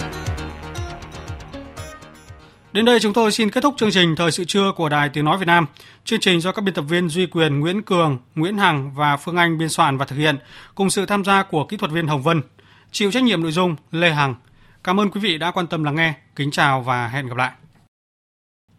Đến 2.72 2.86
đây 2.86 3.00
chúng 3.00 3.14
tôi 3.14 3.32
xin 3.32 3.50
kết 3.50 3.62
thúc 3.62 3.74
chương 3.78 3.92
trình 3.92 4.16
Thời 4.16 4.32
sự 4.32 4.46
trưa 4.46 4.72
của 4.76 4.90
Đài 4.90 5.10
Tiếng 5.10 5.26
Nói 5.26 5.38
Việt 5.38 5.48
Nam. 5.48 5.66
Chương 6.06 6.20
trình 6.20 6.42
do 6.42 6.52
các 6.52 6.62
biên 6.62 6.74
tập 6.74 6.82
viên 6.82 7.10
Duy 7.10 7.26
Quyền, 7.26 7.60
Nguyễn 7.60 7.82
Cường, 7.82 8.18
Nguyễn 8.36 8.58
Hằng 8.58 8.94
và 8.96 9.18
Phương 9.18 9.36
Anh 9.36 9.58
biên 9.58 9.70
soạn 9.70 9.98
và 9.98 10.06
thực 10.06 10.16
hiện, 10.16 10.38
cùng 10.76 10.90
sự 10.90 11.06
tham 11.06 11.26
gia 11.26 11.44
của 11.44 11.66
kỹ 11.66 11.78
thuật 11.78 11.92
viên 11.92 12.08
Hồng 12.08 12.22
Vân. 12.22 12.42
Chịu 12.92 13.12
trách 13.12 13.24
nhiệm 13.24 13.44
nội 13.44 13.52
dung 13.52 13.76
Lê 13.92 14.12
Hằng. 14.12 14.36
Cảm 14.84 15.00
ơn 15.00 15.12
quý 15.12 15.20
vị 15.22 15.38
đã 15.38 15.52
quan 15.52 15.68
tâm 15.68 15.84
lắng 15.84 15.96
nghe. 15.96 16.14
Kính 16.36 16.52
chào 16.52 16.82
và 16.82 17.08
hẹn 17.08 17.28
gặp 17.28 17.38
lại. 17.38 17.52